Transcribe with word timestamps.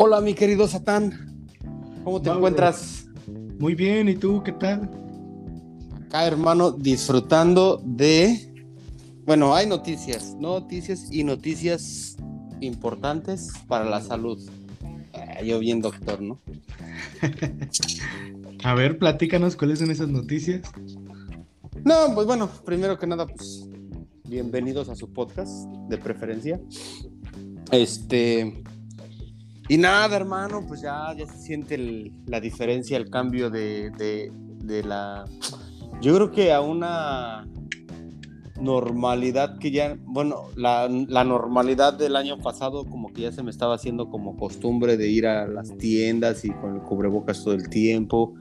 Hola, 0.00 0.20
mi 0.20 0.32
querido 0.32 0.68
Satán. 0.68 1.44
¿Cómo 2.04 2.22
te 2.22 2.30
encuentras? 2.30 3.08
Muy 3.58 3.74
bien, 3.74 4.08
¿y 4.08 4.14
tú 4.14 4.44
qué 4.44 4.52
tal? 4.52 4.88
Acá, 6.06 6.24
hermano, 6.24 6.70
disfrutando 6.70 7.82
de. 7.84 8.54
Bueno, 9.26 9.56
hay 9.56 9.66
noticias, 9.66 10.36
noticias 10.38 11.08
y 11.10 11.24
noticias 11.24 12.16
importantes 12.60 13.52
para 13.66 13.86
la 13.86 14.00
salud. 14.00 14.38
Ah, 15.14 15.42
yo 15.42 15.58
bien 15.58 15.82
doctor, 15.82 16.22
¿no? 16.22 16.38
A 18.62 18.74
ver, 18.74 18.98
platícanos 18.98 19.56
cuáles 19.56 19.80
son 19.80 19.90
esas 19.90 20.08
noticias. 20.08 20.62
No, 21.82 22.14
pues 22.14 22.24
bueno, 22.24 22.48
primero 22.64 23.00
que 23.00 23.08
nada, 23.08 23.26
pues 23.26 23.68
bienvenidos 24.28 24.90
a 24.90 24.94
su 24.94 25.12
podcast 25.12 25.66
de 25.88 25.98
preferencia. 25.98 26.60
Este, 27.72 28.62
y 29.68 29.76
nada, 29.76 30.16
hermano, 30.16 30.64
pues 30.66 30.80
ya, 30.80 31.14
ya 31.16 31.26
se 31.26 31.38
siente 31.38 32.10
la 32.26 32.40
diferencia, 32.40 32.96
el 32.96 33.10
cambio 33.10 33.50
de, 33.50 33.90
de, 33.90 34.82
la... 34.82 35.24
Yo 36.00 36.14
creo 36.14 36.30
que 36.30 36.52
a 36.52 36.60
una 36.60 37.46
normalidad 38.60 39.58
que 39.58 39.70
ya, 39.70 39.96
bueno, 40.04 40.46
la, 40.56 40.88
la, 40.88 41.22
normalidad 41.24 41.94
del 41.94 42.16
año 42.16 42.38
pasado 42.38 42.84
como 42.84 43.12
que 43.12 43.22
ya 43.22 43.32
se 43.32 43.42
me 43.42 43.50
estaba 43.50 43.74
haciendo 43.74 44.10
como 44.10 44.36
costumbre 44.36 44.96
de 44.96 45.08
ir 45.08 45.26
a 45.26 45.46
las 45.46 45.76
tiendas 45.76 46.44
y 46.44 46.50
con 46.50 46.76
el 46.76 46.82
cubrebocas 46.82 47.44
todo 47.44 47.54
el 47.54 47.68
tiempo. 47.68 48.34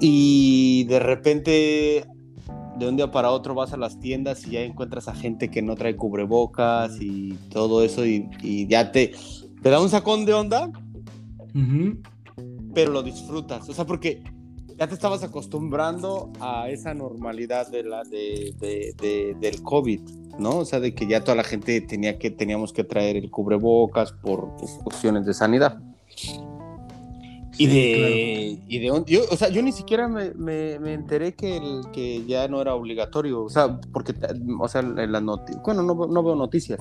Y 0.00 0.84
de 0.84 0.98
repente, 0.98 2.04
de 2.78 2.88
un 2.88 2.96
día 2.96 3.10
para 3.10 3.30
otro 3.30 3.54
vas 3.54 3.72
a 3.72 3.76
las 3.76 4.00
tiendas 4.00 4.46
y 4.46 4.52
ya 4.52 4.60
encuentras 4.60 5.06
a 5.06 5.14
gente 5.14 5.50
que 5.50 5.62
no 5.62 5.76
trae 5.76 5.96
cubrebocas 5.96 7.00
y 7.00 7.34
todo 7.50 7.84
eso 7.84 8.04
y, 8.04 8.28
y 8.42 8.66
ya 8.66 8.90
te 8.90 9.12
te 9.62 9.70
da 9.70 9.80
un 9.80 9.88
sacón 9.88 10.24
de 10.24 10.34
onda, 10.34 10.70
pero 12.74 12.90
lo 12.90 13.02
disfrutas. 13.02 13.68
O 13.68 13.72
sea, 13.72 13.86
porque 13.86 14.22
ya 14.76 14.88
te 14.88 14.94
estabas 14.94 15.22
acostumbrando 15.22 16.32
a 16.40 16.68
esa 16.68 16.94
normalidad 16.94 17.70
de 17.70 17.84
la, 17.84 18.02
de, 18.02 19.36
del 19.40 19.62
COVID, 19.62 20.00
¿no? 20.38 20.58
O 20.58 20.64
sea, 20.64 20.80
de 20.80 20.94
que 20.94 21.06
ya 21.06 21.22
toda 21.22 21.36
la 21.36 21.44
gente 21.44 21.80
tenía 21.80 22.18
que, 22.18 22.30
teníamos 22.30 22.72
que 22.72 22.82
traer 22.82 23.16
el 23.16 23.30
cubrebocas 23.30 24.12
por 24.12 24.56
cuestiones 24.82 25.24
de 25.26 25.34
sanidad. 25.34 25.78
y 27.56 27.66
de, 27.66 28.58
y 28.66 28.78
de 28.80 29.04
yo, 29.06 29.20
o 29.30 29.36
sea, 29.36 29.48
yo 29.50 29.62
ni 29.62 29.70
siquiera 29.70 30.08
me, 30.08 30.32
me, 30.34 30.92
enteré 30.92 31.34
que, 31.34 31.58
el, 31.58 31.82
que 31.92 32.24
ya 32.26 32.48
no 32.48 32.60
era 32.60 32.74
obligatorio, 32.74 33.44
o 33.44 33.48
sea, 33.50 33.78
porque, 33.92 34.14
o 34.58 34.68
sea, 34.68 34.80
en 34.80 35.12
la 35.12 35.20
bueno, 35.20 35.82
no, 35.82 35.94
no 36.06 36.22
veo 36.24 36.34
noticias, 36.34 36.80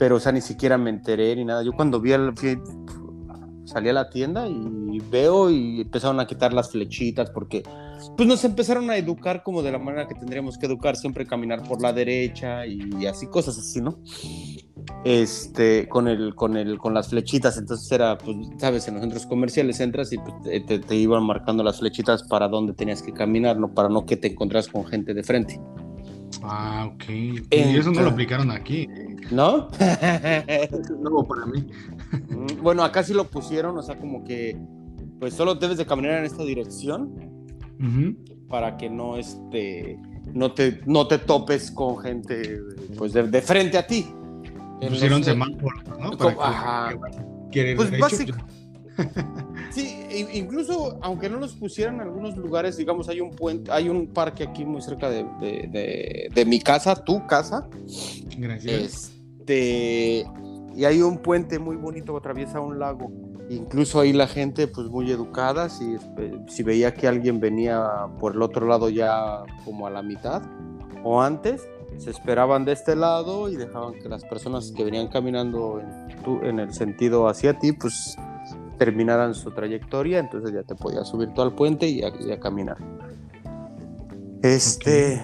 pero 0.00 0.16
o 0.16 0.20
sea, 0.20 0.32
ni 0.32 0.40
siquiera 0.40 0.78
me 0.78 0.88
enteré 0.88 1.36
ni 1.36 1.44
nada. 1.44 1.62
Yo 1.62 1.74
cuando 1.74 2.00
vi 2.00 2.14
al 2.14 2.32
salí 3.66 3.90
a 3.90 3.92
la 3.92 4.08
tienda 4.08 4.48
y 4.48 4.98
veo 5.10 5.50
y 5.50 5.82
empezaron 5.82 6.18
a 6.20 6.26
quitar 6.26 6.54
las 6.54 6.70
flechitas 6.70 7.30
porque 7.30 7.62
pues 8.16 8.26
nos 8.26 8.42
empezaron 8.44 8.88
a 8.88 8.96
educar 8.96 9.42
como 9.42 9.62
de 9.62 9.72
la 9.72 9.78
manera 9.78 10.08
que 10.08 10.14
tendríamos 10.14 10.56
que 10.56 10.64
educar, 10.64 10.96
siempre 10.96 11.26
caminar 11.26 11.62
por 11.64 11.82
la 11.82 11.92
derecha 11.92 12.64
y 12.66 13.06
así 13.06 13.26
cosas 13.26 13.58
así, 13.58 13.82
¿no? 13.82 13.98
Este, 15.04 15.86
con 15.86 16.08
el, 16.08 16.34
con 16.34 16.56
el, 16.56 16.78
con 16.78 16.94
las 16.94 17.10
flechitas, 17.10 17.58
entonces 17.58 17.92
era, 17.92 18.16
pues, 18.16 18.36
sabes, 18.56 18.88
en 18.88 18.94
los 18.94 19.02
centros 19.02 19.26
comerciales 19.26 19.80
entras 19.80 20.14
y 20.14 20.18
pues, 20.18 20.64
te, 20.66 20.78
te, 20.78 20.96
iban 20.96 21.24
marcando 21.24 21.62
las 21.62 21.78
flechitas 21.78 22.22
para 22.22 22.48
dónde 22.48 22.72
tenías 22.72 23.02
que 23.02 23.12
caminar, 23.12 23.58
¿no? 23.58 23.74
Para 23.74 23.90
no 23.90 24.06
que 24.06 24.16
te 24.16 24.28
encontrás 24.28 24.66
con 24.66 24.86
gente 24.86 25.12
de 25.12 25.22
frente. 25.22 25.60
Ah, 26.42 26.90
ok. 26.92 27.08
Y 27.08 27.42
eso 27.50 27.90
no 27.92 28.02
lo 28.02 28.10
aplicaron 28.10 28.50
aquí. 28.50 28.88
¿No? 29.30 29.68
es 29.78 30.90
nuevo 30.90 31.26
para 31.26 31.46
mí. 31.46 31.66
Mm, 32.28 32.62
bueno, 32.62 32.82
acá 32.82 33.02
sí 33.02 33.12
lo 33.12 33.24
pusieron, 33.24 33.76
o 33.76 33.82
sea, 33.82 33.98
como 33.98 34.24
que 34.24 34.56
pues 35.18 35.34
solo 35.34 35.54
debes 35.54 35.76
de 35.76 35.86
caminar 35.86 36.18
en 36.18 36.24
esta 36.24 36.42
dirección 36.44 37.14
para 38.48 38.76
que 38.76 38.90
no 38.90 39.16
este 39.16 39.98
no 40.34 40.52
te 40.52 40.80
no 40.86 41.06
te 41.06 41.18
topes 41.18 41.70
con 41.70 41.98
gente 41.98 42.60
pues 42.96 43.12
de, 43.12 43.42
frente 43.42 43.78
a 43.78 43.86
ti. 43.86 44.06
Pusieron 44.80 45.22
semáforos, 45.22 45.84
¿no? 45.98 46.16
Para 46.16 46.98
que, 47.52 47.74
pues 47.76 47.98
básicamente 47.98 48.44
Sí, 49.70 49.99
incluso 50.10 50.98
aunque 51.02 51.28
no 51.28 51.38
los 51.38 51.54
pusieran 51.54 51.96
en 51.96 52.00
algunos 52.02 52.36
lugares, 52.36 52.76
digamos, 52.76 53.08
hay 53.08 53.20
un 53.20 53.30
puente, 53.30 53.70
hay 53.70 53.88
un 53.88 54.08
parque 54.08 54.44
aquí 54.44 54.64
muy 54.64 54.82
cerca 54.82 55.10
de, 55.10 56.44
mi 56.46 56.60
casa, 56.60 57.04
tu 57.04 57.26
casa. 57.26 57.68
Gracias. 58.36 59.12
Este, 59.40 60.26
y 60.74 60.84
hay 60.84 61.02
un 61.02 61.18
puente 61.18 61.58
muy 61.58 61.76
bonito 61.76 62.12
que 62.12 62.18
atraviesa 62.18 62.60
un 62.60 62.78
lago. 62.78 63.10
Incluso 63.48 63.98
ahí 64.00 64.12
la 64.12 64.28
gente, 64.28 64.68
pues 64.68 64.86
muy 64.88 65.10
educada, 65.10 65.68
si, 65.68 65.94
este, 65.94 66.32
si 66.48 66.62
veía 66.62 66.94
que 66.94 67.08
alguien 67.08 67.40
venía 67.40 68.06
por 68.20 68.34
el 68.34 68.42
otro 68.42 68.66
lado 68.66 68.88
ya 68.88 69.42
como 69.64 69.86
a 69.86 69.90
la 69.90 70.02
mitad 70.02 70.42
o 71.02 71.20
antes, 71.20 71.66
se 71.98 72.10
esperaban 72.10 72.64
de 72.64 72.72
este 72.72 72.94
lado 72.94 73.48
y 73.48 73.56
dejaban 73.56 73.94
que 73.94 74.08
las 74.08 74.24
personas 74.24 74.72
que 74.76 74.84
venían 74.84 75.08
caminando 75.08 75.80
en, 75.80 76.44
en 76.44 76.60
el 76.60 76.72
sentido 76.72 77.28
hacia 77.28 77.58
ti, 77.58 77.72
pues 77.72 78.16
terminaran 78.80 79.34
su 79.34 79.50
trayectoria, 79.50 80.18
entonces 80.20 80.54
ya 80.54 80.62
te 80.62 80.74
podías 80.74 81.06
subir 81.06 81.34
todo 81.34 81.44
al 81.44 81.54
puente 81.54 81.86
y 81.86 82.02
a, 82.02 82.40
caminar. 82.40 82.78
Este. 84.40 85.20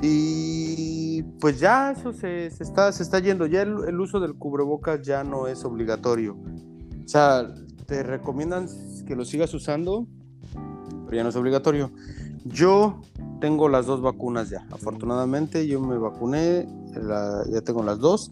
Y 0.00 1.24
pues 1.40 1.58
ya 1.58 1.90
eso 1.90 2.12
se, 2.12 2.46
está, 2.46 2.92
se 2.92 3.02
está 3.02 3.18
yendo. 3.18 3.46
Ya 3.46 3.62
el, 3.62 4.00
uso 4.00 4.20
del 4.20 4.36
cubrebocas 4.36 5.02
ya 5.02 5.24
no 5.24 5.48
es 5.48 5.64
obligatorio. 5.64 6.36
O 7.04 7.08
sea, 7.08 7.52
te 7.86 8.04
recomiendan 8.04 8.68
que 9.04 9.16
lo 9.16 9.24
sigas 9.24 9.52
usando, 9.52 10.06
pero 11.06 11.16
ya 11.16 11.24
no 11.24 11.30
es 11.30 11.36
obligatorio. 11.36 11.90
Yo 12.44 13.00
tengo 13.40 13.68
las 13.68 13.86
dos 13.86 14.00
vacunas 14.00 14.48
ya. 14.48 14.64
Afortunadamente 14.70 15.66
yo 15.66 15.80
me 15.80 15.98
vacuné, 15.98 16.68
ya 17.50 17.62
tengo 17.62 17.82
las 17.82 17.98
dos. 17.98 18.30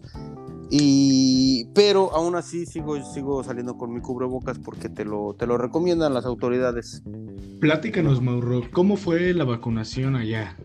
Y, 0.71 1.65
pero 1.73 2.13
aún 2.13 2.35
así 2.35 2.65
sigo, 2.65 3.01
sigo 3.13 3.43
saliendo 3.43 3.77
con 3.77 3.91
mi 3.91 4.01
cubrebocas 4.01 4.59
porque 4.59 4.87
te 4.87 5.03
lo, 5.03 5.35
te 5.37 5.47
lo 5.47 5.57
recomiendan 5.57 6.13
las 6.13 6.25
autoridades. 6.25 7.01
Platícanos, 7.59 8.21
Mauro, 8.21 8.61
¿cómo 8.71 8.95
fue 8.95 9.33
la 9.33 9.45
vacunación 9.45 10.15
allá 10.15 10.55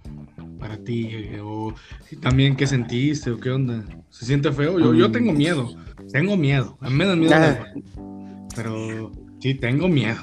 para 0.58 0.76
ti? 0.76 1.10
O 1.42 1.72
también 2.20 2.54
qué 2.54 2.66
sentiste 2.66 3.30
o 3.30 3.38
qué 3.38 3.50
onda. 3.50 3.84
¿Se 4.10 4.26
siente 4.26 4.52
feo? 4.52 4.78
Yo, 4.78 4.92
yo 4.92 5.10
tengo 5.10 5.32
miedo, 5.32 5.74
tengo 6.12 6.36
miedo, 6.36 6.76
a 6.80 6.90
mí 6.90 6.96
me 6.96 7.06
da 7.06 7.16
miedo. 7.16 7.34
pero 8.54 9.10
sí, 9.40 9.54
tengo 9.54 9.88
miedo. 9.88 10.20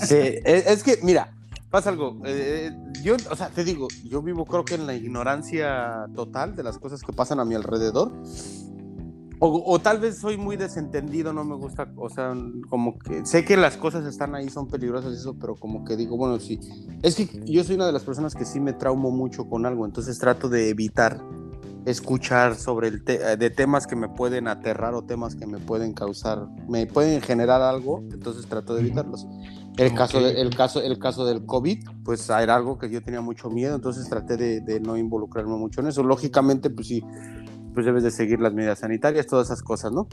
Sí, 0.00 0.16
es 0.44 0.82
que, 0.82 0.98
mira, 1.02 1.34
pasa 1.72 1.88
algo. 1.88 2.20
Eh, 2.26 2.70
yo, 3.02 3.16
o 3.30 3.36
sea, 3.36 3.48
te 3.48 3.64
digo, 3.64 3.88
yo 4.04 4.22
vivo 4.22 4.44
creo 4.44 4.64
que 4.64 4.74
en 4.74 4.86
la 4.86 4.94
ignorancia 4.94 6.06
total 6.14 6.54
de 6.54 6.62
las 6.62 6.78
cosas 6.78 7.02
que 7.02 7.12
pasan 7.12 7.40
a 7.40 7.44
mi 7.44 7.54
alrededor. 7.54 8.12
O, 9.44 9.80
tal 9.80 9.98
vez 9.98 10.18
soy 10.18 10.36
muy 10.36 10.56
desentendido, 10.56 11.32
no 11.32 11.42
me 11.42 11.56
gusta, 11.56 11.92
o 11.96 12.08
sea, 12.08 12.32
como 12.70 12.96
que 12.96 13.26
sé 13.26 13.44
que 13.44 13.56
las 13.56 13.76
cosas 13.76 14.06
están 14.06 14.36
ahí, 14.36 14.48
son 14.48 14.68
peligrosas, 14.68 15.12
eso, 15.14 15.34
pero 15.36 15.56
como 15.56 15.84
que 15.84 15.96
digo, 15.96 16.16
bueno, 16.16 16.38
sí, 16.38 16.60
es 17.02 17.16
que 17.16 17.26
yo 17.44 17.64
soy 17.64 17.74
una 17.74 17.86
de 17.86 17.92
las 17.92 18.04
personas 18.04 18.36
que 18.36 18.44
sí 18.44 18.60
me 18.60 18.72
traumo 18.72 19.10
mucho 19.10 19.48
con 19.48 19.66
algo, 19.66 19.84
entonces 19.84 20.16
trato 20.20 20.48
de 20.48 20.68
evitar 20.68 21.20
escuchar 21.86 22.54
sobre 22.54 22.86
el 22.86 23.04
de 23.04 23.50
temas 23.50 23.88
que 23.88 23.96
me 23.96 24.08
pueden 24.08 24.46
aterrar 24.46 24.94
o 24.94 25.02
temas 25.02 25.34
que 25.34 25.48
me 25.48 25.58
pueden 25.58 25.92
causar, 25.92 26.46
me 26.68 26.86
pueden 26.86 27.20
generar 27.20 27.62
algo, 27.62 27.98
entonces 28.12 28.46
trato 28.46 28.76
de 28.76 28.82
evitarlos. 28.82 29.26
El 29.76 29.92
caso, 29.92 30.20
el 30.20 30.54
caso, 30.54 30.80
el 30.80 30.98
caso 31.00 31.24
del 31.24 31.44
COVID, 31.46 31.88
pues 32.04 32.30
era 32.30 32.54
algo 32.54 32.78
que 32.78 32.88
yo 32.88 33.02
tenía 33.02 33.22
mucho 33.22 33.50
miedo, 33.50 33.74
entonces 33.74 34.08
traté 34.08 34.36
de, 34.36 34.60
de 34.60 34.78
no 34.78 34.96
involucrarme 34.96 35.56
mucho 35.56 35.80
en 35.80 35.88
eso. 35.88 36.04
Lógicamente, 36.04 36.70
pues 36.70 36.86
sí 36.86 37.02
pues 37.74 37.86
debes 37.86 38.02
de 38.02 38.10
seguir 38.10 38.40
las 38.40 38.52
medidas 38.52 38.80
sanitarias, 38.80 39.26
todas 39.26 39.48
esas 39.48 39.62
cosas, 39.62 39.92
¿no? 39.92 40.08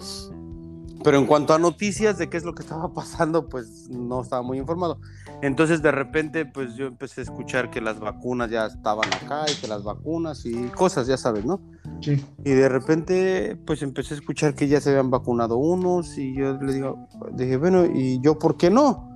Pero 1.04 1.18
en 1.18 1.26
cuanto 1.26 1.54
a 1.54 1.60
noticias 1.60 2.18
de 2.18 2.30
qué 2.30 2.38
es 2.38 2.44
lo 2.44 2.54
que 2.54 2.64
estaba 2.64 2.94
pasando, 2.94 3.48
pues 3.48 3.90
no 3.90 4.22
estaba 4.22 4.42
muy 4.42 4.58
informado. 4.58 5.00
Entonces 5.42 5.82
de 5.82 5.92
repente, 5.92 6.46
pues 6.46 6.76
yo 6.76 6.88
empecé 6.88 7.22
a 7.22 7.24
escuchar 7.24 7.70
que 7.70 7.80
las 7.80 8.00
vacunas 8.00 8.50
ya 8.50 8.66
estaban 8.66 9.08
acá 9.14 9.46
y 9.50 9.56
que 9.56 9.68
las 9.68 9.84
vacunas 9.84 10.46
y 10.46 10.54
cosas, 10.70 11.08
ya 11.08 11.18
sabes, 11.18 11.46
¿no? 11.46 11.62
Sí. 12.02 12.24
Y 12.44 12.52
de 12.52 12.68
repente, 12.68 13.58
pues 13.66 13.82
empecé 13.82 14.16
a 14.16 14.18
escuchar 14.18 14.54
que 14.56 14.68
ya 14.68 14.82
se 14.82 14.90
habían 14.90 15.10
vacunado 15.10 15.58
unos 15.58 16.18
y 16.18 16.36
yo 16.36 16.54
le 16.62 16.74
digo, 16.74 17.08
dije, 17.34 17.58
bueno, 17.58 17.86
¿y 17.86 18.20
yo 18.22 18.38
por 18.38 18.58
qué 18.58 18.70
no? 18.70 19.10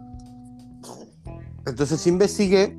Entonces 1.65 2.05
investigué, 2.07 2.77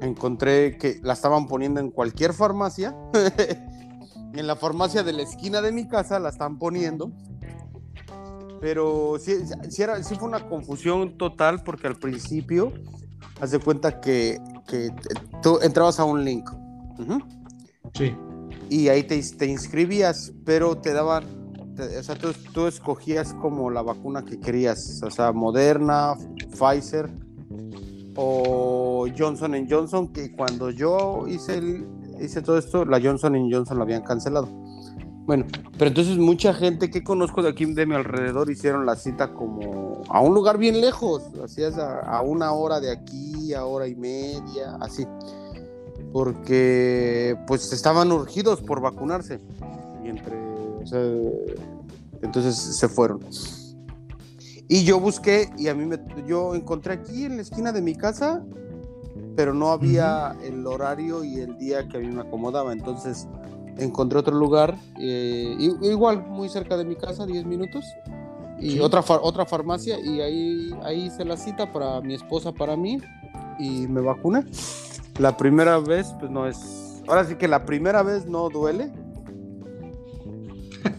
encontré 0.00 0.76
que 0.76 1.00
la 1.02 1.14
estaban 1.14 1.46
poniendo 1.46 1.80
en 1.80 1.90
cualquier 1.90 2.32
farmacia. 2.32 2.94
en 4.36 4.46
la 4.46 4.56
farmacia 4.56 5.02
de 5.02 5.12
la 5.12 5.22
esquina 5.22 5.60
de 5.60 5.72
mi 5.72 5.88
casa 5.88 6.18
la 6.18 6.30
están 6.30 6.58
poniendo. 6.58 7.12
Pero 8.60 9.16
sí, 9.20 9.34
era, 9.78 10.02
sí 10.02 10.14
fue 10.14 10.28
una 10.28 10.48
confusión 10.48 11.18
total 11.18 11.62
porque 11.62 11.86
al 11.86 11.96
principio, 11.96 12.72
haz 13.40 13.50
de 13.50 13.58
cuenta 13.58 14.00
que, 14.00 14.40
que 14.66 14.90
tú 15.42 15.58
entrabas 15.62 16.00
a 16.00 16.04
un 16.04 16.24
link. 16.24 16.48
Sí. 17.92 18.16
Y 18.70 18.88
ahí 18.88 19.02
te, 19.02 19.20
te, 19.22 19.46
inscribías, 19.46 20.32
pero 20.44 20.76
te 20.78 20.92
daban 20.92 21.24
te- 21.76 21.98
o 21.98 22.02
sea, 22.02 22.14
tú, 22.14 22.32
tú 22.52 22.66
escogías 22.66 23.34
como 23.34 23.70
la 23.70 23.82
vacuna 23.82 24.24
que 24.24 24.40
querías, 24.40 25.02
o 25.02 25.10
sea, 25.10 25.32
Moderna, 25.32 26.14
Pfizer 26.50 27.10
o 28.16 29.06
Johnson 29.16 29.66
Johnson, 29.68 30.12
que 30.12 30.32
cuando 30.32 30.70
yo 30.70 31.26
hice, 31.28 31.58
el- 31.58 31.86
hice 32.20 32.42
todo 32.42 32.58
esto, 32.58 32.84
la 32.84 33.00
Johnson 33.00 33.50
Johnson 33.50 33.78
la 33.78 33.84
habían 33.84 34.02
cancelado. 34.02 34.48
Bueno, 35.26 35.46
pero 35.78 35.88
entonces 35.88 36.18
mucha 36.18 36.52
gente 36.52 36.90
que 36.90 37.02
conozco 37.02 37.42
de 37.42 37.48
aquí 37.48 37.64
de 37.64 37.86
mi 37.86 37.94
alrededor 37.94 38.50
hicieron 38.50 38.84
la 38.84 38.94
cita 38.94 39.32
como 39.32 40.02
a 40.10 40.20
un 40.20 40.34
lugar 40.34 40.58
bien 40.58 40.82
lejos, 40.82 41.22
así 41.42 41.62
es 41.62 41.78
a, 41.78 42.20
una 42.20 42.52
hora 42.52 42.78
de 42.78 42.92
aquí, 42.92 43.54
a 43.54 43.64
hora 43.64 43.88
y 43.88 43.94
media, 43.94 44.76
así, 44.80 45.06
porque 46.12 47.38
pues 47.46 47.72
estaban 47.72 48.12
urgidos 48.12 48.60
por 48.60 48.82
vacunarse 48.82 49.40
y 50.04 50.08
entonces 52.22 52.56
se 52.56 52.88
fueron. 52.88 53.20
Y 54.68 54.84
yo 54.84 55.00
busqué 55.00 55.50
y 55.56 55.68
a 55.68 55.74
mí 55.74 55.86
me, 55.86 55.98
yo 56.26 56.54
encontré 56.54 56.94
aquí 56.94 57.24
en 57.24 57.36
la 57.36 57.42
esquina 57.42 57.72
de 57.72 57.80
mi 57.80 57.94
casa, 57.94 58.44
pero 59.36 59.52
no 59.54 59.70
había 59.70 60.36
el 60.42 60.66
horario 60.66 61.24
y 61.24 61.40
el 61.40 61.56
día 61.58 61.86
que 61.88 61.96
a 61.96 62.00
mí 62.00 62.08
me 62.08 62.22
acomodaba, 62.22 62.72
entonces 62.72 63.26
encontré 63.78 64.18
otro 64.18 64.36
lugar, 64.36 64.76
eh, 65.00 65.56
igual 65.82 66.24
muy 66.28 66.48
cerca 66.48 66.76
de 66.76 66.84
mi 66.84 66.94
casa, 66.96 67.26
10 67.26 67.44
minutos, 67.44 67.84
y 68.60 68.72
Sí. 68.72 68.80
otra, 68.80 69.02
far- 69.02 69.20
otra 69.22 69.44
farmacia, 69.46 69.98
y 69.98 70.20
ahí, 70.20 70.70
ahí 70.84 71.06
hice 71.06 71.24
la 71.24 71.36
cita 71.36 71.72
para 71.72 72.00
mi 72.00 72.14
esposa, 72.14 72.52
para 72.52 72.76
mí, 72.76 72.98
y 73.58 73.86
me 73.88 74.00
vacuné. 74.00 74.44
La 75.18 75.36
primera 75.36 75.78
vez, 75.78 76.06
pues 76.20 76.30
no 76.30 76.46
es. 76.46 77.02
Ahora 77.08 77.24
sí 77.24 77.34
que 77.34 77.48
la 77.48 77.64
primera 77.64 78.02
vez 78.02 78.26
no 78.26 78.48
duele. 78.48 78.90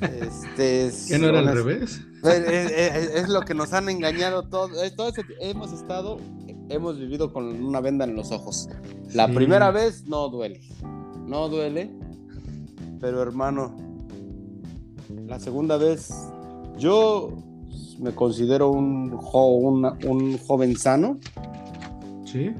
Este 0.01 0.85
es, 0.87 1.05
¿Qué 1.07 1.17
no 1.17 1.27
era 1.27 1.39
al 1.39 1.53
revés? 1.53 2.01
es, 2.23 2.33
es- 2.33 2.71
es- 2.71 3.15
es 3.23 3.29
lo 3.29 3.41
que 3.41 3.53
nos 3.53 3.73
han 3.73 3.87
engañado 3.89 4.43
todo. 4.43 4.69
todo 4.95 5.09
ese- 5.09 5.21
hemos 5.41 5.71
estado, 5.73 6.17
hemos 6.69 6.99
vivido 6.99 7.31
con 7.31 7.45
una 7.63 7.79
venda 7.81 8.05
en 8.05 8.15
los 8.15 8.31
ojos. 8.31 8.67
La 9.13 9.27
Sí. 9.27 9.33
primera 9.33 9.71
vez 9.71 10.05
no 10.07 10.29
duele. 10.29 10.61
No 11.27 11.49
duele. 11.49 11.91
Pero 12.99 13.21
hermano, 13.21 13.75
la 15.27 15.39
segunda 15.39 15.77
vez, 15.77 16.11
yo 16.77 17.29
me 17.99 18.11
considero 18.11 18.69
un, 18.71 19.11
jo- 19.15 19.55
una- 19.55 19.97
un 20.07 20.37
joven 20.37 20.75
sano, 20.77 21.17
Sí. 22.25 22.51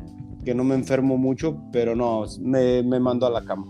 que 0.44 0.54
no 0.54 0.64
me 0.64 0.76
enfermo 0.76 1.18
mucho, 1.18 1.58
pero 1.72 1.96
no, 1.96 2.26
me, 2.42 2.84
me 2.84 3.00
mandó 3.00 3.26
a 3.28 3.30
la 3.32 3.44
cama. 3.44 3.66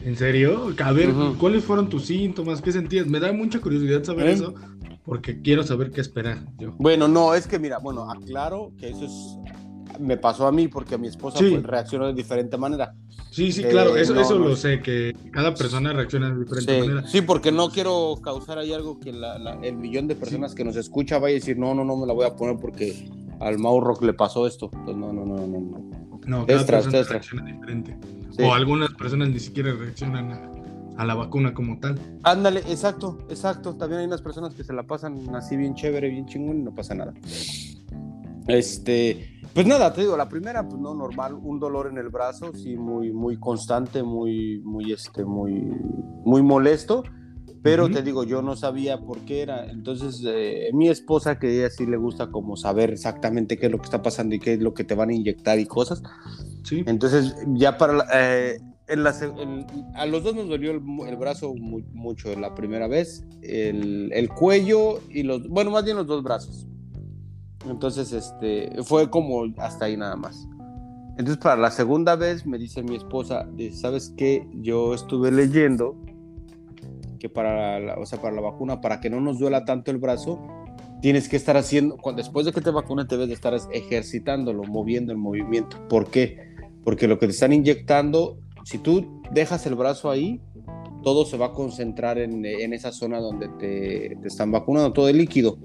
¿En 0.00 0.16
serio? 0.16 0.68
A 0.84 0.92
ver. 0.92 1.12
¿cuáles 1.38 1.64
fueron 1.64 1.88
tus 1.88 2.06
síntomas? 2.06 2.62
¿Qué 2.62 2.70
sentías? 2.70 3.06
Me 3.08 3.18
da 3.18 3.32
mucha 3.32 3.60
curiosidad 3.60 4.04
saber 4.04 4.28
¿Eh? 4.28 4.32
eso, 4.34 4.54
porque 5.06 5.40
quiero 5.40 5.62
saber 5.62 5.90
qué 5.90 6.00
esperar. 6.02 6.44
Yo. 6.58 6.72
Bueno, 6.78 7.08
no, 7.08 7.32
es 7.34 7.46
que 7.46 7.58
mira, 7.58 7.78
bueno, 7.78 8.10
aclaro 8.10 8.72
que 8.78 8.90
eso 8.90 9.04
es, 9.06 9.38
me 10.00 10.16
pasó 10.18 10.46
a 10.46 10.52
mí 10.52 10.68
porque 10.68 10.98
mi 10.98 11.06
esposa 11.08 11.38
Sí. 11.38 11.50
pues, 11.52 11.62
reaccionó 11.62 12.06
de 12.08 12.12
diferente 12.12 12.58
manera. 12.58 12.92
Sí, 13.30 13.52
sí, 13.52 13.62
Eh, 13.62 13.68
claro, 13.68 13.96
eso, 13.96 14.14
no, 14.14 14.20
eso 14.22 14.38
no. 14.38 14.48
lo 14.48 14.56
sé, 14.56 14.80
que 14.80 15.14
cada 15.30 15.54
persona 15.54 15.92
reacciona 15.92 16.30
de 16.30 16.40
diferente 16.40 16.74
Sí, 16.74 16.80
manera. 16.88 17.06
sí, 17.06 17.20
porque 17.22 17.52
no 17.52 17.68
quiero 17.70 18.16
causar 18.22 18.58
ahí 18.58 18.72
algo 18.72 18.98
que 18.98 19.12
la- 19.12 19.38
la- 19.38 19.54
el 19.62 19.76
millón 19.76 20.08
de 20.08 20.16
personas 20.16 20.54
que 20.54 20.64
nos 20.64 20.76
escucha 20.76 21.18
vaya 21.18 21.34
a 21.36 21.38
decir, 21.38 21.56
no, 21.58 21.74
no, 21.74 21.84
no 21.84 21.96
me 21.96 22.06
la 22.06 22.12
voy 22.12 22.26
a 22.26 22.34
poner 22.34 22.56
porque 22.58 23.08
al 23.40 23.58
Mauro 23.58 23.94
le 24.00 24.12
pasó 24.14 24.46
esto. 24.46 24.70
Pues 24.70 24.96
no, 24.96 25.12
no, 25.12 25.24
no, 25.24 25.36
no. 25.36 25.46
no. 25.46 25.90
No, 26.26 26.44
cada 26.46 26.66
persona 26.66 27.02
reacciona 27.02 27.44
diferente. 27.44 27.96
O 28.42 28.52
algunas 28.52 28.90
personas 28.94 29.28
ni 29.28 29.38
siquiera 29.38 29.72
reaccionan 29.72 30.32
a, 30.32 30.50
a 30.96 31.04
la 31.04 31.14
vacuna 31.14 31.54
como 31.54 31.78
tal. 31.78 31.98
Ándale, 32.22 32.60
exacto, 32.60 33.18
exacto. 33.28 33.74
También 33.74 34.00
hay 34.00 34.06
unas 34.06 34.22
personas 34.22 34.54
que 34.54 34.64
se 34.64 34.72
la 34.72 34.82
pasan 34.82 35.34
así 35.34 35.56
bien 35.56 35.74
chévere, 35.74 36.08
bien 36.08 36.26
chingón 36.26 36.58
y 36.58 36.62
no 36.62 36.74
pasa 36.74 36.94
nada. 36.94 37.12
Este, 38.48 39.40
pues 39.54 39.66
nada, 39.66 39.92
te 39.92 40.02
digo, 40.02 40.16
la 40.16 40.28
primera, 40.28 40.62
pues 40.68 40.80
no, 40.80 40.94
normal, 40.94 41.34
un 41.34 41.58
dolor 41.58 41.88
en 41.88 41.98
el 41.98 42.10
brazo, 42.10 42.52
sí, 42.52 42.76
muy, 42.76 43.12
muy 43.12 43.38
constante, 43.38 44.02
muy, 44.02 44.60
muy, 44.64 44.92
este, 44.92 45.24
muy, 45.24 45.52
muy 46.24 46.42
molesto. 46.42 47.02
Pero 47.62 47.86
Ujú. 47.86 47.94
te 47.94 48.02
digo, 48.02 48.22
yo 48.22 48.42
no 48.42 48.54
sabía 48.54 49.00
por 49.00 49.18
qué 49.20 49.42
era. 49.42 49.64
Entonces, 49.68 50.22
eh, 50.24 50.70
mi 50.72 50.88
esposa, 50.88 51.40
que 51.40 51.58
ella 51.58 51.68
sí 51.68 51.84
le 51.84 51.96
gusta 51.96 52.30
como 52.30 52.56
saber 52.56 52.90
exactamente 52.90 53.58
qué 53.58 53.66
es 53.66 53.72
lo 53.72 53.78
que 53.78 53.86
está 53.86 54.02
pasando 54.02 54.36
y 54.36 54.38
qué 54.38 54.52
es 54.52 54.60
lo 54.60 54.72
que 54.72 54.84
te 54.84 54.94
van 54.94 55.10
a 55.10 55.14
inyectar 55.14 55.58
y 55.58 55.66
cosas. 55.66 56.00
Sí. 56.62 56.84
Entonces, 56.86 57.34
ya 57.54 57.76
para 57.76 58.06
eh, 58.14 58.58
en 58.88 59.02
la 59.02 59.14
en- 59.20 59.66
a 59.94 60.06
los 60.06 60.22
dos 60.22 60.34
nos 60.34 60.48
dolió 60.48 60.70
el, 60.70 60.80
el 61.08 61.16
brazo 61.16 61.54
mu- 61.54 61.82
mucho 61.92 62.34
la 62.38 62.54
primera 62.54 62.86
vez, 62.88 63.24
el, 63.42 64.10
el 64.12 64.28
cuello 64.28 65.00
y 65.10 65.22
los, 65.22 65.48
bueno, 65.48 65.70
más 65.70 65.84
bien 65.84 65.96
los 65.96 66.06
dos 66.06 66.22
brazos. 66.22 66.66
Entonces, 67.68 68.12
este, 68.12 68.70
fue 68.84 69.10
como 69.10 69.44
hasta 69.58 69.86
ahí 69.86 69.96
nada 69.96 70.14
más. 70.16 70.46
Entonces, 71.18 71.38
para 71.38 71.56
la 71.56 71.70
segunda 71.70 72.14
vez 72.14 72.46
me 72.46 72.58
dice 72.58 72.82
mi 72.82 72.94
esposa, 72.94 73.48
dice, 73.54 73.76
¿sabes 73.76 74.12
qué? 74.16 74.46
Yo 74.54 74.94
estuve 74.94 75.32
leyendo 75.32 75.96
que 77.18 77.28
para 77.28 77.80
la, 77.80 77.98
o 77.98 78.04
sea, 78.06 78.20
para 78.20 78.34
la 78.36 78.42
vacuna, 78.42 78.80
para 78.80 79.00
que 79.00 79.08
no 79.10 79.20
nos 79.20 79.38
duela 79.38 79.64
tanto 79.64 79.90
el 79.90 79.96
brazo, 79.96 80.38
tienes 81.00 81.28
que 81.28 81.36
estar 81.36 81.56
haciendo, 81.56 81.96
cuando, 81.96 82.20
después 82.22 82.44
de 82.46 82.52
que 82.52 82.60
te 82.60 82.70
vacunen, 82.70 83.06
debes 83.08 83.28
de 83.28 83.34
estar 83.34 83.54
ejercitándolo, 83.72 84.62
moviendo 84.64 85.10
el 85.12 85.18
movimiento. 85.18 85.76
¿Por 85.88 86.10
qué? 86.10 86.54
Porque 86.84 87.08
lo 87.08 87.18
que 87.18 87.26
te 87.26 87.32
están 87.32 87.52
inyectando, 87.54 88.38
si 88.66 88.78
tú 88.78 89.22
dejas 89.32 89.64
el 89.66 89.76
brazo 89.76 90.10
ahí, 90.10 90.40
todo 91.04 91.24
se 91.24 91.36
va 91.36 91.46
a 91.46 91.52
concentrar 91.52 92.18
en, 92.18 92.44
en 92.44 92.72
esa 92.72 92.90
zona 92.90 93.20
donde 93.20 93.46
te, 93.60 94.16
te 94.20 94.26
están 94.26 94.50
vacunando, 94.50 94.92
todo 94.92 95.08
el 95.08 95.18
líquido. 95.18 95.56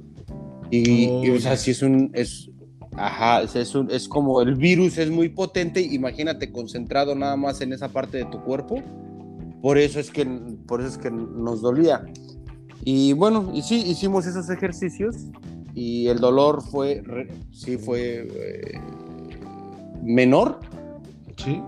Y, 0.69 1.07
Oh, 1.09 1.24
y, 1.25 1.30
o 1.31 1.39
sea, 1.39 1.57
si 1.57 1.71
es 1.71 1.81
un, 1.81 2.12
es, 2.13 2.51
ajá, 2.95 3.42
es, 3.42 3.56
es 3.56 3.74
un- 3.74 3.89
es 3.89 4.07
como 4.07 4.39
el 4.44 4.53
virus 4.53 5.00
es 5.00 5.09
muy 5.09 5.30
potente, 5.30 5.81
imagínate 5.81 6.51
concentrado 6.51 7.15
nada 7.15 7.36
más 7.38 7.59
en 7.62 7.74
esa 7.74 7.89
parte 7.89 8.19
de 8.19 8.25
tu 8.25 8.39
cuerpo, 8.44 8.75
por 9.63 9.80
eso 9.80 10.00
es 10.00 10.12
que, 10.12 10.24
por 10.68 10.81
eso 10.81 10.89
es 10.92 10.97
que 11.00 11.09
nos 11.09 11.62
dolía. 11.63 12.04
Y 12.86 13.13
bueno, 13.13 13.50
y 13.54 13.63
sí, 13.63 13.83
hicimos 13.88 14.27
esos 14.27 14.47
ejercicios 14.51 15.15
y 15.74 16.06
el 16.07 16.19
dolor 16.19 16.62
fue, 16.62 17.01
sí 17.51 17.77
fue 17.77 18.27
eh, 18.31 18.80
menor, 20.04 20.59
Sí. 21.38 21.59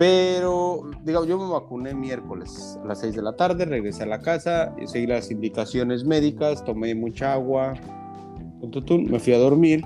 Pero, 0.00 0.80
digamos, 1.04 1.28
yo 1.28 1.36
me 1.36 1.52
vacuné 1.52 1.92
miércoles 1.92 2.78
a 2.82 2.86
las 2.86 3.00
6 3.00 3.16
de 3.16 3.20
la 3.20 3.36
tarde, 3.36 3.66
regresé 3.66 4.04
a 4.04 4.06
la 4.06 4.20
casa, 4.20 4.74
seguí 4.86 5.06
las 5.06 5.30
indicaciones 5.30 6.04
médicas, 6.04 6.64
tomé 6.64 6.94
mucha 6.94 7.34
agua, 7.34 7.74
me 8.88 9.20
fui 9.20 9.34
a 9.34 9.38
dormir. 9.38 9.84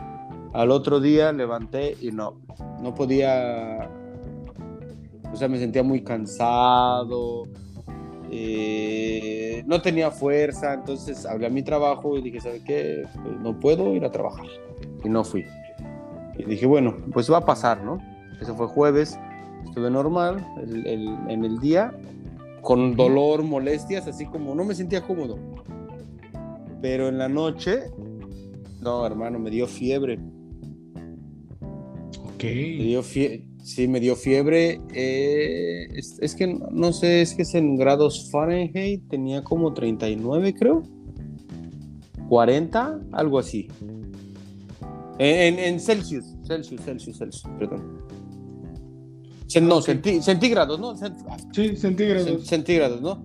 Al 0.53 0.71
otro 0.71 1.01
día 1.01 1.33
levanté 1.33 1.97
y 2.01 2.13
no, 2.13 2.41
no 2.81 2.95
podía, 2.95 3.91
o 5.33 5.35
sea, 5.35 5.49
me 5.49 5.59
sentía 5.59 5.83
muy 5.83 6.05
cansado, 6.05 7.49
eh, 8.31 9.65
no 9.67 9.83
tenía 9.83 10.13
fuerza, 10.13 10.75
entonces 10.75 11.27
hablé 11.27 11.49
a 11.49 11.51
mi 11.51 11.65
trabajo 11.65 12.17
y 12.17 12.23
dije, 12.23 12.39
¿sabe 12.41 12.63
qué? 12.63 13.05
Pues 13.21 13.41
no 13.41 13.59
puedo 13.59 13.93
ir 13.97 14.05
a 14.05 14.13
trabajar. 14.13 14.47
Y 15.03 15.09
no 15.09 15.25
fui. 15.25 15.45
Y 16.39 16.45
dije, 16.45 16.67
bueno, 16.67 16.99
pues 17.13 17.29
va 17.29 17.39
a 17.39 17.45
pasar, 17.45 17.83
¿no? 17.83 17.99
Eso 18.41 18.55
fue 18.55 18.69
jueves, 18.69 19.19
estuve 19.67 19.91
normal 19.91 20.47
el- 20.63 20.87
el- 20.87 21.19
en 21.29 21.45
el 21.45 21.59
día, 21.59 21.93
con 22.63 22.97
dolor, 22.97 23.43
molestias, 23.43 24.07
así 24.09 24.25
como 24.27 24.55
no 24.55 24.65
me 24.65 24.75
sentía 24.75 25.03
cómodo. 25.03 25.39
Pero 26.81 27.09
en 27.09 27.19
la 27.19 27.29
noche, 27.29 27.85
no, 28.81 29.05
hermano, 29.07 29.39
me 29.39 29.51
dio 29.51 29.67
fiebre. 29.67 30.19
Ok. 32.25 32.43
Me 32.45 32.85
dio 32.85 33.03
fie- 33.03 33.47
sí, 33.63 33.89
me 33.89 34.01
dio 34.01 34.17
fiebre. 34.17 34.81
eh, 34.95 35.89
es, 35.95 36.19
es 36.21 36.35
que 36.35 36.47
no, 36.47 36.69
no 36.71 36.93
sé, 36.93 37.23
es 37.23 37.35
que 37.35 37.43
es 37.43 37.55
en 37.55 37.77
grados 37.77 38.31
Fahrenheit, 38.31 39.09
tenía 39.09 39.43
como 39.43 39.73
39, 39.73 40.55
creo. 40.55 40.83
40, 42.29 43.01
algo 43.13 43.39
así. 43.39 43.69
En, 45.19 45.55
en- 45.55 45.59
en 45.61 45.81
Celsius, 45.81 46.25
Celsius, 46.47 46.81
Celsius, 46.83 47.19
Celsius, 47.19 47.47
perdón. 47.59 48.04
No, 49.63 49.81
centí- 49.81 50.21
centígrados, 50.23 50.79
¿no? 50.81 50.97
Cent- 50.97 51.25
ah, 51.29 51.37
Sí, 51.53 51.77
centígrados. 51.77 52.27
cen- 52.29 52.41
centígrados, 52.45 53.01
¿no? 53.01 53.25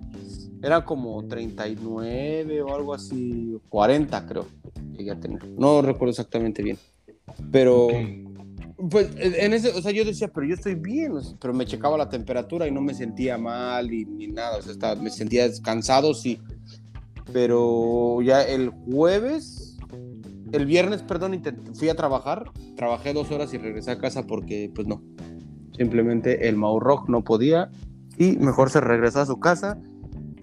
Era 0.62 0.84
como 0.84 1.26
39 1.26 2.62
o 2.62 2.74
algo 2.74 2.92
así, 2.94 3.56
40 3.68 4.26
creo. 4.26 4.46
No 5.58 5.80
recuerdo 5.82 6.10
exactamente 6.10 6.62
bien. 6.62 6.78
Pero... 7.50 7.88
Pues 8.90 9.10
en 9.18 9.52
ese, 9.52 9.68
o 9.70 9.82
sea, 9.82 9.92
yo 9.92 10.06
decía, 10.06 10.28
pero 10.28 10.46
yo 10.46 10.54
estoy 10.54 10.74
bien, 10.74 11.12
o 11.12 11.20
sea, 11.20 11.36
pero 11.38 11.52
me 11.52 11.66
checaba 11.66 11.98
la 11.98 12.08
temperatura 12.08 12.66
y 12.66 12.70
no 12.70 12.80
me 12.80 12.94
sentía 12.94 13.36
mal 13.36 13.92
y, 13.92 14.06
ni 14.06 14.26
nada, 14.26 14.56
o 14.56 14.62
sea, 14.62 14.72
estaba- 14.72 15.00
me 15.00 15.10
sentía 15.10 15.46
cansado, 15.62 16.14
sí. 16.14 16.40
Pero 17.32 18.22
ya 18.22 18.42
el 18.42 18.70
jueves, 18.70 19.76
el 20.52 20.66
viernes, 20.66 21.02
perdón, 21.02 21.40
fui 21.74 21.88
a 21.90 21.94
trabajar, 21.94 22.50
trabajé 22.76 23.12
dos 23.12 23.30
horas 23.30 23.52
y 23.54 23.58
regresé 23.58 23.90
a 23.92 23.98
casa 23.98 24.26
porque, 24.26 24.70
pues 24.74 24.86
no, 24.86 25.02
simplemente 25.80 26.46
el 26.46 26.56
Mau 26.56 26.78
Rock 26.78 27.08
no 27.08 27.24
podía 27.24 27.70
y 28.18 28.36
mejor 28.36 28.68
se 28.68 28.82
regresó 28.82 29.20
a 29.20 29.24
su 29.24 29.40
casa 29.40 29.78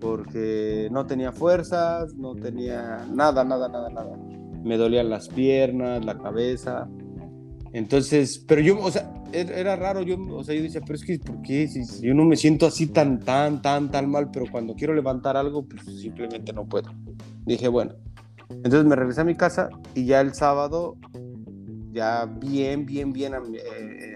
porque 0.02 0.90
no 0.92 1.06
tenía 1.06 1.32
fuerzas, 1.32 2.16
no 2.16 2.34
tenía 2.34 3.06
nada, 3.14 3.44
nada, 3.44 3.70
nada, 3.70 3.88
nada. 3.92 4.18
Me 4.64 4.78
dolían 4.78 5.12
las 5.12 5.30
piernas, 5.30 6.04
la 6.04 6.18
cabeza. 6.18 6.90
Entonces, 7.72 8.44
pero 8.48 8.62
yo, 8.62 8.80
o 8.80 8.90
sea, 8.90 9.14
era 9.32 9.76
raro, 9.76 10.02
yo, 10.02 10.18
o 10.32 10.44
sea, 10.44 10.56
yo 10.56 10.64
decía, 10.64 10.82
pero 10.82 10.96
es 10.96 11.06
que, 11.06 11.20
¿por 11.20 11.40
qué? 11.44 11.68
Si, 11.68 11.84
yo 12.02 12.16
no 12.16 12.26
me 12.26 12.36
siento 12.36 12.66
así 12.66 12.88
tan, 12.88 13.20
tan, 13.20 13.62
tan, 13.62 13.92
tan 13.92 14.10
mal, 14.10 14.32
pero 14.32 14.48
cuando 14.52 14.74
quiero 14.74 14.96
levantar 14.96 15.38
algo, 15.38 15.64
pues 15.68 15.84
simplemente 16.02 16.52
no 16.52 16.66
puedo. 16.66 16.90
Dije, 17.46 17.68
bueno, 17.68 17.94
entonces 18.50 18.86
me 18.86 18.96
regresé 18.96 19.22
a 19.22 19.26
mi 19.26 19.36
casa 19.36 19.70
y 19.94 20.06
ya 20.06 20.20
el 20.20 20.34
sábado, 20.34 20.98
ya 21.92 22.26
bien, 22.26 22.86
bien, 22.86 23.12
bien 23.12 23.34
eh, 23.34 24.16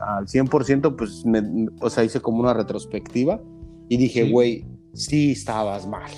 al 0.00 0.26
100%, 0.26 0.96
pues, 0.96 1.24
me, 1.24 1.68
o 1.80 1.90
sea, 1.90 2.04
hice 2.04 2.20
como 2.20 2.40
una 2.40 2.54
retrospectiva 2.54 3.40
y 3.88 3.96
dije, 3.96 4.30
güey, 4.30 4.66
sí 4.94 5.32
estabas 5.32 5.86
mal. 5.86 6.10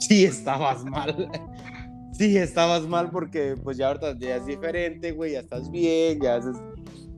Sí 0.00 0.24
estabas 0.24 0.84
mal. 0.84 1.28
sí 2.12 2.36
estabas 2.36 2.86
mal 2.86 3.10
porque 3.10 3.56
pues 3.62 3.76
ya 3.76 3.88
ahorita 3.88 4.18
ya 4.18 4.36
es 4.36 4.46
diferente, 4.46 5.12
güey, 5.12 5.32
ya 5.32 5.40
estás 5.40 5.70
bien, 5.70 6.20
ya 6.20 6.36
haces, 6.36 6.56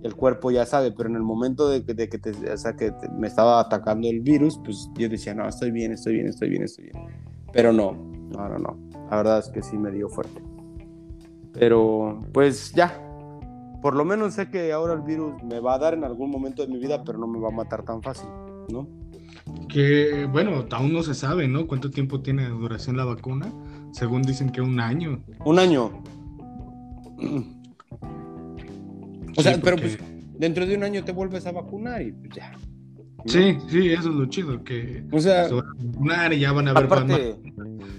el 0.03 0.15
cuerpo 0.15 0.51
ya 0.51 0.65
sabe, 0.67 0.93
pero 0.93 1.09
en 1.09 1.17
el 1.17 1.23
momento 1.23 1.69
de, 1.69 1.81
de 1.81 2.09
que, 2.09 2.19
te, 2.19 2.31
o 2.31 2.57
sea, 2.57 2.75
que 2.75 2.93
me 3.19 3.27
estaba 3.27 3.61
atacando 3.61 4.09
el 4.09 4.21
virus, 4.21 4.59
pues 4.65 4.89
yo 4.97 5.09
decía, 5.09 5.35
no, 5.35 5.49
estoy 5.49 5.71
bien, 5.71 5.93
estoy 5.93 6.15
bien, 6.15 6.29
estoy 6.29 6.51
bien, 6.51 6.63
estoy 6.63 6.85
bien. 6.85 7.07
Pero 7.53 7.73
no, 7.73 7.93
no, 7.93 8.49
no, 8.49 8.59
no. 8.59 8.79
La 9.11 9.17
verdad 9.17 9.39
es 9.39 9.49
que 9.49 9.63
sí 9.63 9.77
me 9.77 9.91
dio 9.91 10.09
fuerte. 10.09 10.43
Pero 11.53 12.23
pues 12.33 12.73
ya, 12.73 13.06
por 13.83 13.95
lo 13.95 14.05
menos 14.05 14.35
sé 14.35 14.51
que 14.51 14.73
ahora 14.73 14.95
el 14.95 15.03
virus 15.03 15.43
me 15.43 15.61
va 15.61 15.75
a 15.75 15.79
dar 15.79 15.95
en 15.95 16.05
algún 16.05 16.31
momento 16.31 16.63
de 16.63 16.69
mi 16.69 16.79
vida, 16.79 17.03
pero 17.05 17.19
no 17.19 17.27
me 17.27 17.39
va 17.39 17.49
a 17.49 17.53
matar 17.53 17.85
tan 17.85 18.03
fácil, 18.03 18.29
¿no? 18.69 18.89
Que 19.69 20.29
bueno, 20.31 20.65
aún 20.71 20.93
no 20.93 21.03
se 21.03 21.15
sabe, 21.15 21.49
¿no? 21.49 21.67
¿Cuánto 21.67 21.91
tiempo 21.91 22.21
tiene 22.21 22.49
duración 22.49 22.97
la 22.97 23.05
vacuna? 23.05 23.53
Según 23.93 24.23
dicen 24.23 24.51
que 24.51 24.61
un 24.61 24.81
año. 24.81 25.23
Un 25.45 25.59
año. 25.59 26.03
O 29.39 29.43
sea, 29.43 29.61
pero 29.63 29.77
pues 29.77 29.99
dentro 30.39 30.67
de 30.67 30.75
un 30.77 30.83
año 30.83 31.05
te 31.05 31.13
vuelves 31.13 31.45
a 31.47 31.53
vacunar 31.53 32.01
y 32.01 32.13
pues 32.13 32.31
ya. 32.35 32.53
Sí, 33.27 33.59
sí, 33.69 33.89
eso 33.93 34.09
es 34.09 34.15
lo 34.15 34.27
chido, 34.27 34.63
que 34.63 35.05
o 35.11 35.19
sea, 35.19 35.49
se 35.49 35.55
van 35.55 35.67
a 35.67 35.85
vacunar 35.85 36.33
y 36.33 36.41
ya 36.41 36.53
van 36.53 36.69
a 36.69 36.71
haber 36.71 37.37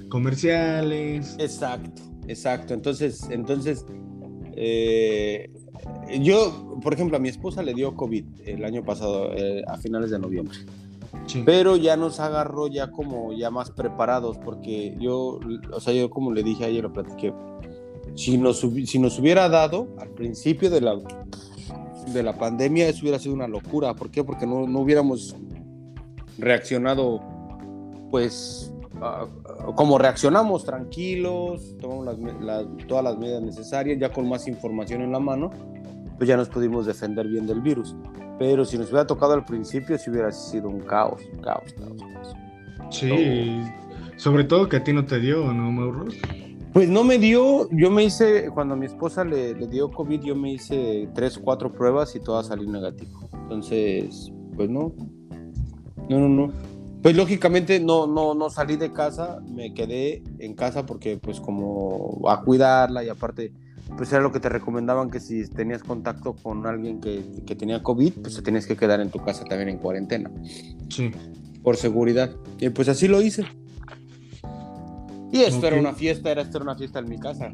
comerciales. 0.10 1.36
Exacto, 1.38 2.02
exacto. 2.28 2.74
Entonces, 2.74 3.28
entonces, 3.30 3.86
eh, 4.56 5.52
yo, 6.22 6.79
por 6.82 6.94
ejemplo, 6.94 7.17
a 7.17 7.20
mi 7.20 7.29
esposa 7.29 7.63
le 7.63 7.74
dio 7.74 7.96
COVID 7.96 8.25
el 8.46 8.63
año 8.63 8.84
pasado, 8.84 9.32
eh, 9.34 9.63
a 9.67 9.77
finales 9.77 10.12
de 10.12 10.20
noviembre. 10.20 10.58
Pero 11.46 11.75
ya 11.75 11.98
nos 11.98 12.20
agarró 12.20 12.67
ya 12.67 12.91
como 12.91 13.34
ya 13.34 13.50
más 13.50 13.72
preparados, 13.72 14.38
porque 14.38 14.96
yo, 15.00 15.39
o 15.72 15.79
sea, 15.79 15.94
yo 15.94 16.10
como 16.10 16.32
le 16.32 16.44
dije 16.44 16.65
ayer, 16.65 16.84
lo 16.84 16.94
platiqué, 16.94 17.34
si 18.15 18.38
nos, 18.38 18.65
si 18.86 19.00
nos 19.00 19.20
hubiera 19.20 19.50
dado 19.50 19.88
al 20.00 20.10
principio 20.10 20.70
de 20.70 20.82
la, 20.82 21.00
de 22.13 22.24
la 22.24 22.38
pandemia, 22.38 22.88
eso 22.88 23.01
hubiera 23.01 23.20
sido 23.20 23.36
una 23.36 23.48
locura. 23.48 23.94
¿Por 23.94 24.10
qué? 24.10 24.24
Porque 24.24 24.48
no, 24.48 24.67
no 24.67 24.79
hubiéramos 24.79 25.36
reaccionado, 26.38 27.22
pues, 28.10 28.67
como 29.75 29.98
reaccionamos, 29.98 30.66
tranquilos, 30.66 31.75
tomamos 31.80 32.18
todas 32.88 33.04
las 33.04 33.18
medidas 33.18 33.42
necesarias, 33.42 33.98
ya 34.00 34.12
con 34.12 34.27
más 34.27 34.48
información 34.48 35.01
en 35.01 35.12
la 35.12 35.20
mano, 35.20 35.51
pues 36.18 36.27
ya 36.27 36.38
nos 36.38 36.50
pudimos 36.50 36.86
defender 36.86 37.27
bien 37.27 37.46
del 37.46 37.62
virus. 37.62 37.96
Pero 38.39 38.66
si 38.66 38.77
nos 38.77 38.88
hubiera 38.89 39.08
tocado 39.08 39.34
al 39.34 39.46
principio, 39.46 39.98
si 39.98 40.10
hubiera 40.10 40.32
sido 40.32 40.70
un 40.70 40.80
caos, 40.82 41.22
caos, 41.42 41.74
caos, 41.74 42.01
caos. 42.13 42.36
Sí, 42.89 43.62
sobre 44.18 44.44
todo 44.44 44.70
que 44.70 44.77
a 44.77 44.84
ti 44.84 44.94
no 44.94 45.06
te 45.06 45.20
dio, 45.20 45.51
¿no, 45.54 45.72
Mauro? 45.72 46.06
Pues 46.74 46.89
no 46.89 47.04
me 47.04 47.18
dio, 47.18 47.68
yo 47.72 47.89
me 47.89 48.04
hice, 48.04 48.50
cuando 48.54 48.75
a 48.75 48.77
mi 48.77 48.86
esposa 48.86 49.24
le, 49.24 49.56
dio 49.56 49.89
COVID, 49.89 50.22
yo 50.22 50.36
me 50.36 50.54
hice 50.54 51.10
tres, 51.16 51.38
cuatro 51.38 51.72
pruebas 51.72 52.16
y 52.16 52.20
todas 52.20 52.48
salí 52.48 52.68
negativo. 52.68 53.27
Entonces, 53.34 54.32
pues 54.56 54.70
no, 54.70 54.94
no, 56.10 56.20
no, 56.20 56.30
no. 56.30 56.54
Pues 57.08 57.16
lógicamente 57.16 57.80
no, 57.80 58.06
no, 58.06 58.34
no 58.34 58.50
salí 58.50 58.76
de 58.76 58.92
casa, 58.92 59.40
me 59.48 59.74
quedé 59.74 60.24
en 60.40 60.56
casa 60.56 60.86
porque 60.86 61.16
pues 61.16 61.40
como 61.40 62.20
a 62.28 62.42
cuidarla 62.42 63.02
y 63.02 63.08
aparte 63.08 63.54
pues 63.96 64.12
era 64.12 64.22
lo 64.22 64.34
que 64.34 64.42
te 64.42 64.50
recomendaban 64.50 65.10
que 65.10 65.22
si 65.22 65.48
tenías 65.48 65.84
contacto 65.84 66.36
con 66.36 66.68
alguien 66.68 67.00
que, 67.00 67.24
que, 67.46 67.56
tenía 67.56 67.82
COVID, 67.82 68.12
pues 68.22 68.36
te 68.36 68.42
tenías 68.42 68.68
que 68.68 68.76
quedar 68.76 69.00
en 69.00 69.10
tu 69.10 69.20
casa 69.20 69.46
también 69.46 69.70
en 69.70 69.78
cuarentena. 69.78 70.30
Sí. 70.90 71.12
Por 71.64 71.78
seguridad. 71.78 72.36
Y 72.60 72.72
pues 72.72 72.90
así 72.90 73.08
lo 73.08 73.22
hice. 73.22 73.46
Y 75.32 75.44
esto 75.44 75.66
era 75.66 75.80
una 75.80 75.94
fiesta, 75.94 76.30
era 76.30 76.42
esto 76.42 76.58
era 76.58 76.66
una 76.66 76.76
fiesta 76.76 77.00
en 77.00 77.08
mi 77.08 77.20
casa. 77.20 77.54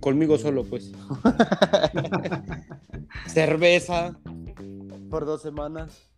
Conmigo 0.00 0.38
solo, 0.38 0.64
pues. 0.64 0.90
Cerveza 3.26 4.18
por 5.10 5.26
dos 5.26 5.42
semanas. 5.42 6.13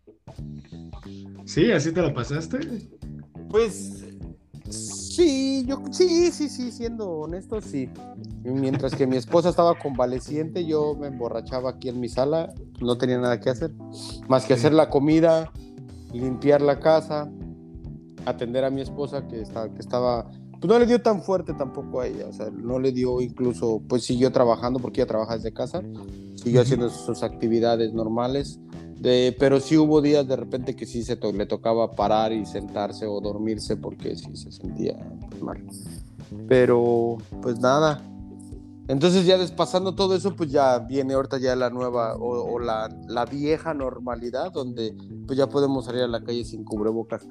Sí, 1.47 1.71
así 1.71 1.91
te 1.91 2.01
la 2.01 2.13
pasaste. 2.13 2.59
Pues 3.49 4.07
Sí, 4.69 5.65
yo 5.65 5.81
sí, 5.89 6.29
sí, 6.31 6.47
sí, 6.47 6.71
siendo 6.71 7.09
honesto, 7.09 7.59
sí. 7.59 7.89
Mientras 8.43 8.93
que 8.93 9.07
mi 9.07 9.17
esposa 9.17 9.49
estaba 9.49 9.79
convaleciente, 9.79 10.63
yo 10.63 10.93
me 10.93 11.07
emborrachaba 11.07 11.71
aquí 11.71 11.89
en 11.89 11.99
mi 11.99 12.07
sala, 12.07 12.53
no 12.79 12.99
tenía 12.99 13.17
nada 13.17 13.39
que 13.39 13.49
hacer, 13.49 13.71
más 14.27 14.45
que 14.45 14.53
hacer 14.53 14.73
la 14.73 14.91
comida, 14.91 15.51
limpiar 16.13 16.61
la 16.61 16.79
casa, 16.79 17.31
atender 18.25 18.63
a 18.63 18.69
mi 18.69 18.81
esposa 18.81 19.27
que, 19.27 19.41
está, 19.41 19.73
que 19.73 19.79
estaba, 19.79 20.29
pues 20.51 20.65
no 20.65 20.77
le 20.77 20.85
dio 20.85 21.01
tan 21.01 21.23
fuerte 21.23 21.53
tampoco 21.53 22.01
a 22.01 22.07
ella, 22.07 22.27
o 22.27 22.33
sea, 22.33 22.51
no 22.51 22.77
le 22.77 22.91
dio 22.91 23.19
incluso, 23.19 23.81
pues 23.87 24.03
siguió 24.03 24.31
trabajando 24.31 24.79
porque 24.79 25.01
ella 25.01 25.07
trabaja 25.07 25.35
desde 25.35 25.51
casa, 25.51 25.81
siguió 26.35 26.61
haciendo 26.61 26.89
sus 26.89 27.23
actividades 27.23 27.91
normales 27.91 28.59
pero 29.01 29.59
sí 29.59 29.77
hubo 29.77 30.01
días 30.01 30.27
de 30.27 30.35
repente 30.35 30.75
que 30.75 30.85
sí 30.85 31.03
se 31.03 31.17
le 31.33 31.45
tocaba 31.45 31.95
parar 31.95 32.31
y 32.33 32.45
sentarse 32.45 33.05
o 33.05 33.19
dormirse 33.21 33.77
porque 33.77 34.15
sí 34.15 34.35
se 34.35 34.51
sentía 34.51 34.97
mal. 35.41 35.63
Pero 36.47 37.17
pues 37.41 37.59
nada. 37.59 38.01
Entonces 38.87 39.25
ya 39.25 39.37
despasando 39.37 39.95
todo 39.95 40.15
eso, 40.15 40.35
pues 40.35 40.49
ya 40.49 40.79
viene 40.79 41.13
ahorita 41.13 41.39
ya 41.39 41.55
la 41.55 41.69
nueva 41.69 42.15
o, 42.15 42.57
la, 42.59 42.89
la, 43.07 43.25
vieja 43.25 43.73
normalidad 43.73 44.51
donde 44.53 44.95
pues 45.25 45.37
ya 45.37 45.47
podemos 45.47 45.85
salir 45.85 46.03
a 46.03 46.07
la 46.07 46.23
calle 46.23 46.45
sin 46.45 46.63
cubrebocas. 46.63 47.27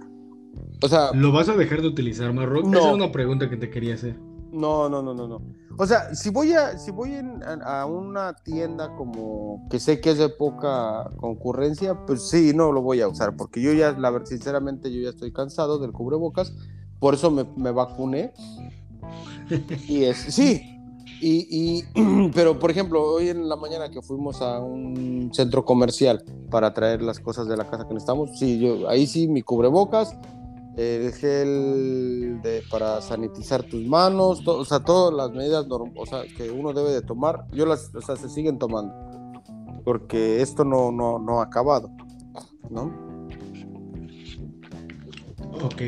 O 0.82 0.88
sea... 0.88 1.12
¿Lo 1.14 1.32
vas 1.32 1.48
a 1.48 1.54
dejar 1.54 1.80
de 1.80 1.88
utilizar, 1.88 2.32
Marrock? 2.34 2.66
Esa 2.66 2.88
es 2.88 2.94
una 2.94 3.10
pregunta 3.10 3.48
que 3.48 3.56
te 3.56 3.70
quería 3.70 3.94
hacer. 3.94 4.16
No, 4.56 4.88
no, 4.88 5.02
no, 5.02 5.12
no, 5.12 5.28
no. 5.28 5.42
O 5.78 5.86
sea, 5.86 6.14
si 6.14 6.30
voy 6.30 6.52
a, 6.54 6.78
si 6.78 6.90
voy 6.90 7.12
a, 7.14 7.84
una 7.84 8.34
tienda 8.34 8.96
como 8.96 9.66
que 9.68 9.78
sé 9.78 10.00
que 10.00 10.12
es 10.12 10.18
de 10.18 10.30
poca 10.30 11.10
concurrencia, 11.18 12.06
pues 12.06 12.30
sí, 12.30 12.52
no 12.54 12.72
lo 12.72 12.80
voy 12.80 13.02
a 13.02 13.08
usar, 13.08 13.36
porque 13.36 13.60
yo 13.60 13.74
ya, 13.74 13.92
la 13.92 14.08
verdad, 14.08 14.26
sinceramente, 14.26 14.90
yo 14.90 15.02
ya 15.02 15.10
estoy 15.10 15.32
cansado 15.32 15.78
del 15.78 15.92
cubrebocas, 15.92 16.54
por 16.98 17.12
eso 17.12 17.30
me, 17.30 17.44
me 17.56 17.70
vacuné. 17.70 18.32
y 19.86 20.04
es, 20.04 20.16
sí, 20.16 20.62
y, 21.20 21.46
y, 21.50 22.30
pero 22.34 22.58
por 22.58 22.70
ejemplo, 22.70 23.02
hoy 23.02 23.28
en 23.28 23.46
la 23.46 23.56
mañana 23.56 23.90
que 23.90 24.00
fuimos 24.00 24.40
a 24.40 24.60
un 24.60 25.30
centro 25.34 25.66
comercial 25.66 26.24
para 26.50 26.72
traer 26.72 27.02
las 27.02 27.20
cosas 27.20 27.46
de 27.46 27.58
la 27.58 27.68
casa 27.68 27.86
que 27.86 27.92
necesitamos, 27.92 28.38
sí, 28.38 28.58
yo 28.58 28.88
ahí 28.88 29.06
sí 29.06 29.28
mi 29.28 29.42
cubrebocas, 29.42 30.16
el 30.76 31.12
gel 31.12 32.40
de, 32.42 32.62
para 32.70 33.00
sanitizar 33.00 33.62
tus 33.62 33.84
manos, 33.86 34.46
o 34.46 34.64
sea, 34.64 34.80
todas 34.80 35.14
las 35.14 35.30
medidas 35.32 35.66
o 35.70 36.06
sea, 36.06 36.24
que 36.36 36.50
uno 36.50 36.72
debe 36.72 36.90
de 36.90 37.02
tomar, 37.02 37.46
yo 37.52 37.64
las, 37.64 37.94
o 37.94 38.00
sea, 38.02 38.16
se 38.16 38.28
siguen 38.28 38.58
tomando, 38.58 38.94
porque 39.84 40.42
esto 40.42 40.64
no, 40.64 40.92
no, 40.92 41.18
no 41.18 41.40
ha 41.40 41.44
acabado, 41.44 41.90
¿no? 42.70 42.92
Ok. 45.62 45.82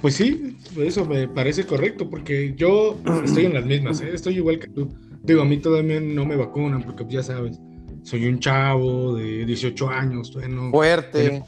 Pues 0.00 0.16
sí, 0.16 0.56
eso 0.78 1.04
me 1.04 1.28
parece 1.28 1.66
correcto, 1.66 2.08
porque 2.08 2.54
yo 2.56 2.96
estoy 3.22 3.44
en 3.44 3.54
las 3.54 3.66
mismas, 3.66 4.00
¿eh? 4.00 4.10
estoy 4.12 4.36
igual 4.36 4.58
que 4.58 4.68
tú. 4.68 4.88
Digo, 5.22 5.42
a 5.42 5.44
mí 5.44 5.58
todavía 5.58 6.00
no 6.00 6.24
me 6.24 6.36
vacunan, 6.36 6.82
porque 6.82 7.04
ya 7.08 7.22
sabes, 7.22 7.60
soy 8.02 8.26
un 8.26 8.40
chavo 8.40 9.14
de 9.14 9.44
18 9.44 9.88
años, 9.88 10.34
no 10.48 10.70
fuerte. 10.70 11.42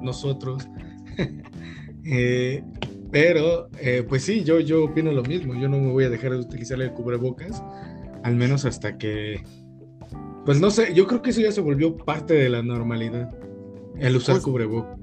Nosotros. 0.00 0.66
Eh, 2.08 2.62
pero, 3.10 3.68
eh, 3.80 4.04
pues 4.08 4.24
sí, 4.24 4.44
yo, 4.44 4.60
yo 4.60 4.84
opino 4.84 5.12
lo 5.12 5.22
mismo. 5.22 5.54
Yo 5.54 5.68
no 5.68 5.78
me 5.78 5.90
voy 5.90 6.04
a 6.04 6.10
dejar 6.10 6.32
de 6.32 6.38
utilizar 6.38 6.80
el 6.80 6.92
cubrebocas, 6.92 7.62
al 8.22 8.36
menos 8.36 8.64
hasta 8.64 8.98
que, 8.98 9.42
pues 10.44 10.60
no 10.60 10.70
sé, 10.70 10.94
yo 10.94 11.06
creo 11.06 11.22
que 11.22 11.30
eso 11.30 11.40
ya 11.40 11.52
se 11.52 11.60
volvió 11.60 11.96
parte 11.96 12.34
de 12.34 12.48
la 12.48 12.62
normalidad, 12.62 13.30
el 13.98 14.16
usar 14.16 14.40
cubrebocas. 14.40 14.98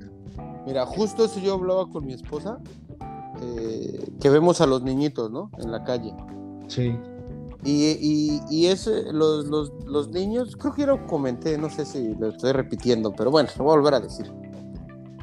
Mira, 0.65 0.86
justo 0.86 1.25
eso 1.25 1.39
yo 1.39 1.55
hablaba 1.55 1.89
con 1.89 2.05
mi 2.05 2.13
esposa, 2.13 2.60
eh, 3.41 4.05
que 4.22 4.29
vemos 4.29 4.62
a 4.62 4.67
los 4.67 4.84
niñitos, 4.84 5.32
¿no? 5.32 5.50
En 5.58 5.72
la 5.72 5.84
calle. 5.84 6.13
Sí. 6.67 6.96
Y, 7.65 7.98
y, 8.00 8.41
y 8.50 8.65
ese, 8.67 9.12
los, 9.13 9.46
los, 9.46 9.72
los, 9.86 10.10
niños, 10.10 10.55
creo 10.58 10.74
que 10.74 10.82
ya 10.82 10.88
lo 10.88 11.08
comenté, 11.08 11.58
no 11.58 11.70
sé 11.70 11.86
si 11.86 12.13
lo 12.15 12.29
estoy 12.29 12.51
repitiendo, 12.51 13.13
pero 13.13 13.32
bueno, 13.32 13.50
lo 13.58 13.63
voy 13.63 13.74
a 13.74 13.77
volver 13.77 13.93
a 13.93 14.00
decir 14.01 14.29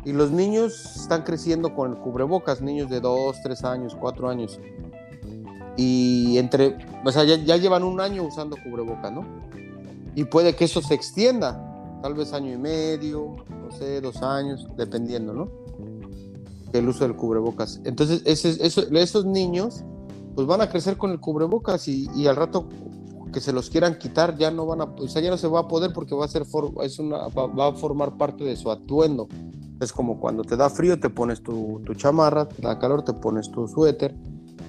Y 0.04 0.12
los 0.12 0.30
niños 0.30 0.97
están 0.97 1.23
creciendo 1.23 1.75
con 1.75 1.92
el 1.92 1.99
cubrebocas, 1.99 2.62
niños 2.62 2.88
de 2.88 3.00
2, 3.00 3.37
3 3.42 3.64
años, 3.64 3.97
4 3.99 4.28
años. 4.28 4.59
Y 5.76 6.38
entre, 6.38 6.76
o 7.04 7.12
sea, 7.12 7.25
ya, 7.25 7.37
ya 7.37 7.57
llevan 7.57 7.85
un 7.85 8.00
año 8.00 8.25
usando 8.25 8.57
cubrebocas, 8.62 9.12
¿no? 9.12 9.25
Y 10.14 10.25
puede 10.25 10.54
que 10.57 10.64
eso 10.64 10.83
se 10.83 10.95
extienda, 10.95 11.99
tal 12.02 12.14
vez 12.14 12.33
año 12.33 12.52
y 12.52 12.57
medio, 12.57 13.37
no 13.49 13.71
sé, 13.71 14.00
dos 14.00 14.23
años, 14.23 14.66
dependiendo, 14.76 15.33
¿no? 15.33 15.49
El 16.73 16.88
uso 16.88 17.04
del 17.04 17.16
cubrebocas. 17.16 17.80
Entonces, 17.85 18.23
ese, 18.25 18.57
eso, 18.64 18.83
esos 18.90 19.25
niños, 19.25 19.85
pues 20.35 20.47
van 20.47 20.61
a 20.61 20.69
crecer 20.69 20.97
con 20.97 21.11
el 21.11 21.21
cubrebocas 21.21 21.88
y, 21.88 22.09
y, 22.14 22.26
al 22.26 22.37
rato 22.37 22.69
que 23.33 23.40
se 23.40 23.52
los 23.52 23.71
quieran 23.71 23.99
quitar, 23.99 24.37
ya 24.37 24.50
no 24.50 24.66
van 24.66 24.80
a, 24.80 24.85
o 24.85 25.09
sea, 25.09 25.23
ya 25.23 25.30
no 25.30 25.38
se 25.38 25.47
va 25.47 25.61
a 25.61 25.69
poder 25.69 25.92
porque 25.92 26.14
va 26.14 26.25
a 26.25 26.28
ser, 26.28 26.45
for, 26.45 26.73
es 26.83 26.99
una, 26.99 27.28
va, 27.28 27.47
va, 27.47 27.69
a 27.69 27.73
formar 27.73 28.16
parte 28.16 28.45
de 28.45 28.57
su 28.57 28.71
atuendo. 28.71 29.28
Es 29.80 29.92
como 29.92 30.20
cuando 30.20 30.42
te 30.42 30.56
da 30.56 30.68
frío, 30.68 31.00
te 31.00 31.10
pones 31.10 31.42
tu, 31.42 31.80
tu 31.84 31.94
chamarra, 31.94 32.49
te 32.49 32.60
da 32.62 32.78
calor, 32.78 33.02
te 33.02 33.14
pones 33.14 33.50
tu 33.50 33.66
suéter. 33.66 34.14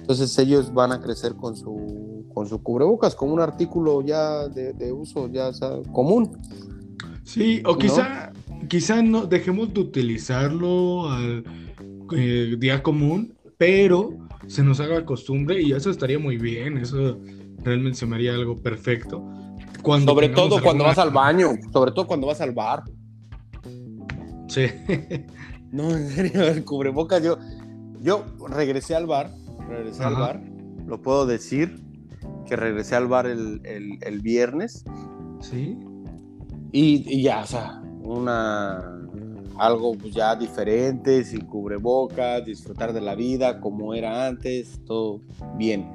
Entonces 0.00 0.36
ellos 0.38 0.72
van 0.72 0.92
a 0.92 1.00
crecer 1.00 1.34
con 1.36 1.54
su, 1.54 2.26
con 2.32 2.48
su 2.48 2.62
cubrebocas, 2.62 3.14
como 3.14 3.34
un 3.34 3.40
artículo 3.40 4.02
ya 4.02 4.48
de, 4.48 4.72
de 4.72 4.92
uso 4.92 5.28
ya 5.28 5.50
común. 5.92 6.38
Sí, 7.24 7.62
o 7.64 7.76
quizá, 7.76 8.32
¿no? 8.48 8.68
quizá 8.68 9.02
no 9.02 9.26
dejemos 9.26 9.72
de 9.72 9.80
utilizarlo 9.80 11.08
al 11.08 11.44
eh, 12.16 12.56
día 12.58 12.82
común, 12.82 13.34
pero 13.58 14.10
se 14.46 14.62
nos 14.62 14.80
haga 14.80 15.04
costumbre 15.04 15.62
y 15.62 15.72
eso 15.72 15.90
estaría 15.90 16.18
muy 16.18 16.36
bien, 16.36 16.78
eso 16.78 17.18
realmente 17.62 17.98
se 17.98 18.06
me 18.06 18.16
haría 18.16 18.34
algo 18.34 18.56
perfecto. 18.56 19.24
Cuando 19.82 20.12
sobre 20.12 20.30
todo 20.30 20.56
alguna... 20.56 20.62
cuando 20.62 20.84
vas 20.84 20.98
al 20.98 21.10
baño, 21.10 21.50
sobre 21.72 21.92
todo 21.92 22.06
cuando 22.06 22.26
vas 22.26 22.40
al 22.40 22.52
bar. 22.52 22.82
Sí. 24.52 24.66
no, 25.72 25.90
en 25.96 26.10
serio, 26.10 26.42
el 26.42 26.62
cubrebocas, 26.64 27.22
yo, 27.22 27.38
yo 28.00 28.24
regresé 28.48 28.94
al 28.94 29.06
bar, 29.06 29.30
regresé 29.66 30.02
Ajá. 30.02 30.08
al 30.08 30.20
bar, 30.20 30.42
lo 30.86 31.00
puedo 31.00 31.24
decir, 31.24 31.80
que 32.46 32.56
regresé 32.56 32.96
al 32.96 33.06
bar 33.06 33.26
el, 33.26 33.62
el, 33.64 33.98
el 34.02 34.20
viernes. 34.20 34.84
Sí. 35.40 35.78
Y, 36.70 37.02
y, 37.06 37.22
ya, 37.22 37.40
o 37.40 37.46
sea, 37.46 37.82
una 38.02 38.98
algo 39.58 39.94
pues, 39.94 40.12
ya 40.12 40.36
diferente, 40.36 41.24
sin 41.24 41.46
cubrebocas, 41.46 42.44
disfrutar 42.44 42.92
de 42.92 43.00
la 43.00 43.14
vida 43.14 43.58
como 43.58 43.94
era 43.94 44.26
antes, 44.26 44.80
todo 44.84 45.20
bien. 45.56 45.90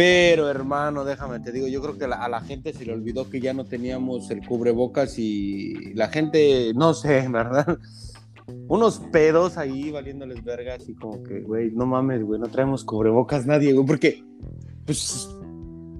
Pero 0.00 0.48
hermano, 0.48 1.04
déjame 1.04 1.40
te 1.40 1.52
digo, 1.52 1.68
yo 1.68 1.82
creo 1.82 1.98
que 1.98 2.06
a 2.06 2.26
la 2.26 2.40
gente 2.40 2.72
se 2.72 2.86
le 2.86 2.94
olvidó 2.94 3.28
que 3.28 3.38
ya 3.38 3.52
no 3.52 3.66
teníamos 3.66 4.30
el 4.30 4.40
cubrebocas 4.46 5.18
y 5.18 5.92
la 5.92 6.08
gente, 6.08 6.72
no 6.74 6.94
sé, 6.94 7.28
¿verdad? 7.28 7.76
Unos 8.66 8.98
pedos 9.12 9.58
ahí 9.58 9.90
valiéndoles 9.90 10.42
vergas 10.42 10.88
y 10.88 10.94
como 10.94 11.22
que, 11.22 11.40
güey, 11.40 11.72
no 11.72 11.84
mames, 11.84 12.22
güey, 12.22 12.40
no 12.40 12.46
traemos 12.46 12.82
cubrebocas 12.82 13.44
nadie, 13.44 13.74
güey, 13.74 13.84
porque, 13.84 14.24
pues, 14.86 15.28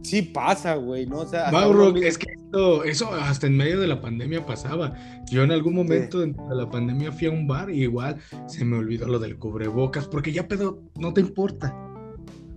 sí 0.03 0.23
pasa, 0.23 0.77
güey, 0.77 1.05
¿no? 1.05 1.19
O 1.19 1.27
sea, 1.27 1.51
Mauro, 1.53 1.95
es 1.97 2.17
que 2.17 2.33
eso, 2.49 2.85
eso, 2.85 3.13
hasta 3.13 3.49
en 3.49 3.59
medio 3.59 3.79
de 3.81 3.87
la 3.87 4.01
pandemia 4.01 4.47
pasaba. 4.47 4.95
Yo 5.31 5.43
en 5.43 5.53
algún 5.53 5.75
momento 5.75 6.25
sí. 6.25 6.33
de 6.33 6.55
la 6.55 6.71
pandemia 6.71 7.13
fui 7.13 7.27
a 7.27 7.33
un 7.33 7.47
bar 7.47 7.71
y 7.71 7.83
igual 7.83 8.17
se 8.47 8.65
me 8.65 8.79
olvidó 8.79 9.07
lo 9.07 9.19
del 9.19 9.37
cubrebocas, 9.37 10.09
porque 10.09 10.33
ya 10.33 10.49
pedo, 10.49 10.85
no 10.99 11.13
te 11.13 11.21
importa. 11.21 11.77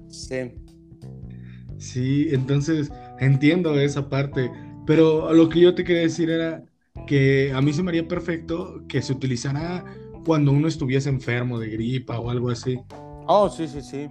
Sí. 0.08 0.63
Sí, 1.84 2.30
entonces 2.32 2.90
entiendo 3.20 3.78
esa 3.78 4.08
parte, 4.08 4.50
pero 4.86 5.34
lo 5.34 5.50
que 5.50 5.60
yo 5.60 5.76
te 5.76 5.84
quería 5.84 6.04
decir 6.04 6.30
era 6.30 6.64
que 7.08 7.52
a 7.54 7.62
mí 7.62 7.74
se 7.74 7.84
me 7.84 7.90
haría 7.90 8.08
perfecto 8.08 8.82
que 8.88 9.02
se 9.02 9.12
utilizara 9.12 9.84
cuando 10.26 10.54
uno 10.54 10.70
estuviese 10.70 11.10
enfermo 11.10 11.60
de 11.60 11.68
gripa 11.68 12.18
o 12.20 12.30
algo 12.30 12.50
así. 12.50 12.80
Oh, 13.28 13.50
sí, 13.50 13.68
sí, 13.68 13.82
sí. 13.82 14.08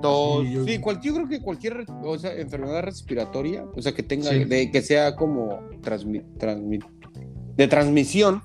Tos, 0.00 0.46
sí, 0.46 0.52
yo... 0.52 0.64
sí 0.64 0.78
cual, 0.78 1.00
yo... 1.02 1.12
creo 1.14 1.28
que 1.28 1.42
cualquier 1.42 1.86
o 2.04 2.18
sea, 2.20 2.32
enfermedad 2.36 2.84
respiratoria, 2.84 3.64
o 3.74 3.82
sea, 3.82 3.92
que 3.92 4.04
tenga, 4.04 4.30
sí. 4.30 4.44
de, 4.44 4.70
que 4.70 4.80
sea 4.80 5.16
como 5.16 5.58
transmi, 5.82 6.20
transmi, 6.38 6.78
de 7.56 7.66
transmisión, 7.66 8.42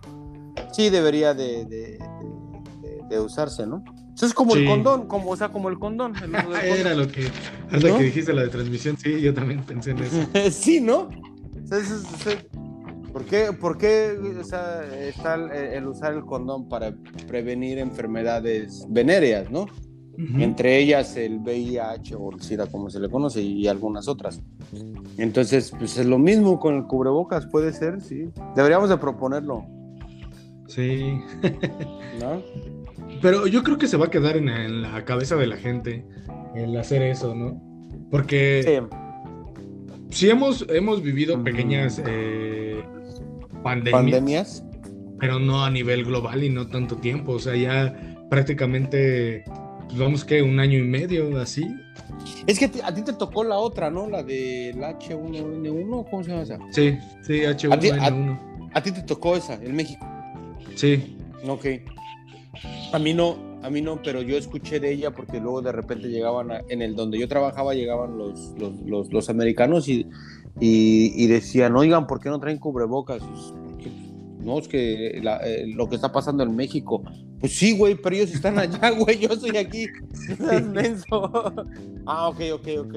sí 0.72 0.90
debería 0.90 1.36
de, 1.36 1.66
de, 1.66 2.00
de 3.08 3.20
usarse, 3.20 3.68
¿no? 3.68 3.84
Eso 4.22 4.28
es 4.28 4.34
como 4.36 4.54
sí. 4.54 4.60
el 4.60 4.68
condón, 4.68 5.08
como, 5.08 5.32
o 5.32 5.36
sea, 5.36 5.50
como 5.50 5.68
el 5.70 5.80
condón. 5.80 6.14
El 6.24 6.32
condón. 6.44 6.62
Era 6.62 6.94
lo 6.94 7.08
que, 7.08 7.26
hasta 7.72 7.88
¿no? 7.88 7.98
que 7.98 8.04
dijiste 8.04 8.34
la 8.34 8.44
de 8.44 8.50
transmisión, 8.50 8.96
sí, 8.96 9.20
yo 9.20 9.34
también 9.34 9.64
pensé 9.64 9.92
en 9.92 9.98
eso. 9.98 10.28
sí, 10.52 10.80
¿no? 10.80 11.10
O 11.64 11.68
sea, 11.68 11.80
eso, 11.80 11.96
o 11.96 12.18
sea, 12.18 12.38
¿Por 13.12 13.26
qué, 13.26 13.50
por 13.60 13.80
qué 13.80 14.16
o 14.40 14.44
sea, 14.44 14.84
está 15.00 15.34
el, 15.34 15.52
el, 15.52 15.88
usar 15.88 16.14
el 16.14 16.24
condón 16.24 16.70
para 16.70 16.94
prevenir 17.28 17.80
enfermedades 17.80 18.86
venéreas, 18.90 19.50
¿no? 19.50 19.64
Uh 19.64 20.18
-huh. 20.18 20.44
Entre 20.44 20.78
ellas 20.78 21.18
el 21.18 21.40
VIH 21.40 22.14
o 22.16 22.32
el 22.32 22.42
SIDA, 22.42 22.68
como 22.68 22.92
se 22.92 23.00
le 23.00 23.10
conoce, 23.10 23.42
y 23.42 23.68
algunas 23.68 24.08
otras. 24.08 24.40
Entonces, 25.18 25.74
pues 25.76 25.98
es 25.98 26.06
lo 26.06 26.20
mismo 26.20 26.60
con 26.60 26.76
el 26.76 26.84
cubrebocas, 26.84 27.48
puede 27.48 27.74
ser, 27.74 28.02
sí. 28.02 28.30
Deberíamos 28.56 28.88
de 28.88 28.98
proponerlo. 28.98 29.66
Sí. 30.68 31.18
¿No? 32.20 32.42
Pero 33.22 33.48
yo 33.48 33.64
creo 33.64 33.78
que 33.78 33.88
se 33.88 33.98
va 33.98 34.08
a 34.08 34.10
quedar 34.10 34.36
en, 34.38 34.50
en, 34.50 34.82
la 34.82 35.06
cabeza 35.06 35.36
de 35.36 35.48
la 35.48 35.58
gente 35.58 36.06
el 36.56 36.76
hacer 36.78 37.02
eso, 37.04 37.36
¿no? 37.36 37.62
Porque 38.10 38.64
sí, 40.10 40.18
sí 40.26 40.30
hemos, 40.30 40.66
hemos 40.70 41.02
vivido 41.02 41.42
pequeñas 41.44 42.02
eh, 42.06 42.84
pandemias, 43.64 44.02
pandemias, 44.02 44.64
pero 45.20 45.40
no 45.40 45.64
a 45.64 45.70
nivel 45.70 46.04
global 46.04 46.44
y 46.44 46.50
no 46.50 46.68
tanto 46.68 46.98
tiempo. 46.98 47.34
O 47.34 47.40
sea, 47.40 47.56
ya 47.56 47.96
prácticamente, 48.30 49.44
pues 49.88 50.00
vamos 50.00 50.26
que 50.26 50.42
un 50.42 50.60
año 50.60 50.80
y 50.80 50.84
medio 50.84 51.40
así. 51.40 51.68
Es 52.48 52.60
que 52.60 52.72
a 52.84 52.94
ti 52.94 53.04
te 53.04 53.14
tocó 53.14 53.44
la 53.44 53.58
otra, 53.58 53.92
¿no? 53.92 54.10
La 54.10 54.24
del 54.24 54.78
H1N1, 54.78 56.10
¿cómo 56.10 56.24
se 56.24 56.32
llama 56.32 56.44
esa? 56.44 56.60
Sí, 56.72 56.98
sí, 57.22 57.42
H1N1. 57.42 57.74
A 57.74 57.80
ti, 57.80 57.90
a, 57.90 58.78
a 58.78 58.84
ti 58.84 58.92
te 58.92 59.04
tocó 59.04 59.38
esa, 59.38 59.54
en 59.54 59.76
México. 59.76 60.06
Sí. 60.76 61.18
Ok. 61.48 61.66
A 62.94 63.00
mí 63.00 63.14
no, 63.14 63.38
a 63.64 63.70
mí 63.70 63.82
no, 63.82 64.02
pero 64.02 64.22
yo 64.22 64.38
escuché 64.38 64.80
de 64.80 64.92
ella 64.92 65.12
porque 65.12 65.40
luego 65.40 65.62
de 65.62 65.72
repente 65.72 66.10
llegaban 66.10 66.52
a, 66.52 66.62
en 66.68 66.82
el 66.82 66.96
donde 66.96 67.20
yo 67.20 67.28
trabajaba, 67.28 67.74
llegaban 67.74 68.18
los, 68.18 68.54
los, 68.58 68.74
los, 68.82 69.14
los 69.14 69.30
americanos 69.30 69.88
y, 69.88 70.08
y, 70.60 71.14
y, 71.16 71.28
decían, 71.28 71.76
oigan, 71.76 72.08
¿por 72.08 72.20
qué 72.20 72.30
no 72.30 72.40
traen 72.40 72.58
cubrebocas? 72.58 73.22
No, 74.40 74.58
es 74.58 74.68
que 74.68 75.20
la, 75.24 75.38
eh, 75.38 75.68
lo 75.68 75.88
que 75.88 75.96
está 75.96 76.12
pasando 76.12 76.44
en 76.44 76.56
México. 76.56 77.04
Pues 77.40 77.56
sí, 77.56 77.78
güey, 77.78 77.96
pero 77.96 78.16
ellos 78.16 78.34
están 78.34 78.58
allá, 78.58 78.90
güey, 78.98 79.20
yo 79.20 79.30
estoy 79.30 79.56
aquí. 79.58 79.88
menso. 80.74 81.32
ah, 82.06 82.30
ok, 82.30 82.40
ok, 82.54 82.68
ok. 82.80 82.96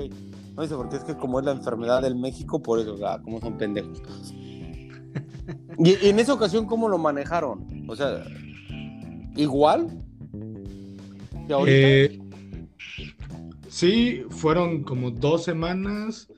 No 0.56 0.62
dice, 0.62 0.74
porque 0.76 0.96
es 0.96 1.04
que 1.04 1.14
como 1.14 1.40
es 1.40 1.44
la 1.44 1.52
enfermedad 1.52 2.02
del 2.02 2.16
México, 2.16 2.62
por 2.62 2.78
eso, 2.80 2.96
ah, 3.06 3.20
como 3.22 3.40
son 3.40 3.56
pendejos. 3.56 4.02
Y, 5.76 6.06
y 6.06 6.08
en 6.10 6.20
esa 6.20 6.32
ocasión, 6.32 6.66
¿cómo 6.66 6.88
lo 6.88 6.98
manejaron? 6.98 7.84
O 7.88 7.96
sea, 7.96 8.24
igual 9.36 9.88
eh, 11.66 12.18
sí, 13.68 14.22
fueron 14.30 14.82
como 14.82 15.10
dos 15.10 15.44
semanas 15.44 16.28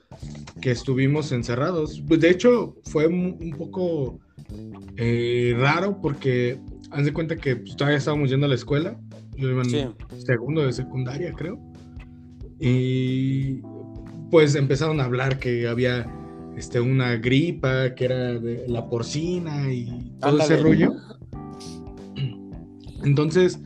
que 0.61 0.71
estuvimos 0.71 1.33
encerrados. 1.33 2.03
Pues, 2.07 2.21
de 2.21 2.31
hecho, 2.31 2.77
fue 2.85 3.07
un 3.07 3.55
poco 3.57 4.19
eh, 4.97 5.55
raro 5.59 6.01
porque 6.01 6.59
haz 6.91 7.05
de 7.05 7.13
cuenta 7.13 7.37
que 7.37 7.57
pues, 7.57 7.77
todavía 7.77 7.99
estábamos 7.99 8.31
yendo 8.31 8.47
a 8.47 8.49
la 8.49 8.55
escuela. 8.55 8.99
Yo 9.37 9.51
iba 9.51 9.63
en 9.63 9.71
sí. 9.71 9.85
segundo 10.25 10.63
de 10.63 10.73
secundaria, 10.73 11.33
creo. 11.33 11.59
Y 12.59 13.61
pues 14.31 14.55
empezaron 14.55 15.01
a 15.01 15.05
hablar 15.05 15.39
que 15.39 15.69
había 15.69 16.11
este, 16.57 16.81
una 16.81 17.17
gripa, 17.17 17.95
que 17.95 18.07
era 18.07 18.39
de 18.39 18.67
la 18.67 18.89
porcina 18.89 19.71
y 19.71 20.15
todo 20.21 20.31
Ándale. 20.31 20.55
ese 20.55 20.63
rollo. 20.63 20.95
Entonces, 23.07 23.61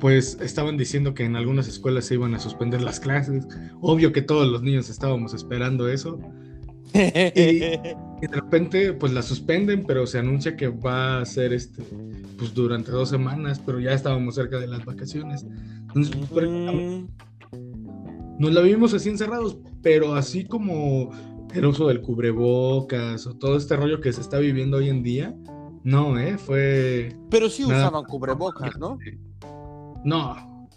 pues 0.00 0.36
estaban 0.42 0.76
diciendo 0.76 1.14
que 1.14 1.24
en 1.24 1.36
algunas 1.36 1.68
escuelas 1.68 2.06
se 2.06 2.14
iban 2.14 2.34
a 2.34 2.40
suspender 2.40 2.82
las 2.82 2.98
clases. 2.98 3.46
Obvio 3.80 4.12
que 4.12 4.20
todos 4.20 4.50
los 4.50 4.62
niños 4.62 4.90
estábamos 4.90 5.32
esperando 5.32 5.88
eso. 5.88 6.18
y, 6.92 6.98
y, 7.40 7.60
de 8.20 8.28
repente, 8.32 8.92
pues 8.92 9.12
la 9.12 9.22
suspenden, 9.22 9.84
pero 9.86 10.06
se 10.06 10.18
anuncia 10.18 10.56
que 10.56 10.66
va 10.66 11.20
a 11.20 11.24
ser 11.24 11.52
este, 11.52 11.84
pues 12.36 12.52
durante 12.52 12.90
dos 12.90 13.08
semanas, 13.08 13.62
pero 13.64 13.78
ya 13.78 13.92
estábamos 13.92 14.34
cerca 14.34 14.58
de 14.58 14.66
las 14.66 14.84
vacaciones. 14.84 15.46
Entonces, 15.86 16.16
pues, 16.28 16.48
mm. 16.48 17.06
nos 18.40 18.52
la 18.52 18.60
vimos 18.62 18.92
así 18.94 19.08
encerrados, 19.08 19.58
pero 19.80 20.16
así 20.16 20.44
como 20.44 21.12
el 21.54 21.66
uso 21.66 21.86
del 21.86 22.00
cubrebocas 22.00 23.26
o 23.28 23.34
todo 23.34 23.56
este 23.56 23.76
rollo 23.76 24.00
que 24.00 24.12
se 24.12 24.20
está 24.20 24.38
viviendo 24.38 24.78
hoy 24.78 24.88
en 24.88 25.04
día, 25.04 25.36
no, 25.84 26.18
¿eh? 26.18 26.38
Fue... 26.38 27.14
Pero 27.30 27.48
sí 27.48 27.62
nada... 27.66 27.88
usaban 27.88 28.04
cubrebocas, 28.04 28.78
¿no? 28.78 28.98
No, 30.04 30.68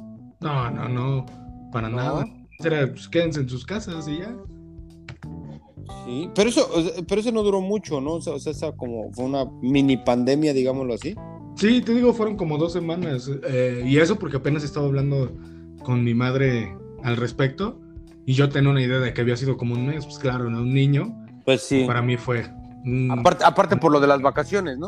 no, 0.41 0.71
no, 0.71 0.89
no, 0.89 1.25
para 1.71 1.89
¿No? 1.89 1.97
nada. 1.97 2.25
Era, 2.63 2.87
pues, 2.87 3.07
quédense 3.07 3.41
en 3.41 3.49
sus 3.49 3.65
casas 3.65 4.07
y 4.07 4.19
ya. 4.19 4.35
Sí, 6.05 6.29
pero 6.35 6.49
eso, 6.49 6.69
pero 7.07 7.21
eso 7.21 7.31
no 7.31 7.43
duró 7.43 7.61
mucho, 7.61 7.99
¿no? 8.01 8.13
O 8.13 8.21
sea, 8.21 8.33
o 8.33 8.39
sea 8.39 8.51
esa 8.51 8.71
como 8.71 9.11
fue 9.13 9.25
una 9.25 9.45
mini 9.61 9.97
pandemia, 9.97 10.53
digámoslo 10.53 10.93
así. 10.93 11.15
Sí, 11.55 11.81
te 11.81 11.93
digo, 11.93 12.13
fueron 12.13 12.35
como 12.35 12.57
dos 12.57 12.73
semanas. 12.73 13.29
eh, 13.47 13.83
y 13.85 13.97
eso 13.97 14.17
porque 14.17 14.37
apenas 14.37 14.63
estaba 14.63 14.85
hablando 14.85 15.31
con 15.83 16.03
mi 16.03 16.13
madre 16.13 16.75
al 17.03 17.17
respecto. 17.17 17.79
Y 18.25 18.33
yo 18.33 18.49
tenía 18.49 18.71
una 18.71 18.81
idea 18.81 18.99
de 18.99 19.13
que 19.13 19.21
había 19.21 19.37
sido 19.37 19.57
como 19.57 19.75
un 19.75 19.85
mes. 19.85 20.05
Pues 20.05 20.17
claro, 20.19 20.49
¿no? 20.49 20.61
un 20.61 20.73
niño. 20.73 21.15
Pues 21.45 21.61
sí. 21.61 21.83
Para 21.85 22.01
mí 22.01 22.17
fue. 22.17 22.45
Un- 22.85 23.11
Aparte, 23.11 23.43
aparte 23.43 23.77
por 23.77 23.91
lo 23.91 23.99
de 23.99 24.07
las 24.07 24.21
vacaciones, 24.21 24.77
¿no? 24.77 24.87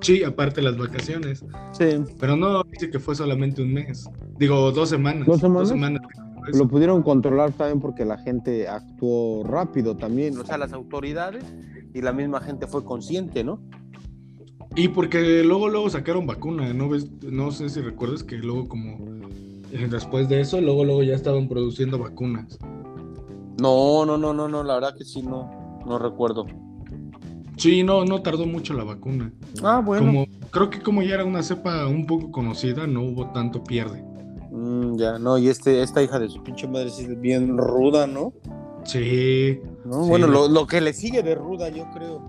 Sí, 0.00 0.24
aparte 0.24 0.62
las 0.62 0.78
vacaciones. 0.78 1.44
Sí. 1.72 1.84
Pero 2.18 2.36
no, 2.36 2.62
dice 2.64 2.90
que 2.90 2.98
fue 2.98 3.14
solamente 3.14 3.62
un 3.62 3.72
mes. 3.74 4.08
Digo, 4.38 4.72
dos 4.72 4.88
semanas. 4.88 5.26
¿Dos 5.26 5.40
semanas? 5.40 5.68
semanas. 5.68 6.02
Lo 6.54 6.66
pudieron 6.66 7.02
controlar 7.02 7.52
también 7.52 7.80
porque 7.80 8.04
la 8.06 8.16
gente 8.18 8.66
actuó 8.66 9.44
rápido 9.44 9.96
también. 9.96 10.38
O 10.38 10.44
sea, 10.44 10.56
las 10.56 10.72
autoridades 10.72 11.44
y 11.92 12.00
la 12.00 12.12
misma 12.12 12.40
gente 12.40 12.66
fue 12.66 12.82
consciente, 12.84 13.44
¿no? 13.44 13.60
Y 14.74 14.88
porque 14.88 15.42
luego, 15.44 15.68
luego 15.68 15.90
sacaron 15.90 16.26
vacuna, 16.26 16.72
¿no 16.72 16.88
ves? 16.88 17.10
No 17.22 17.50
sé 17.50 17.68
si 17.68 17.80
recuerdas 17.80 18.22
que 18.22 18.36
luego 18.36 18.68
como 18.68 18.98
eh, 19.72 19.86
después 19.90 20.28
de 20.28 20.40
eso, 20.40 20.60
luego, 20.60 20.84
luego 20.84 21.02
ya 21.02 21.14
estaban 21.14 21.48
produciendo 21.48 21.98
vacunas. 21.98 22.58
No, 23.60 24.06
no, 24.06 24.16
no, 24.16 24.32
no, 24.32 24.48
no, 24.48 24.62
la 24.64 24.74
verdad 24.74 24.94
que 24.96 25.04
sí, 25.04 25.22
no, 25.22 25.82
no 25.86 25.98
recuerdo. 25.98 26.46
Sí, 27.60 27.82
no, 27.82 28.06
no 28.06 28.22
tardó 28.22 28.46
mucho 28.46 28.72
la 28.72 28.84
vacuna. 28.84 29.30
Ah, 29.62 29.82
bueno. 29.84 30.06
Como, 30.06 30.26
creo 30.50 30.70
que 30.70 30.80
como 30.80 31.02
ya 31.02 31.16
era 31.16 31.26
una 31.26 31.42
cepa 31.42 31.86
un 31.86 32.06
poco 32.06 32.32
conocida, 32.32 32.86
no 32.86 33.02
hubo 33.02 33.32
tanto 33.32 33.62
pierde. 33.62 34.02
Mm, 34.50 34.96
ya, 34.96 35.18
no, 35.18 35.36
y 35.36 35.48
este, 35.48 35.82
esta 35.82 36.02
hija 36.02 36.18
de 36.18 36.30
su 36.30 36.42
pinche 36.42 36.66
madre 36.66 36.88
sí 36.88 37.02
es 37.02 37.20
bien 37.20 37.58
ruda, 37.58 38.06
¿no? 38.06 38.32
Sí, 38.84 39.60
¿No? 39.84 40.04
Sí, 40.04 40.08
bueno, 40.08 40.26
no. 40.26 40.32
lo, 40.32 40.48
lo 40.48 40.66
que 40.66 40.80
le 40.80 40.94
sigue 40.94 41.22
de 41.22 41.34
ruda, 41.34 41.68
yo 41.68 41.84
creo. 41.92 42.26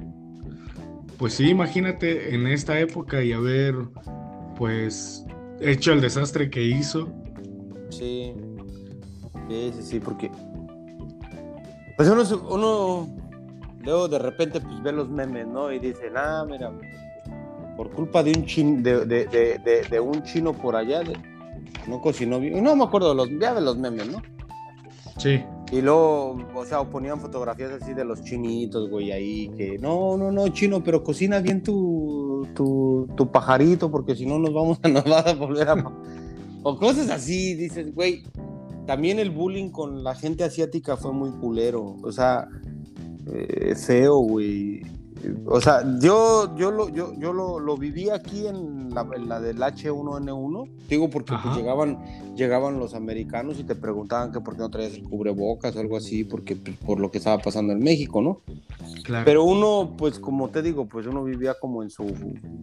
pues 1.17 1.35
sí, 1.35 1.47
imagínate 1.47 2.35
en 2.35 2.45
esta 2.47 2.77
época 2.77 3.23
y 3.23 3.31
haber, 3.31 3.75
pues, 4.57 5.25
hecho 5.61 5.93
el 5.93 6.01
desastre 6.01 6.49
que 6.49 6.61
hizo. 6.61 7.07
Sí. 7.89 8.33
Sí, 9.47 9.71
sí, 9.77 9.81
sí, 9.81 9.99
porque. 10.01 10.29
Pues 11.95 12.09
uno, 12.09 12.23
uno 12.49 13.20
luego 13.81 14.07
de 14.07 14.19
repente 14.19 14.59
pues 14.61 14.81
ve 14.83 14.91
los 14.91 15.09
memes, 15.09 15.47
¿no? 15.47 15.71
Y 15.71 15.79
dicen, 15.79 16.13
ah, 16.15 16.45
mira, 16.49 16.71
por 17.77 17.91
culpa 17.91 18.23
de 18.23 18.31
un 18.31 18.45
chin, 18.45 18.83
de, 18.83 19.05
de, 19.05 19.25
de, 19.25 19.81
de- 19.89 19.99
un 19.99 20.23
chino 20.23 20.53
por 20.53 20.75
allá, 20.75 21.01
no 21.87 22.01
cocinó 22.01 22.39
bien. 22.39 22.63
No 22.63 22.75
me 22.75 22.83
acuerdo 22.83 23.13
los, 23.13 23.29
ya 23.39 23.53
de 23.53 23.61
los 23.61 23.77
memes, 23.77 24.07
¿no? 24.11 24.21
Sí, 25.17 25.43
Y 25.71 25.81
luego, 25.81 26.37
o 26.55 26.65
sea, 26.65 26.83
ponían 26.83 27.19
fotografías 27.19 27.71
así 27.71 27.93
de 27.93 28.03
los 28.03 28.23
chinitos, 28.23 28.89
güey, 28.89 29.11
ahí, 29.11 29.49
que 29.57 29.77
no, 29.77 30.17
no, 30.17 30.31
no, 30.31 30.47
chino, 30.49 30.83
pero 30.83 31.03
cocina 31.03 31.39
bien 31.39 31.61
tu, 31.61 32.47
tu, 32.55 33.07
tu 33.15 33.31
pajarito, 33.31 33.91
porque 33.91 34.15
si 34.15 34.25
no 34.25 34.39
nos 34.39 34.53
vamos 34.53 34.79
a, 34.83 34.87
nos 34.89 35.03
va 35.05 35.19
a 35.19 35.33
volver 35.33 35.69
a... 35.69 35.75
O 36.63 36.77
cosas 36.77 37.09
así, 37.09 37.53
dices, 37.55 37.93
güey, 37.93 38.23
también 38.87 39.19
el 39.19 39.29
bullying 39.31 39.69
con 39.69 40.03
la 40.03 40.15
gente 40.15 40.43
asiática 40.43 40.97
fue 40.97 41.11
muy 41.13 41.31
culero, 41.31 41.95
o 42.03 42.11
sea, 42.11 42.47
eh, 43.27 43.75
feo, 43.75 44.17
güey. 44.17 44.81
O 45.45 45.61
sea, 45.61 45.83
yo, 45.99 46.55
yo, 46.57 46.71
lo, 46.71 46.89
yo, 46.89 47.13
yo 47.19 47.31
lo, 47.31 47.59
lo 47.59 47.77
viví 47.77 48.09
aquí 48.09 48.47
en 48.47 48.93
la, 48.93 49.07
en 49.15 49.29
la 49.29 49.39
del 49.39 49.57
H1N1, 49.57 50.69
digo 50.89 51.09
porque 51.09 51.35
pues, 51.41 51.55
llegaban, 51.55 51.99
llegaban 52.35 52.79
los 52.79 52.95
americanos 52.95 53.59
y 53.59 53.63
te 53.63 53.75
preguntaban 53.75 54.31
que 54.31 54.41
por 54.41 54.55
qué 54.55 54.61
no 54.61 54.71
traías 54.71 54.93
el 54.93 55.03
cubrebocas 55.03 55.75
o 55.75 55.79
algo 55.79 55.97
así, 55.97 56.23
porque 56.23 56.55
pues, 56.55 56.75
por 56.77 56.99
lo 56.99 57.11
que 57.11 57.19
estaba 57.19 57.37
pasando 57.37 57.71
en 57.73 57.79
México, 57.79 58.21
¿no? 58.21 58.41
claro. 59.03 59.25
Pero 59.25 59.43
uno, 59.43 59.93
pues 59.95 60.17
como 60.17 60.49
te 60.49 60.63
digo, 60.63 60.87
pues 60.87 61.05
uno 61.05 61.23
vivía 61.23 61.53
como 61.59 61.83
en 61.83 61.91
su 61.91 62.05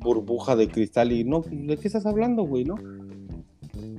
burbuja 0.00 0.56
de 0.56 0.68
cristal 0.68 1.12
y 1.12 1.22
no, 1.22 1.44
¿de 1.48 1.76
qué 1.76 1.86
estás 1.86 2.06
hablando, 2.06 2.42
güey, 2.42 2.64
no? 2.64 2.74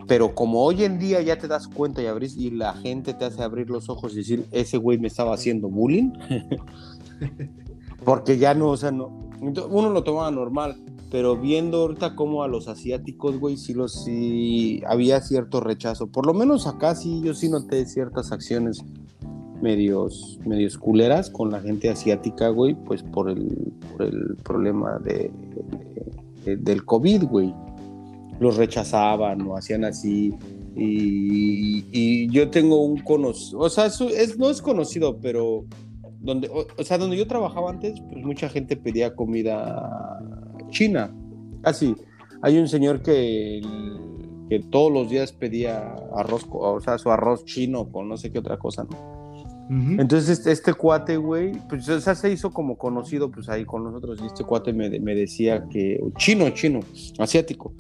Pero 0.10 0.34
como 0.36 0.64
hoy 0.64 0.84
en 0.84 1.00
día 1.00 1.22
ya 1.22 1.38
te 1.38 1.48
das 1.48 1.68
cuenta 1.70 2.02
y 2.02 2.08
abrís 2.08 2.36
y 2.36 2.50
la 2.52 2.74
gente 2.74 3.14
te 3.14 3.24
hace 3.26 3.42
abrir 3.44 3.70
los 3.70 3.88
ojos 3.90 4.12
y 4.14 4.18
decir, 4.18 4.46
ese 4.52 4.78
güey 4.78 4.98
me 4.98 5.08
estaba 5.08 5.34
haciendo 5.36 5.70
bullying, 5.70 6.10
porque 8.04 8.38
ya 8.38 8.54
no, 8.54 8.70
o 8.70 8.78
sea, 8.78 8.92
no, 8.92 9.30
uno 9.40 9.90
lo 9.92 10.04
tomaba 10.04 10.32
normal, 10.32 10.78
pero 11.12 11.38
viendo 11.38 11.78
ahorita 11.82 12.16
como 12.16 12.44
a 12.44 12.48
los 12.48 12.68
asiáticos, 12.68 13.40
güey, 13.40 13.58
sí, 13.58 13.74
los, 13.74 14.04
sí 14.04 14.82
había 14.88 15.22
cierto 15.22 15.60
rechazo. 15.60 16.08
Por 16.08 16.26
lo 16.26 16.34
menos 16.34 16.68
acá 16.68 16.96
sí, 16.96 17.22
yo 17.24 17.34
sí 17.34 17.50
noté 17.50 17.86
ciertas 17.86 18.32
acciones 18.32 18.84
medios, 19.62 20.40
medios 20.46 20.78
culeras 20.78 21.30
con 21.30 21.52
la 21.52 21.62
gente 21.62 21.90
asiática, 21.90 22.50
güey, 22.50 22.76
pues 22.76 23.04
por 23.04 23.30
el, 23.30 23.74
por 23.92 24.04
el 24.08 24.38
problema 24.44 24.98
de, 25.00 25.32
de- 26.46 26.58
del 26.58 26.86
COVID, 26.86 27.24
güey. 27.26 27.54
Los 28.40 28.58
rechazaban 28.58 29.42
o 29.42 29.58
hacían 29.58 29.84
así. 29.86 30.34
Y, 30.76 31.86
y 31.92 32.30
yo 32.30 32.50
tengo 32.50 32.82
un 32.84 33.00
conocido, 33.00 33.60
o 33.60 33.70
sea, 33.70 33.88
es, 33.88 34.38
no 34.38 34.50
es 34.50 34.62
conocido, 34.62 35.20
pero 35.20 35.66
donde, 36.20 36.48
o, 36.48 36.66
o 36.78 36.84
sea, 36.84 36.98
donde 36.98 37.18
yo 37.18 37.28
trabajaba 37.28 37.70
antes, 37.70 38.00
pues 38.10 38.24
mucha 38.24 38.48
gente 38.50 38.78
pedía 38.78 39.16
comida 39.16 40.20
china. 40.70 41.14
Así, 41.64 41.96
hay 42.42 42.58
un 42.58 42.68
señor 42.68 43.02
que, 43.02 43.62
que 44.50 44.60
todos 44.60 44.92
los 44.92 45.10
días 45.10 45.34
pedía 45.34 45.96
arroz, 46.16 46.46
o 46.50 46.80
sea, 46.80 46.98
su 46.98 47.12
arroz 47.12 47.46
chino 47.46 47.92
con 47.92 48.08
no 48.08 48.18
sé 48.18 48.32
qué 48.32 48.40
otra 48.40 48.58
cosa, 48.58 48.86
¿no? 48.90 49.20
Entonces 49.72 50.30
este, 50.40 50.52
este 50.52 50.74
cuate, 50.74 51.18
güey, 51.18 51.52
pues 51.70 51.88
o 51.90 52.02
sea, 52.02 52.16
se 52.16 52.32
hizo 52.32 52.50
como 52.50 52.76
conocido 52.76 53.30
pues 53.30 53.50
ahí 53.50 53.66
con 53.66 53.84
nosotros 53.84 54.18
y 54.20 54.26
este 54.26 54.44
cuate 54.44 54.74
me, 54.74 55.00
me 55.00 55.14
decía 55.14 55.68
que, 55.70 56.02
chino, 56.18 56.50
chino, 56.50 56.80
asiático, 57.20 57.76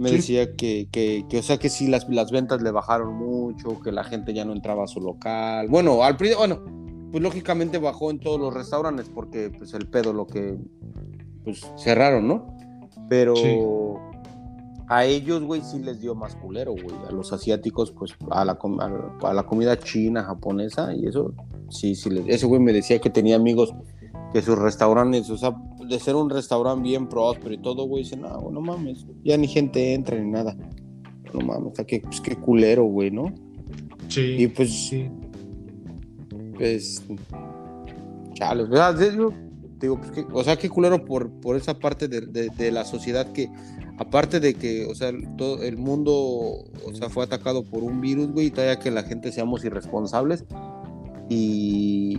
me 0.00 0.08
Sí. 0.08 0.16
decía 0.16 0.56
que, 0.56 0.88
que, 0.90 1.24
que, 1.28 1.38
o 1.38 1.42
sea, 1.42 1.58
que 1.58 1.68
sí, 1.68 1.86
las, 1.86 2.08
las 2.08 2.30
ventas 2.32 2.62
le 2.62 2.70
bajaron 2.70 3.14
mucho, 3.14 3.80
que 3.80 3.92
la 3.92 4.02
gente 4.04 4.32
ya 4.34 4.44
no 4.44 4.52
entraba 4.52 4.84
a 4.84 4.86
su 4.86 5.00
local. 5.00 5.68
Bueno, 5.68 6.02
al 6.02 6.16
principio, 6.16 6.38
bueno, 6.38 6.60
pues 7.12 7.22
lógicamente 7.22 7.78
bajó 7.78 8.10
en 8.10 8.18
todos 8.20 8.40
los 8.40 8.54
restaurantes 8.54 9.10
porque 9.14 9.50
pues 9.56 9.74
el 9.74 9.86
pedo 9.88 10.12
lo 10.12 10.26
que, 10.26 10.56
pues 11.44 11.60
cerraron, 11.76 12.26
¿no? 12.28 12.46
Pero 13.08 13.34
Sí. 13.36 13.58
a 14.88 15.04
ellos, 15.04 15.42
güey, 15.44 15.60
sí 15.62 15.78
les 15.80 16.00
dio 16.00 16.14
más 16.14 16.34
culero, 16.36 16.72
güey. 16.72 16.94
A 17.08 17.12
los 17.12 17.32
asiáticos, 17.32 17.92
pues 17.92 18.12
a 18.30 18.44
la, 18.44 18.56
com- 18.56 18.80
a 18.80 18.88
la- 18.88 19.14
a 19.22 19.34
la 19.34 19.42
comida 19.44 19.78
china, 19.78 20.24
japonesa 20.24 20.94
y 20.94 21.06
eso, 21.06 21.32
sí, 21.68 21.94
sí. 21.94 22.10
les- 22.10 22.26
ese 22.28 22.46
güey 22.46 22.60
me 22.60 22.72
decía 22.72 22.98
que 23.00 23.10
tenía 23.10 23.36
amigos 23.36 23.72
que 24.32 24.42
sus 24.42 24.56
restaurantes, 24.58 25.28
o 25.30 25.36
sea, 25.36 25.54
de 25.88 25.98
ser 25.98 26.14
un 26.14 26.30
restaurante 26.30 26.82
bien 26.82 27.08
próspero 27.08 27.52
y 27.54 27.58
todo, 27.58 27.84
güey, 27.84 28.04
dicen, 28.04 28.20
no, 28.22 28.50
no 28.50 28.60
mames, 28.60 29.06
ya 29.24 29.36
ni 29.36 29.48
gente 29.48 29.92
entra 29.94 30.16
ni 30.18 30.30
nada. 30.30 30.56
No 31.34 31.40
mames, 31.46 31.72
o 31.72 31.74
sea, 31.76 31.84
qué, 31.84 32.00
pues, 32.00 32.20
qué 32.20 32.36
culero, 32.36 32.84
güey, 32.84 33.10
¿no? 33.10 33.32
Sí, 34.08 34.36
Y 34.38 34.46
pues, 34.48 34.70
sí. 34.88 35.08
pues, 36.56 37.02
chale, 38.34 38.64
de- 38.66 39.16
yo 39.16 39.30
digo, 39.80 39.96
pues, 39.98 40.10
que- 40.12 40.26
o 40.32 40.44
sea, 40.44 40.56
qué 40.56 40.68
culero 40.68 41.04
por, 41.04 41.30
por 41.40 41.56
esa 41.56 41.78
parte 41.78 42.06
de, 42.08 42.20
de- 42.22 42.50
de 42.50 42.70
la 42.70 42.84
sociedad 42.84 43.30
que, 43.32 43.48
aparte 43.98 44.40
de 44.40 44.54
que, 44.54 44.86
o 44.86 44.94
sea, 44.94 45.10
todo 45.36 45.62
el 45.62 45.76
mundo, 45.76 46.12
o 46.12 46.94
sea, 46.94 47.08
fue 47.08 47.24
atacado 47.24 47.64
por 47.64 47.82
un 47.82 48.00
virus, 48.00 48.30
güey, 48.32 48.46
y 48.46 48.50
todavía 48.50 48.78
que 48.78 48.90
la 48.90 49.02
gente 49.02 49.32
seamos 49.32 49.64
irresponsables 49.64 50.44
y, 51.28 52.18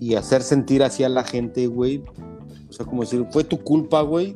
y 0.00 0.14
hacer 0.14 0.42
sentir 0.42 0.82
así 0.82 1.04
a 1.04 1.08
la 1.08 1.24
gente, 1.24 1.66
güey, 1.66 2.02
o 2.68 2.72
sea, 2.72 2.86
como 2.86 3.02
decir, 3.02 3.24
fue 3.30 3.44
tu 3.44 3.58
culpa, 3.58 4.02
güey, 4.02 4.34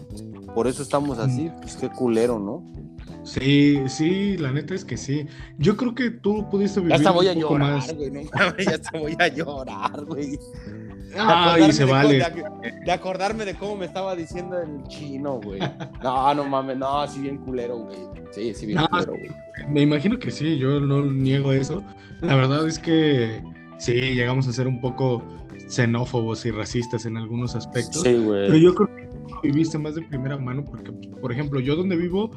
por 0.55 0.67
eso 0.67 0.83
estamos 0.83 1.19
así, 1.19 1.51
pues 1.61 1.77
qué 1.77 1.89
culero, 1.89 2.39
¿no? 2.39 2.71
Sí, 3.23 3.79
sí, 3.87 4.37
la 4.39 4.51
neta 4.51 4.75
es 4.75 4.85
que 4.85 4.97
sí. 4.97 5.27
Yo 5.59 5.77
creo 5.77 5.95
que 5.95 6.11
tú 6.11 6.49
pudiste 6.51 6.81
vivir 6.81 6.91
Ya 6.93 6.97
hasta 6.97 7.11
voy 7.11 7.29
a 7.29 7.35
llorar, 7.35 7.95
güey, 7.95 8.11
no 8.11 8.21
ya 8.59 8.75
hasta 8.75 8.99
voy 8.99 9.17
a 9.19 9.29
llorar, 9.29 10.05
güey. 10.07 10.39
Ay, 11.19 11.73
se 11.73 11.85
de 11.85 11.91
vale. 11.91 12.19
De, 12.19 12.73
de 12.85 12.93
acordarme 12.93 13.45
de 13.45 13.55
cómo 13.55 13.77
me 13.77 13.87
estaba 13.87 14.17
diciendo 14.17 14.59
el 14.59 14.83
chino, 14.85 15.41
güey. 15.41 15.61
No, 16.03 16.35
no 16.35 16.45
mames, 16.45 16.79
no, 16.79 17.07
sí 17.09 17.21
bien 17.21 17.39
culero, 17.39 17.79
güey. 17.79 17.99
Sí, 18.31 18.55
sí 18.55 18.67
bien 18.67 18.79
No, 18.79 18.89
culero, 18.89 19.13
güey. 19.13 19.31
Me 19.69 19.83
imagino 19.83 20.19
que 20.19 20.31
sí, 20.31 20.57
yo 20.57 20.81
no 20.81 21.05
niego 21.05 21.53
eso. 21.53 21.83
La 22.21 22.37
verdad 22.37 22.67
es 22.67 22.79
que 22.79 23.43
sí, 23.79 23.93
llegamos 23.93 24.49
a 24.49 24.53
ser 24.53 24.67
un 24.67 24.81
poco 24.81 25.23
xenófobos 25.71 26.45
y 26.47 26.51
racistas 26.51 27.07
en 27.07 27.17
algunos 27.17 27.55
aspectos. 27.55 28.03
Sí, 28.03 28.11
Pero 28.11 28.23
güey. 28.25 28.61
yo 28.61 28.75
creo 28.75 28.89
que 28.95 29.09
lo 29.33 29.41
viviste 29.43 29.79
más 29.79 29.95
de 29.95 30.03
primera 30.03 30.37
mano 30.37 30.65
porque, 30.65 30.91
por 30.93 31.33
ejemplo, 31.33 31.61
yo 31.61 31.77
donde 31.77 31.97
vivo, 31.97 32.31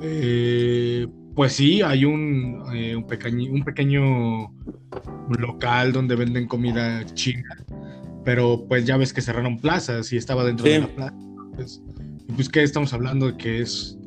eh, 0.00 1.06
pues 1.34 1.52
sí, 1.52 1.82
hay 1.82 2.04
un, 2.04 2.62
eh, 2.74 2.96
un, 2.96 3.06
pequeño, 3.06 3.52
un 3.52 3.62
pequeño 3.62 4.52
local 5.38 5.92
donde 5.92 6.16
venden 6.16 6.46
comida 6.46 7.04
china, 7.14 7.56
pero 8.24 8.64
pues 8.68 8.84
ya 8.86 8.96
ves 8.96 9.12
que 9.12 9.20
cerraron 9.20 9.58
plazas 9.58 10.12
y 10.12 10.16
estaba 10.16 10.44
dentro 10.44 10.66
Sí. 10.66 10.72
de 10.72 10.78
la 10.80 10.88
plaza. 10.88 11.14
Pues, 11.54 11.82
pues, 12.34 12.48
¿qué 12.48 12.62
estamos 12.62 12.92
hablando 12.92 13.26
de 13.26 13.36
que 13.36 13.60
es? 13.60 13.98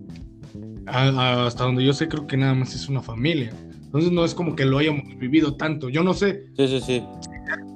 a- 0.88 1.48
hasta 1.48 1.64
donde 1.64 1.84
yo 1.84 1.94
sé, 1.94 2.08
creo 2.08 2.28
que 2.28 2.38
nada 2.38 2.54
más 2.54 2.76
es 2.76 2.88
una 2.88 3.02
familia. 3.02 3.52
Entonces 3.86 4.12
no 4.12 4.24
es 4.24 4.36
como 4.36 4.56
que 4.56 4.66
lo 4.66 4.78
hayamos 4.78 5.18
vivido 5.18 5.56
tanto. 5.56 5.90
Yo 5.90 6.04
no 6.04 6.14
sé, 6.14 6.46
Sí, 6.56 6.68
sí, 6.68 6.80
sí. 6.80 7.04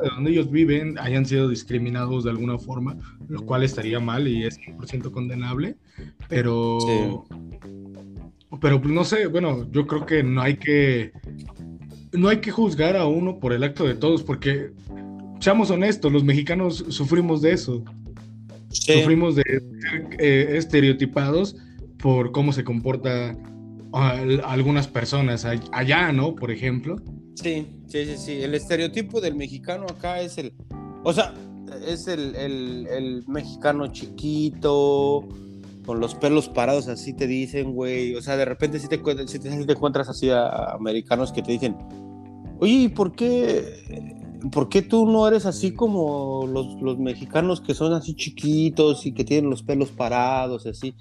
De 0.02 0.10
donde 0.10 0.32
ellos 0.32 0.50
viven 0.50 0.98
hayan 1.00 1.26
sido 1.26 1.50
discriminados 1.50 2.24
de 2.24 2.32
alguna 2.32 2.58
forma, 2.58 2.98
lo 3.28 3.46
cual 3.46 3.64
estaría 3.64 4.00
mal 4.00 4.28
y 4.28 4.46
es 4.46 4.60
100% 4.60 5.12
condenable, 5.12 5.78
pero... 6.28 7.26
Pero 8.62 8.82
pues, 8.82 8.94
no 8.94 9.04
sé, 9.04 9.28
bueno, 9.28 9.70
yo 9.72 9.86
creo 9.86 10.06
que 10.06 10.24
no 10.24 10.42
hay 10.42 10.58
que... 10.58 11.12
No 12.12 12.28
hay 12.30 12.38
que 12.38 12.50
juzgar 12.50 12.98
a 12.98 13.06
uno 13.06 13.40
por 13.40 13.54
el 13.54 13.64
acto 13.64 13.86
de 13.86 13.94
todos, 13.94 14.24
porque, 14.24 14.72
seamos 15.40 15.70
honestos, 15.70 16.12
los 16.12 16.24
mexicanos 16.24 16.84
sufrimos 16.90 17.42
de 17.42 17.52
eso. 17.52 17.84
Sufrimos 18.70 19.36
de 19.36 19.44
ser 19.44 19.64
eh, 20.20 20.58
estereotipados 20.58 21.56
por 22.00 22.32
cómo 22.32 22.52
se 22.52 22.64
comporta 22.64 23.38
algunas 23.92 24.88
personas 24.88 25.46
allá, 25.46 26.12
¿no? 26.12 26.36
Por 26.36 26.52
ejemplo. 26.52 26.96
Sí, 27.42 27.68
sí, 27.88 28.06
sí, 28.06 28.18
sí. 28.18 28.42
El 28.42 28.54
estereotipo 28.56 29.22
del 29.22 29.36
mexicano 29.36 29.86
acá 29.90 30.22
es 30.22 30.38
el, 30.38 30.54
o 31.04 31.14
sea, 31.14 31.34
es 31.88 32.08
el, 32.08 32.36
el, 32.36 33.24
mexicano 33.28 33.88
chiquito, 33.88 35.28
con 35.86 36.00
los 36.00 36.16
pelos 36.16 36.50
parados, 36.50 36.88
así 36.88 37.14
te 37.14 37.28
dicen, 37.28 37.74
güey. 37.74 38.16
O 38.16 38.22
sea, 38.22 38.36
de 38.38 38.46
repente 38.46 38.80
si 38.80 38.88
te, 38.88 38.98
te, 38.98 39.40
te 39.40 39.72
encuentras 39.72 40.10
así 40.10 40.30
a 40.30 40.74
americanos 40.74 41.32
que 41.32 41.42
te 41.42 41.52
dicen, 41.52 41.78
oye, 42.60 42.90
¿por 42.90 43.14
qué 43.14 44.20
¿por 44.52 44.70
qué 44.70 44.82
tú 44.82 45.06
no 45.06 45.28
eres 45.28 45.46
así 45.46 45.74
como 45.74 46.48
los, 46.48 46.98
mexicanos 46.98 47.62
que 47.62 47.74
son 47.74 47.94
así 47.94 48.16
chiquitos 48.16 49.06
y 49.06 49.14
que 49.14 49.24
tienen 49.24 49.50
los 49.50 49.64
pelos 49.64 49.90
parados 49.90 50.66
y 50.66 50.70
así? 50.70 50.96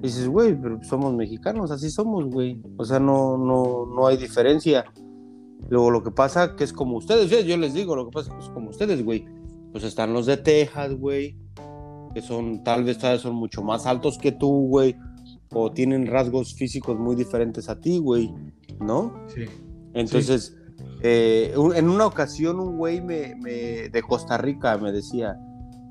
dices, 0.00 0.28
güey, 0.28 0.54
pero 0.60 0.82
somos 0.84 1.14
mexicanos, 1.14 1.70
así 1.70 1.90
somos, 1.90 2.26
güey. 2.26 2.60
O 2.76 2.84
sea, 2.84 2.98
no, 2.98 3.38
no, 3.38 3.86
no 3.86 4.06
hay 4.06 4.16
diferencia. 4.16 4.84
Luego 5.68 5.90
lo 5.90 6.02
que 6.02 6.10
pasa 6.10 6.56
que 6.56 6.64
es 6.64 6.72
como 6.72 6.96
ustedes, 6.96 7.30
yo 7.46 7.56
les 7.56 7.74
digo, 7.74 7.96
lo 7.96 8.06
que 8.06 8.12
pasa 8.12 8.36
es 8.38 8.48
como 8.50 8.70
ustedes, 8.70 9.04
güey. 9.04 9.24
Pues 9.72 9.84
están 9.84 10.12
los 10.12 10.26
de 10.26 10.36
Texas, 10.36 10.94
güey, 10.94 11.36
que 12.12 12.20
son, 12.20 12.62
tal 12.62 12.84
vez, 12.84 12.98
son 13.20 13.34
mucho 13.34 13.62
más 13.62 13.86
altos 13.86 14.18
que 14.18 14.32
tú, 14.32 14.68
güey, 14.68 14.96
o 15.50 15.72
tienen 15.72 16.06
rasgos 16.06 16.54
físicos 16.54 16.98
muy 16.98 17.16
diferentes 17.16 17.68
a 17.68 17.80
ti, 17.80 17.98
güey, 17.98 18.34
¿no? 18.80 19.14
Sí. 19.28 19.46
Entonces, 19.94 20.56
eh, 21.02 21.54
en 21.74 21.88
una 21.88 22.06
ocasión 22.06 22.60
un 22.60 22.76
güey 22.76 23.00
me, 23.00 23.34
de 23.88 24.02
Costa 24.06 24.38
Rica 24.38 24.76
me 24.78 24.92
decía, 24.92 25.36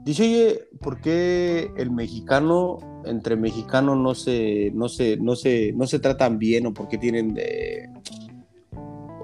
dice, 0.03 0.23
oye, 0.23 0.69
¿por 0.79 1.01
qué 1.01 1.71
el 1.77 1.91
mexicano 1.91 2.77
entre 3.05 3.35
mexicanos 3.35 3.97
no 3.97 4.15
se, 4.15 4.71
no 4.73 4.89
se, 4.89 5.17
no 5.17 5.35
se, 5.35 5.73
no 5.73 5.87
se 5.87 5.99
tratan 5.99 6.37
bien 6.37 6.65
o 6.67 6.73
por 6.73 6.87
qué 6.87 6.97
tienen 6.97 7.33
de... 7.33 7.89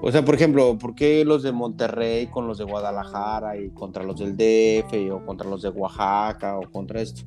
O 0.00 0.12
sea, 0.12 0.24
por 0.24 0.34
ejemplo, 0.34 0.78
¿por 0.78 0.94
qué 0.94 1.24
los 1.24 1.42
de 1.42 1.52
Monterrey 1.52 2.28
con 2.28 2.46
los 2.46 2.58
de 2.58 2.64
Guadalajara 2.64 3.56
y 3.56 3.70
contra 3.70 4.04
los 4.04 4.18
del 4.18 4.36
DF 4.36 5.12
o 5.12 5.24
contra 5.24 5.48
los 5.48 5.62
de 5.62 5.70
Oaxaca 5.70 6.58
o 6.58 6.70
contra 6.70 7.00
esto? 7.00 7.22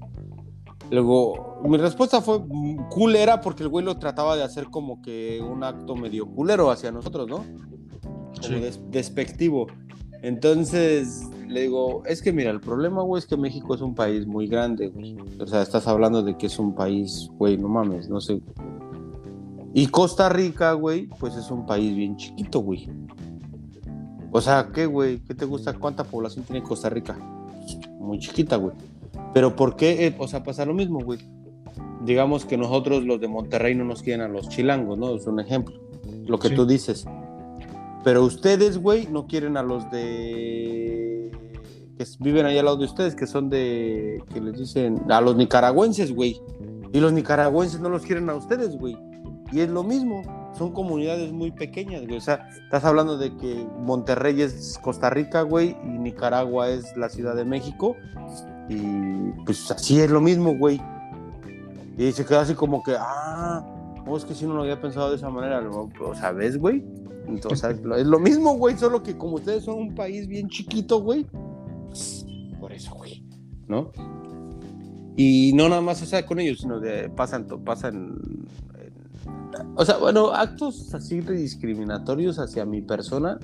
Luego, 0.89 1.61
mi 1.63 1.77
respuesta 1.77 2.21
fue 2.21 2.41
culera 2.89 3.39
porque 3.39 3.63
el 3.63 3.69
güey 3.69 3.85
lo 3.85 3.97
trataba 3.97 4.35
de 4.35 4.43
hacer 4.43 4.65
como 4.65 5.01
que 5.01 5.41
un 5.41 5.63
acto 5.63 5.95
medio 5.95 6.27
culero 6.27 6.69
hacia 6.69 6.91
nosotros, 6.91 7.27
¿no? 7.27 7.43
despectivo. 8.89 9.67
Entonces 10.21 11.23
le 11.47 11.61
digo, 11.63 12.03
es 12.05 12.21
que 12.21 12.31
mira, 12.31 12.49
el 12.49 12.61
problema, 12.61 13.01
güey, 13.01 13.19
es 13.19 13.25
que 13.25 13.37
México 13.37 13.75
es 13.75 13.81
un 13.81 13.93
país 13.93 14.25
muy 14.25 14.47
grande, 14.47 14.87
güey. 14.87 15.17
O 15.39 15.45
sea, 15.45 15.61
estás 15.61 15.87
hablando 15.87 16.23
de 16.23 16.37
que 16.37 16.47
es 16.47 16.57
un 16.57 16.73
país, 16.73 17.29
güey, 17.37 17.57
no 17.57 17.67
mames, 17.67 18.09
no 18.09 18.21
sé. 18.21 18.41
Y 19.73 19.87
Costa 19.87 20.27
Rica, 20.29 20.73
güey, 20.73 21.07
pues 21.19 21.35
es 21.35 21.49
un 21.49 21.65
país 21.65 21.95
bien 21.95 22.17
chiquito, 22.17 22.59
güey. 22.59 22.89
O 24.31 24.41
sea, 24.41 24.69
¿qué, 24.73 24.85
güey? 24.85 25.19
¿Qué 25.19 25.33
te 25.33 25.45
gusta? 25.45 25.73
¿Cuánta 25.73 26.03
población 26.03 26.45
tiene 26.45 26.63
Costa 26.63 26.89
Rica? 26.89 27.17
Muy 27.99 28.19
chiquita, 28.19 28.57
güey. 28.57 28.75
Pero 29.33 29.55
¿por 29.55 29.75
qué? 29.75 30.07
Eh, 30.07 30.15
o 30.17 30.27
sea, 30.27 30.43
pasa 30.43 30.65
lo 30.65 30.73
mismo, 30.73 30.99
güey. 30.99 31.19
Digamos 32.03 32.45
que 32.45 32.57
nosotros 32.57 33.03
los 33.03 33.21
de 33.21 33.27
Monterrey 33.27 33.75
no 33.75 33.85
nos 33.85 34.01
quieren 34.01 34.21
a 34.21 34.27
los 34.27 34.49
chilangos, 34.49 34.97
¿no? 34.97 35.15
Es 35.15 35.25
un 35.27 35.39
ejemplo. 35.39 35.75
Lo 36.25 36.39
que 36.39 36.49
tú 36.49 36.65
dices. 36.65 37.05
Pero 38.03 38.23
ustedes, 38.23 38.77
güey, 38.77 39.07
no 39.07 39.27
quieren 39.27 39.57
a 39.57 39.63
los 39.63 39.89
de. 39.91 41.31
que 41.97 42.05
viven 42.19 42.45
ahí 42.45 42.57
al 42.57 42.65
lado 42.65 42.77
de 42.77 42.85
ustedes, 42.85 43.15
que 43.15 43.27
son 43.27 43.49
de. 43.49 44.23
que 44.33 44.41
les 44.41 44.57
dicen. 44.57 44.99
a 45.09 45.21
los 45.21 45.35
nicaragüenses, 45.35 46.13
güey. 46.13 46.41
Y 46.91 46.99
los 46.99 47.13
nicaragüenses 47.13 47.79
no 47.79 47.89
los 47.89 48.01
quieren 48.01 48.29
a 48.29 48.35
ustedes, 48.35 48.75
güey. 48.77 48.97
Y 49.51 49.61
es 49.61 49.69
lo 49.69 49.83
mismo. 49.83 50.23
Son 50.57 50.71
comunidades 50.71 51.31
muy 51.31 51.51
pequeñas, 51.51 52.05
güey. 52.05 52.17
O 52.17 52.21
sea, 52.21 52.49
estás 52.63 52.83
hablando 52.85 53.17
de 53.17 53.35
que 53.37 53.67
Monterrey 53.79 54.41
es 54.41 54.79
Costa 54.81 55.09
Rica, 55.09 55.41
güey, 55.41 55.75
y 55.83 55.97
Nicaragua 55.97 56.69
es 56.69 56.95
la 56.97 57.09
Ciudad 57.09 57.35
de 57.35 57.45
México. 57.45 57.95
Y 58.69 59.31
pues 59.45 59.69
así 59.71 59.99
es 59.99 60.09
lo 60.09 60.21
mismo, 60.21 60.57
güey. 60.57 60.81
Y 61.97 62.11
se 62.11 62.25
queda 62.25 62.41
así 62.41 62.53
como 62.53 62.83
que, 62.83 62.95
ah, 62.97 63.65
oh, 64.07 64.17
es 64.17 64.25
que 64.25 64.33
si 64.33 64.45
no 64.45 64.53
lo 64.53 64.61
había 64.61 64.79
pensado 64.79 65.09
de 65.09 65.15
esa 65.17 65.29
manera. 65.29 65.61
O 65.61 66.15
sea, 66.15 66.31
¿ves, 66.31 66.57
güey? 66.57 66.83
Entonces, 67.27 67.79
es 67.97 68.05
lo 68.05 68.19
mismo, 68.19 68.55
güey, 68.55 68.77
solo 68.77 69.03
que 69.03 69.17
como 69.17 69.35
ustedes 69.35 69.63
son 69.63 69.77
un 69.77 69.95
país 69.95 70.27
bien 70.27 70.49
chiquito, 70.49 71.01
güey, 71.01 71.25
por 72.59 72.71
eso, 72.71 72.93
güey, 72.95 73.23
¿no? 73.67 73.91
Y 75.17 75.53
no 75.53 75.69
nada 75.69 75.81
más, 75.81 76.01
o 76.01 76.05
sea, 76.05 76.25
con 76.25 76.39
ellos, 76.39 76.59
sino 76.61 76.79
de 76.79 77.09
pasan, 77.09 77.45
pasan, 77.65 78.17
o 79.75 79.85
sea, 79.85 79.97
bueno, 79.97 80.33
actos 80.33 80.93
así 80.93 81.21
discriminatorios 81.21 82.39
hacia 82.39 82.65
mi 82.65 82.81
persona. 82.81 83.39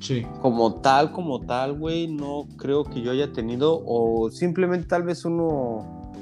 Sí. 0.00 0.26
Como 0.40 0.80
tal, 0.80 1.12
como 1.12 1.40
tal, 1.40 1.74
güey, 1.74 2.08
no 2.08 2.48
creo 2.56 2.84
que 2.84 3.02
yo 3.02 3.10
haya 3.10 3.32
tenido, 3.32 3.82
o 3.84 4.30
simplemente 4.30 4.86
tal 4.86 5.02
vez 5.02 5.24
uno, 5.24 6.12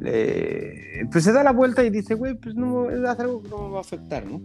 pues 0.00 1.24
se 1.24 1.32
da 1.32 1.44
la 1.44 1.52
vuelta 1.52 1.84
y 1.84 1.90
dice, 1.90 2.14
güey, 2.14 2.34
pues 2.34 2.56
no, 2.56 2.90
es 2.90 3.04
algo 3.20 3.42
que 3.42 3.48
no 3.48 3.68
me 3.68 3.70
va 3.70 3.78
a 3.78 3.82
afectar, 3.82 4.26
¿no? 4.26 4.40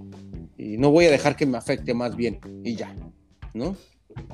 y 0.57 0.77
no 0.77 0.91
voy 0.91 1.05
a 1.05 1.11
dejar 1.11 1.35
que 1.35 1.45
me 1.45 1.57
afecte 1.57 1.93
más 1.93 2.15
bien 2.15 2.39
y 2.63 2.75
ya, 2.75 2.93
¿no? 3.53 3.75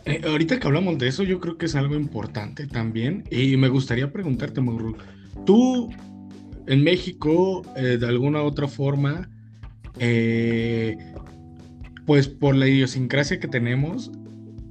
Eh, 0.05 0.21
ahorita 0.23 0.59
que 0.59 0.67
hablamos 0.67 0.97
de 0.97 1.09
eso, 1.09 1.23
yo 1.23 1.39
creo 1.41 1.57
que 1.57 1.65
es 1.65 1.75
algo 1.75 1.95
importante 1.95 2.67
también 2.67 3.25
y 3.29 3.57
me 3.57 3.67
gustaría 3.67 4.11
preguntarte, 4.11 4.61
Mauro, 4.61 4.95
tú 5.45 5.89
en 6.67 6.83
México, 6.83 7.63
eh, 7.75 7.97
de 7.97 8.07
alguna 8.07 8.41
otra 8.43 8.67
forma, 8.67 9.29
eh, 9.99 10.97
pues 12.05 12.27
por 12.27 12.55
la 12.55 12.67
idiosincrasia 12.67 13.39
que 13.39 13.47
tenemos, 13.47 14.11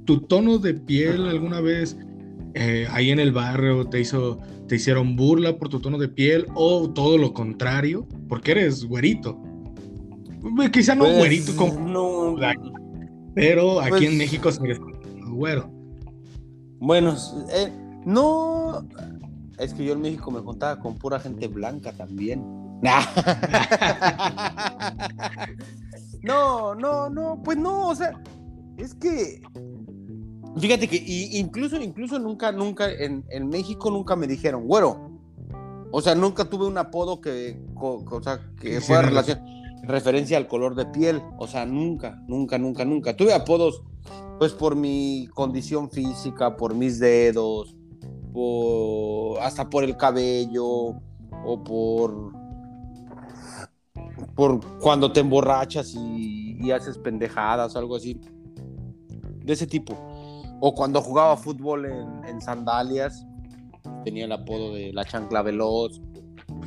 ¿tu 0.05 0.21
tono 0.21 0.57
de 0.57 0.73
piel 0.73 1.27
alguna 1.27 1.61
vez 1.61 1.97
ahí 2.91 3.09
en 3.09 3.19
el 3.19 3.31
barrio 3.31 3.85
te 3.85 3.99
hizo, 3.99 4.39
te 4.67 4.75
hicieron 4.75 5.15
burla 5.15 5.57
por 5.57 5.69
tu 5.69 5.79
tono 5.79 5.97
de 5.97 6.07
piel 6.07 6.45
o 6.53 6.89
todo 6.89 7.17
lo 7.17 7.33
contrario? 7.33 8.07
Porque 8.27 8.51
eres 8.51 8.85
güerito. 8.85 9.41
Quizá 10.71 10.93
no 10.93 11.05
pues, 11.05 11.17
güerito 11.17 11.55
como. 11.55 12.37
pero 13.33 13.79
aquí 13.79 13.89
pues 13.89 14.03
en 14.03 14.17
México 14.17 14.51
se 14.51 14.67
les 14.67 14.79
güero. 15.33 15.69
Bueno, 16.79 17.15
eh, 17.53 17.71
no. 18.05 18.85
Es 19.57 19.73
que 19.73 19.85
yo 19.85 19.93
en 19.93 20.01
México 20.01 20.29
me 20.31 20.43
contaba 20.43 20.79
con 20.79 20.97
pura 20.97 21.19
gente 21.19 21.47
blanca 21.47 21.93
también. 21.93 22.43
no, 26.23 26.75
no, 26.75 27.09
no, 27.09 27.41
pues 27.43 27.57
no, 27.57 27.89
o 27.89 27.95
sea, 27.95 28.21
es 28.77 28.93
que. 28.95 29.41
Fíjate 30.57 30.87
que 30.87 31.03
incluso, 31.33 31.77
incluso 31.77 32.19
nunca, 32.19 32.51
nunca, 32.51 32.91
en, 32.91 33.25
en 33.29 33.49
México 33.49 33.89
nunca 33.89 34.15
me 34.15 34.27
dijeron, 34.27 34.67
güero. 34.67 35.09
O 35.91 35.99
sea, 36.01 36.13
nunca 36.15 36.45
tuve 36.45 36.67
un 36.67 36.77
apodo 36.77 37.19
que, 37.21 37.59
o 37.75 38.21
sea, 38.21 38.39
que 38.59 38.81
fuera 38.81 39.03
relación 39.03 39.39
referencia 39.83 40.37
al 40.37 40.47
color 40.47 40.75
de 40.75 40.85
piel. 40.87 41.21
O 41.37 41.47
sea, 41.47 41.65
nunca, 41.65 42.21
nunca, 42.27 42.57
nunca, 42.57 42.85
nunca. 42.85 43.15
Tuve 43.15 43.33
apodos, 43.33 43.83
pues 44.39 44.53
por 44.53 44.75
mi 44.75 45.27
condición 45.33 45.89
física, 45.89 46.57
por 46.57 46.73
mis 46.73 46.99
dedos, 46.99 47.75
por, 48.33 49.39
hasta 49.41 49.69
por 49.69 49.83
el 49.83 49.95
cabello, 49.95 50.65
o 51.45 51.63
por, 51.63 52.33
por 54.35 54.79
cuando 54.79 55.11
te 55.11 55.19
emborrachas 55.19 55.93
y, 55.95 56.71
haces 56.71 56.97
pendejadas 56.97 57.75
o 57.75 57.79
algo 57.79 57.97
así. 57.97 58.19
De 59.43 59.51
ese 59.51 59.67
tipo. 59.67 59.93
O 60.61 60.73
cuando 60.73 61.01
jugaba 61.01 61.35
fútbol 61.35 61.85
en, 61.85 62.25
en 62.25 62.41
sandalias, 62.41 63.25
tenía 64.05 64.25
el 64.25 64.31
apodo 64.31 64.73
de 64.73 64.93
la 64.93 65.03
chancla 65.03 65.41
veloz. 65.41 66.01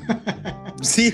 sí, 0.82 1.12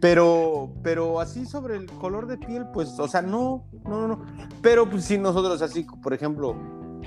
pero, 0.00 0.72
pero 0.82 1.20
así 1.20 1.46
sobre 1.46 1.76
el 1.76 1.86
color 1.86 2.26
de 2.26 2.38
piel, 2.38 2.66
pues, 2.72 2.98
o 2.98 3.08
sea, 3.08 3.22
no, 3.22 3.64
no, 3.84 4.06
no. 4.06 4.24
Pero 4.62 4.88
pues 4.88 5.04
sí, 5.04 5.18
nosotros 5.18 5.62
así, 5.62 5.84
por 6.02 6.14
ejemplo, 6.14 6.54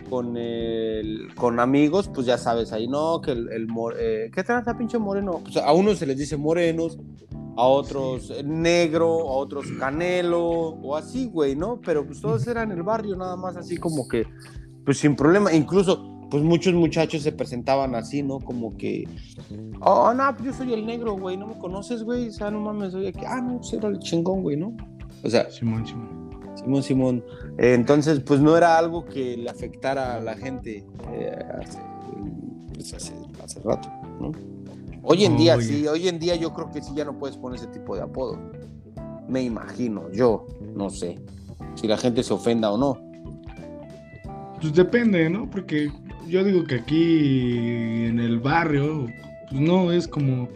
con 0.10 0.38
el, 0.38 1.34
con 1.36 1.60
amigos, 1.60 2.10
pues 2.14 2.28
ya 2.28 2.38
sabes, 2.38 2.72
ahí 2.72 2.88
no, 2.88 3.22
que 3.22 3.32
el, 3.32 3.50
el 3.52 3.68
eh, 3.98 4.32
¿qué 4.34 4.44
trata 4.44 4.78
pinche 4.78 4.98
moreno? 4.98 5.40
Pues 5.44 5.58
a 5.58 5.72
unos 5.74 6.00
se 6.00 6.06
les 6.06 6.18
dice 6.18 6.38
morenos, 6.38 6.98
a 7.58 7.64
otros 7.64 8.32
negro, 8.44 9.08
a 9.30 9.34
otros 9.34 9.68
canelo, 9.80 10.42
o 10.42 10.96
así, 10.96 11.28
güey, 11.28 11.56
¿no? 11.56 11.82
Pero 11.82 12.06
pues 12.06 12.22
todos 12.22 12.48
eran 12.48 12.72
el 12.72 12.84
barrio, 12.84 13.16
nada 13.16 13.36
más 13.36 13.58
así 13.58 13.78
como 13.78 14.08
que, 14.08 14.26
pues 14.86 14.98
sin 15.00 15.16
problema. 15.16 15.52
Incluso, 15.52 16.28
pues 16.32 16.44
muchos 16.44 16.74
muchachos 16.74 17.22
se 17.22 17.32
presentaban 17.32 17.96
así, 17.96 18.24
¿no? 18.24 18.40
Como 18.40 18.78
que, 18.78 19.08
oh, 19.82 20.14
no, 20.14 20.36
pues 20.36 20.46
yo 20.46 20.54
soy 20.54 20.74
el 20.74 20.86
negro, 20.86 21.14
güey, 21.14 21.36
no 21.36 21.48
me 21.48 21.58
conoces, 21.58 22.04
güey, 22.04 22.30
o 22.30 22.32
sea, 22.32 22.50
no 22.50 22.62
mames, 22.62 22.94
soy 22.94 23.08
aquí, 23.08 23.26
ah, 23.28 23.42
no, 23.42 23.58
pues 23.58 23.74
era 23.74 23.90
el 23.90 24.00
chingón, 24.00 24.42
güey, 24.42 24.56
¿no? 24.56 24.76
O 25.24 25.30
sea, 25.30 25.50
Simón, 25.52 25.86
Simón. 25.86 26.19
Simón, 26.60 26.84
Simón. 26.84 27.26
Eh, 27.58 27.74
entonces, 27.74 28.20
pues 28.20 28.40
no 28.40 28.56
era 28.58 28.78
algo 28.78 29.06
que 29.06 29.38
le 29.38 29.50
afectara 29.50 30.16
a 30.16 30.20
la 30.20 30.36
gente 30.36 30.86
eh, 31.12 31.40
hace, 31.62 31.80
pues, 32.74 32.94
hace, 32.94 33.14
hace 33.44 33.60
rato, 33.62 33.90
¿no? 34.20 34.32
Hoy 35.04 35.26
en 35.26 35.38
día, 35.38 35.56
Oye. 35.56 35.66
sí, 35.66 35.88
hoy 35.88 36.08
en 36.08 36.20
día 36.20 36.36
yo 36.36 36.54
creo 36.54 36.70
que 36.72 36.82
sí 36.82 36.92
ya 36.96 37.06
no 37.06 37.18
puedes 37.18 37.38
poner 37.38 37.58
ese 37.60 37.68
tipo 37.68 37.96
de 37.96 38.02
apodo. 38.02 38.38
Me 39.28 39.42
imagino, 39.42 40.12
yo, 40.12 40.46
no 40.76 40.90
sé, 40.90 41.20
si 41.76 41.88
la 41.88 41.98
gente 41.98 42.24
se 42.24 42.34
ofenda 42.34 42.72
o 42.72 42.78
no. 42.78 43.00
Pues 44.60 44.74
depende, 44.74 45.30
¿no? 45.30 45.50
Porque 45.50 45.90
yo 46.28 46.44
digo 46.44 46.66
que 46.66 46.76
aquí 46.76 47.58
en 48.08 48.20
el 48.20 48.40
barrio, 48.40 49.08
pues 49.50 49.62
no 49.62 49.92
es 49.92 50.08
como 50.08 50.50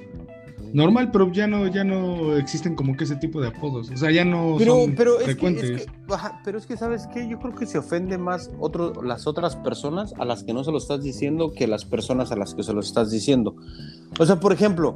normal, 0.74 1.12
pero 1.12 1.32
ya 1.32 1.48
no, 1.48 1.68
ya 1.68 1.84
no 1.84 2.36
existen 2.36 2.76
como 2.76 2.98
que 2.98 3.04
ese 3.06 3.16
tipo 3.16 3.40
de 3.40 3.48
apodos. 3.50 3.90
O 3.92 3.98
sea, 3.98 4.12
ya 4.12 4.26
no 4.26 4.56
Pero, 4.58 4.82
son 4.82 4.96
pero, 4.96 5.12
es 5.14 5.20
que, 5.20 5.24
frecuentes. 5.26 5.70
es 5.70 5.86
que- 5.86 6.14
ajá, 6.14 6.42
pero 6.44 6.58
es 6.58 6.66
que, 6.66 6.76
¿sabes 6.78 7.08
qué? 7.14 7.28
Yo 7.30 7.40
creo 7.40 7.54
que 7.56 7.66
se 7.66 7.78
ofende 7.78 8.18
más 8.18 8.50
otro, 8.60 9.02
las 9.04 9.28
otras 9.28 9.56
personas 9.56 10.14
a 10.20 10.26
las 10.26 10.44
que 10.44 10.54
no 10.54 10.64
se 10.64 10.72
lo 10.72 10.78
estás 10.80 11.04
diciendo 11.04 11.54
que 11.54 11.68
las 11.68 11.86
personas 11.86 12.32
a 12.32 12.36
las 12.36 12.54
que 12.56 12.64
se 12.64 12.74
lo 12.74 12.80
estás 12.82 13.12
diciendo. 13.12 13.56
O 14.20 14.26
sea, 14.26 14.40
por 14.40 14.52
ejemplo, 14.52 14.96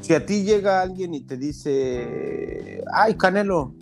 si 0.00 0.14
a 0.14 0.24
ti 0.24 0.44
llega 0.44 0.80
alguien 0.80 1.12
y 1.14 1.20
te 1.22 1.36
dice, 1.36 2.82
ay, 2.92 3.14
Canelo, 3.14 3.74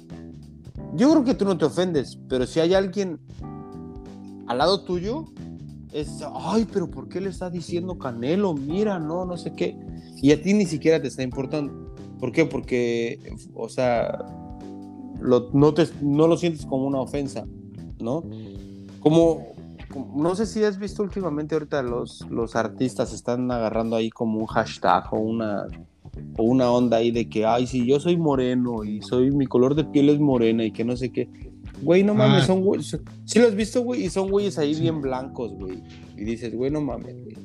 yo 0.94 1.10
creo 1.10 1.24
que 1.24 1.34
tú 1.34 1.44
no 1.44 1.58
te 1.58 1.64
ofendes, 1.66 2.18
pero 2.28 2.46
si 2.46 2.60
hay 2.60 2.72
alguien 2.74 3.18
al 4.46 4.58
lado 4.58 4.82
tuyo, 4.84 5.26
es, 5.92 6.22
ay, 6.34 6.66
pero 6.72 6.88
¿por 6.90 7.08
qué 7.08 7.20
le 7.20 7.30
está 7.30 7.50
diciendo 7.50 7.98
Canelo? 7.98 8.54
Mira, 8.54 8.98
no, 8.98 9.24
no 9.24 9.36
sé 9.36 9.52
qué. 9.54 9.76
Y 10.24 10.32
a 10.32 10.40
ti 10.40 10.54
ni 10.54 10.64
siquiera 10.64 11.02
te 11.02 11.08
está 11.08 11.22
importando. 11.22 11.70
¿Por 12.18 12.32
qué? 12.32 12.46
Porque, 12.46 13.18
o 13.54 13.68
sea, 13.68 14.24
lo- 15.20 15.50
no, 15.52 15.74
te, 15.74 15.86
no 16.00 16.26
lo 16.26 16.38
sientes 16.38 16.64
como 16.64 16.86
una 16.86 17.00
ofensa, 17.02 17.44
¿no? 18.00 18.24
Como, 19.00 19.48
no 20.16 20.34
sé 20.34 20.46
si 20.46 20.64
has 20.64 20.78
visto 20.78 21.02
últimamente 21.02 21.54
ahorita 21.54 21.82
los, 21.82 22.26
los 22.30 22.56
artistas 22.56 23.12
están 23.12 23.50
agarrando 23.50 23.96
ahí 23.96 24.08
como 24.08 24.38
un 24.38 24.46
hashtag 24.46 25.12
o 25.12 25.18
una, 25.18 25.66
o 26.38 26.42
una 26.42 26.70
onda 26.70 26.96
ahí 26.96 27.10
de 27.10 27.28
que, 27.28 27.44
ay, 27.44 27.66
sí, 27.66 27.86
yo 27.86 28.00
soy 28.00 28.16
moreno 28.16 28.82
y 28.82 29.02
soy, 29.02 29.30
mi 29.30 29.44
color 29.44 29.74
de 29.74 29.84
piel 29.84 30.08
es 30.08 30.18
morena 30.20 30.64
y 30.64 30.70
que 30.72 30.84
no 30.84 30.96
sé 30.96 31.10
qué. 31.12 31.28
Güey, 31.82 32.02
no 32.02 32.14
mames, 32.14 32.44
Ah. 32.44 32.46
son 32.46 32.62
güeyes. 32.62 32.98
Sí 33.26 33.40
lo 33.40 33.48
has 33.48 33.54
visto, 33.54 33.82
güey, 33.82 34.04
y 34.06 34.08
son 34.08 34.30
güeyes 34.30 34.56
ahí 34.58 34.74
Sí. 34.74 34.80
bien 34.80 35.02
blancos, 35.02 35.52
güey. 35.52 35.82
Y 36.16 36.24
dices, 36.24 36.54
güey, 36.56 36.70
no 36.70 36.80
mames, 36.80 37.14
güey. 37.22 37.36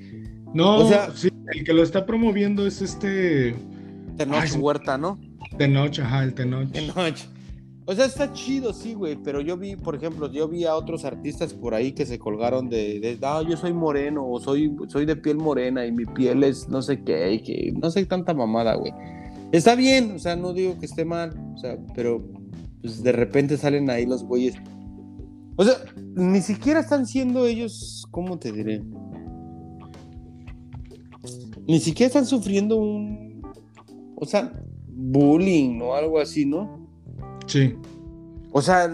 No, 0.54 0.86
o 0.86 0.88
sea- 0.88 1.12
sí, 1.16 1.30
el 1.54 1.64
que 1.64 1.74
lo 1.74 1.84
está 1.84 2.06
promoviendo 2.06 2.66
es 2.66 2.82
este 2.82 3.56
Tenoch 4.18 4.42
Ay. 4.42 4.60
Huerta, 4.60 4.98
¿no? 4.98 5.20
Tenoch, 5.58 6.00
ajá, 6.00 6.24
el 6.24 6.34
Tenoch. 6.34 6.72
Tenoch. 6.72 7.18
O 7.86 7.96
sea, 7.96 8.06
está 8.06 8.32
chido, 8.34 8.72
sí, 8.72 8.94
güey, 8.94 9.16
pero 9.16 9.42
yo 9.42 9.58
vi, 9.58 9.76
por 9.76 9.96
ejemplo, 9.96 10.32
yo 10.32 10.48
vi 10.48 10.64
a 10.66 10.76
otros 10.76 11.06
artistas 11.06 11.56
por 11.56 11.74
ahí 11.74 11.92
que 11.94 12.06
se 12.06 12.20
colgaron 12.20 12.70
de, 12.70 13.00
de 13.00 13.18
ah, 13.24 13.42
yo 13.48 13.58
soy 13.58 13.74
moreno, 13.74 14.28
o 14.30 14.40
soy, 14.40 14.76
soy 14.90 15.08
de 15.08 15.16
piel 15.16 15.38
morena 15.38 15.84
y 15.88 15.92
mi 15.92 16.06
piel 16.06 16.44
es 16.44 16.70
no 16.70 16.84
sé 16.84 17.04
qué, 17.04 17.34
y 17.34 17.40
que 17.42 17.74
no 17.82 17.90
sé 17.90 18.06
tanta 18.06 18.36
mamada, 18.36 18.76
güey. 18.76 18.94
Está 19.52 19.74
bien, 19.74 20.12
o 20.12 20.20
sea, 20.20 20.36
no 20.36 20.54
digo 20.54 20.78
que 20.80 20.86
esté 20.86 21.04
mal, 21.04 21.34
o 21.56 21.58
sea, 21.58 21.80
pero 21.96 22.24
pues 22.82 23.02
de 23.02 23.12
repente 23.12 23.58
salen 23.58 23.90
ahí 23.90 24.06
los 24.06 24.24
güeyes. 24.24 24.54
O 25.56 25.64
sea, 25.64 25.74
ni 26.14 26.42
siquiera 26.42 26.82
están 26.82 27.08
siendo 27.08 27.48
ellos, 27.48 28.06
¿cómo 28.12 28.38
te 28.38 28.52
diré? 28.52 28.84
Ni 31.68 31.80
siquiera 31.80 32.08
están 32.08 32.26
sufriendo 32.26 32.78
un, 32.78 33.42
o 34.16 34.26
sea, 34.26 34.52
bullying 34.88 35.80
o 35.82 35.94
algo 35.96 36.20
así, 36.20 36.46
¿no? 36.46 36.88
Sí. 37.46 37.76
O 38.52 38.62
sea, 38.62 38.90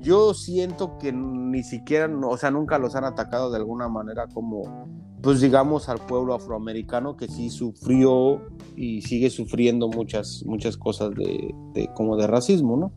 yo 0.00 0.34
siento 0.34 0.98
que 0.98 1.12
ni 1.12 1.62
siquiera, 1.62 2.06
no- 2.08 2.28
o 2.30 2.36
sea, 2.36 2.50
nunca 2.50 2.78
los 2.78 2.94
han 2.94 3.04
atacado 3.04 3.50
de 3.50 3.56
alguna 3.56 3.88
manera 3.88 4.28
como, 4.28 4.88
pues 5.22 5.40
digamos, 5.40 5.88
al 5.88 5.98
pueblo 5.98 6.34
afroamericano 6.34 7.16
que 7.16 7.26
sí 7.28 7.50
sufrió 7.50 8.40
y 8.76 9.02
sigue 9.02 9.28
sufriendo 9.30 9.88
muchas, 9.88 10.44
muchas 10.46 10.76
cosas 10.76 11.10
de, 11.14 11.52
de- 11.74 11.88
como 11.94 12.16
de 12.16 12.26
racismo, 12.26 12.76
¿no? 12.76 12.92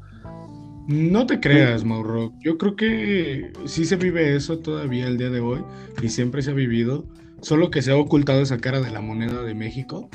No 0.88 1.26
te 1.26 1.40
creas, 1.40 1.84
Mauro. 1.86 2.34
Yo 2.42 2.58
creo 2.58 2.76
que 2.76 3.54
sí 3.66 3.86
se 3.86 3.96
vive 3.96 4.36
eso 4.36 4.60
todavía 4.60 5.08
el 5.08 5.18
día 5.18 5.30
de 5.30 5.40
hoy 5.40 5.64
y 6.02 6.10
siempre 6.10 6.42
se 6.42 6.52
ha 6.52 6.54
vivido, 6.54 7.06
solo 7.44 7.70
que 7.70 7.82
se 7.82 7.92
ha 7.92 7.98
ocultado 7.98 8.42
esa 8.42 8.58
cara 8.58 8.82
de 8.82 8.90
la 8.92 9.02
moneda 9.02 9.44
de 9.44 9.54
México. 9.54 10.10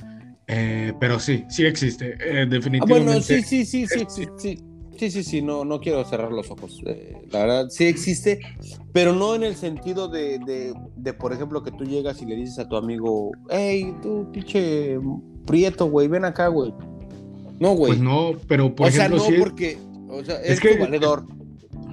Eh, 0.46 0.92
pero 0.98 1.20
sí, 1.20 1.44
sí 1.48 1.64
existe. 1.66 2.14
eh, 2.14 2.42
Ah, 2.42 2.46
definitivamente. 2.46 3.04
bueno, 3.04 3.20
sí, 3.22 3.42
sí, 3.42 3.64
sí, 3.66 3.86
sí, 3.86 4.00
sí, 4.08 4.26
sí, 4.38 4.58
sí, 4.96 5.10
sí, 5.10 5.22
sí, 5.22 5.42
no, 5.42 5.64
no 5.64 5.78
quiero 5.78 6.04
cerrar 6.04 6.32
los 6.32 6.50
ojos. 6.50 6.82
eh, 6.86 7.16
la 7.30 7.40
verdad, 7.40 7.66
sí 7.68 7.84
existe, 7.84 8.40
pero 8.92 9.12
no 9.14 9.34
en 9.34 9.42
el 9.42 9.56
sentido 9.56 10.08
de, 10.08 10.38
de, 10.38 10.72
de, 10.96 11.12
por 11.12 11.32
ejemplo, 11.34 11.62
que 11.62 11.70
tú 11.70 11.84
llegas 11.84 12.22
y 12.22 12.26
le 12.26 12.34
dices 12.36 12.58
a 12.58 12.66
tu 12.68 12.76
amigo, 12.76 13.30
hey, 13.50 13.94
tú, 14.02 14.26
pinche 14.32 14.98
prieto, 15.46 15.86
güey, 15.90 16.08
ven 16.08 16.24
acá, 16.24 16.48
güey. 16.48 16.72
No, 17.60 17.74
güey. 17.74 17.92
Pues 17.92 18.00
no, 18.00 18.32
pero 18.46 18.74
por 18.74 18.88
o 18.88 18.90
sea, 18.90 19.06
ejemplo, 19.06 19.22
no 19.24 19.30
sí 19.30 19.36
porque, 19.38 19.78
o 20.08 20.24
sea, 20.24 20.40
es 20.40 20.50
es, 20.52 20.60
que- 20.60 20.74
tu 20.76 20.80
valedor. 20.80 21.24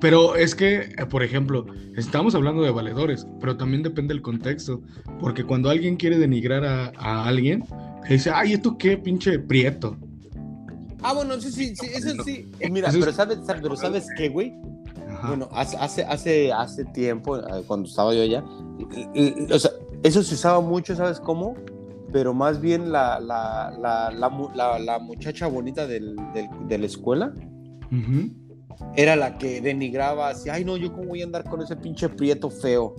Pero 0.01 0.35
es 0.35 0.55
que, 0.55 0.81
eh, 0.97 1.05
por 1.09 1.23
ejemplo, 1.23 1.65
estamos 1.95 2.35
hablando 2.35 2.61
de 2.63 2.71
valedores, 2.71 3.25
pero 3.39 3.55
también 3.57 3.81
depende 3.83 4.13
del 4.13 4.21
contexto. 4.21 4.81
Porque 5.19 5.43
cuando 5.43 5.69
alguien 5.69 5.95
quiere 5.95 6.17
denigrar 6.17 6.65
a, 6.65 6.91
a 6.97 7.25
alguien, 7.27 7.63
dice, 8.09 8.29
ay, 8.33 8.53
¿esto 8.53 8.77
qué, 8.77 8.97
pinche 8.97 9.39
prieto? 9.39 9.97
Ah, 11.01 11.13
bueno, 11.13 11.39
sí, 11.39 11.51
sí, 11.51 11.75
sí, 11.75 11.87
eso 11.93 12.23
sí. 12.23 12.49
Mira, 12.71 12.89
Eso 12.89 12.97
es- 12.97 13.05
pero 13.05 13.15
sabes, 13.15 13.37
sabes- 13.45 13.61
pero 13.61 13.75
sabes 13.75 14.07
qué, 14.17 14.29
güey. 14.29 14.53
Ajá. 15.09 15.27
Bueno, 15.29 15.47
hace, 15.53 15.77
hace, 15.77 16.03
hace, 16.03 16.51
hace 16.51 16.83
tiempo, 16.85 17.37
eh, 17.37 17.63
cuando 17.67 17.87
estaba 17.87 18.13
yo 18.13 18.21
allá, 18.23 18.43
o 18.43 19.59
sea, 19.59 19.71
eso 20.03 20.23
se 20.23 20.33
usaba 20.35 20.59
mucho, 20.61 20.95
¿sabes 20.95 21.19
cómo? 21.19 21.55
Pero 22.11 22.33
más 22.33 22.59
bien 22.59 22.91
la, 22.91 23.19
la, 23.19 23.71
la, 23.79 24.11
la, 24.11 24.29
mu- 24.29 24.49
la- 24.55 24.79
la 24.79 24.99
muchacha 24.99 25.47
bonita 25.47 25.85
del, 25.87 26.15
del- 26.33 26.49
de 26.67 26.77
la 26.79 26.85
escuela 26.85 27.33
Ujú. 27.91 28.31
Era 28.95 29.15
la 29.15 29.37
que 29.37 29.61
denigraba 29.61 30.29
así, 30.29 30.49
ay 30.49 30.65
no, 30.65 30.77
yo 30.77 30.91
cómo 30.93 31.09
voy 31.09 31.21
a 31.21 31.25
andar 31.25 31.43
con 31.43 31.61
ese 31.61 31.75
pinche 31.75 32.09
prieto 32.09 32.49
feo. 32.49 32.95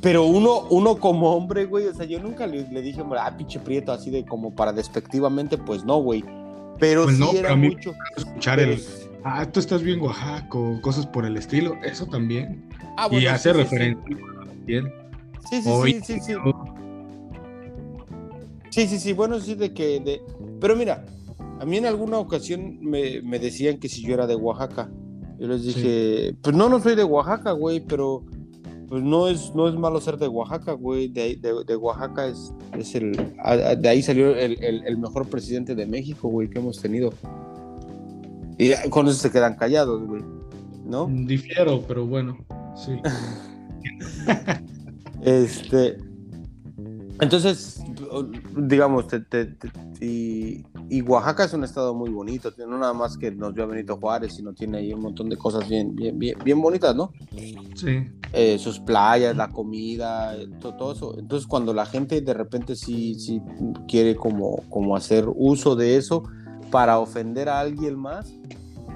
Pero 0.00 0.24
uno, 0.24 0.66
uno 0.70 0.96
como 0.96 1.32
hombre, 1.34 1.64
güey, 1.64 1.86
o 1.86 1.94
sea, 1.94 2.04
yo 2.06 2.18
nunca 2.20 2.46
le, 2.46 2.68
le 2.70 2.82
dije, 2.82 3.02
ah, 3.18 3.34
pinche 3.36 3.58
prieto, 3.60 3.92
así 3.92 4.10
de 4.10 4.24
como 4.24 4.54
para 4.54 4.72
despectivamente, 4.72 5.56
pues 5.58 5.84
no, 5.84 5.98
güey. 6.02 6.24
Pero 6.78 7.04
Pues 7.04 7.16
sí 7.16 7.22
no, 7.22 7.30
era 7.32 7.48
pero 7.50 7.56
mucho. 7.56 7.94
Escuchar 8.16 8.58
pero- 8.58 8.72
el, 8.72 8.82
ah, 9.24 9.46
tú 9.50 9.60
estás 9.60 9.82
bien 9.82 10.00
Oaxaco, 10.00 10.78
cosas 10.82 11.06
por 11.06 11.24
el 11.24 11.36
estilo, 11.36 11.74
eso 11.84 12.04
también. 12.06 12.68
Ah, 12.98 13.06
y 13.10 13.14
bueno, 13.14 13.30
hace 13.30 13.52
sí, 13.52 13.56
referencia. 13.56 14.16
Sí, 15.48 15.62
sí, 15.62 15.62
sí, 15.62 15.92
sí, 15.92 16.00
sí, 16.02 16.20
sí. 16.20 16.34
Sí, 18.70 18.86
sí, 18.88 18.98
sí, 18.98 19.12
bueno, 19.14 19.38
sí, 19.40 19.54
de 19.54 19.72
que. 19.72 20.00
De... 20.00 20.20
Pero 20.60 20.76
mira, 20.76 21.04
a 21.60 21.64
mí 21.64 21.76
en 21.78 21.86
alguna 21.86 22.18
ocasión 22.18 22.78
me, 22.80 23.22
me 23.22 23.38
decían 23.38 23.78
que 23.78 23.88
si 23.88 24.02
yo 24.02 24.14
era 24.14 24.26
de 24.26 24.36
Oaxaca. 24.36 24.90
Yo 25.38 25.48
les 25.48 25.64
dije, 25.64 26.34
pues 26.42 26.56
no, 26.56 26.68
no 26.68 26.80
soy 26.80 26.94
de 26.96 27.04
Oaxaca, 27.04 27.52
güey, 27.52 27.80
pero 27.80 28.24
pues 28.88 29.02
no 29.02 29.28
es, 29.28 29.52
no 29.54 29.68
es 29.68 29.74
malo 29.74 30.00
ser 30.00 30.16
de 30.16 30.28
Oaxaca, 30.28 30.72
güey. 30.72 31.08
De, 31.08 31.36
de, 31.36 31.64
de 31.66 31.76
Oaxaca 31.76 32.26
es, 32.26 32.52
es 32.78 32.94
el. 32.94 33.12
a- 33.42 33.52
a- 33.52 33.76
De 33.76 33.88
ahí 33.88 34.02
salió 34.02 34.34
el, 34.34 34.62
el- 34.64 34.82
el 34.86 34.96
mejor 34.98 35.28
presidente 35.28 35.74
de 35.74 35.86
México, 35.86 36.28
güey, 36.28 36.48
que 36.48 36.58
hemos 36.58 36.80
tenido. 36.80 37.12
Y 38.58 38.70
con 38.88 39.06
eso 39.08 39.16
se 39.16 39.30
quedan 39.30 39.56
callados, 39.56 40.02
güey. 40.06 40.22
¿No? 40.86 41.06
Difiero, 41.10 41.82
pero 41.86 42.06
bueno, 42.06 42.38
sí. 42.76 42.92
Este. 45.22 45.98
Entonces, 47.20 47.82
digamos, 48.56 49.06
te- 49.08 49.20
te- 49.20 49.46
te- 49.46 49.70
y, 50.04 50.64
y 50.90 51.00
Oaxaca 51.02 51.44
es 51.44 51.52
un 51.54 51.64
estado 51.64 51.94
muy 51.94 52.10
bonito, 52.10 52.52
no 52.68 52.78
nada 52.78 52.92
más 52.92 53.16
que 53.16 53.30
nos 53.30 53.54
dio 53.54 53.66
Benito 53.66 53.96
Juárez, 53.96 54.34
sino 54.34 54.52
tiene 54.52 54.78
ahí 54.78 54.92
un 54.92 55.00
montón 55.00 55.30
de 55.30 55.36
cosas 55.36 55.66
bien, 55.68 55.96
bien, 55.96 56.18
bien, 56.18 56.36
bien 56.44 56.60
bonitas, 56.60 56.94
¿no? 56.94 57.12
Sí. 57.74 57.98
Eh, 58.32 58.58
sus 58.58 58.80
playas, 58.80 59.34
la 59.36 59.48
comida, 59.48 60.36
eh, 60.36 60.48
to- 60.60 60.74
todo, 60.74 60.92
eso. 60.92 61.18
Entonces, 61.18 61.46
cuando 61.46 61.72
la 61.72 61.86
gente 61.86 62.20
de 62.20 62.34
repente 62.34 62.76
sí, 62.76 63.14
sí 63.14 63.40
quiere 63.88 64.14
como, 64.16 64.56
como 64.68 64.94
hacer 64.94 65.24
uso 65.34 65.74
de 65.76 65.96
eso 65.96 66.24
para 66.70 66.98
ofender 66.98 67.48
a 67.48 67.60
alguien 67.60 67.96
más, 67.98 68.34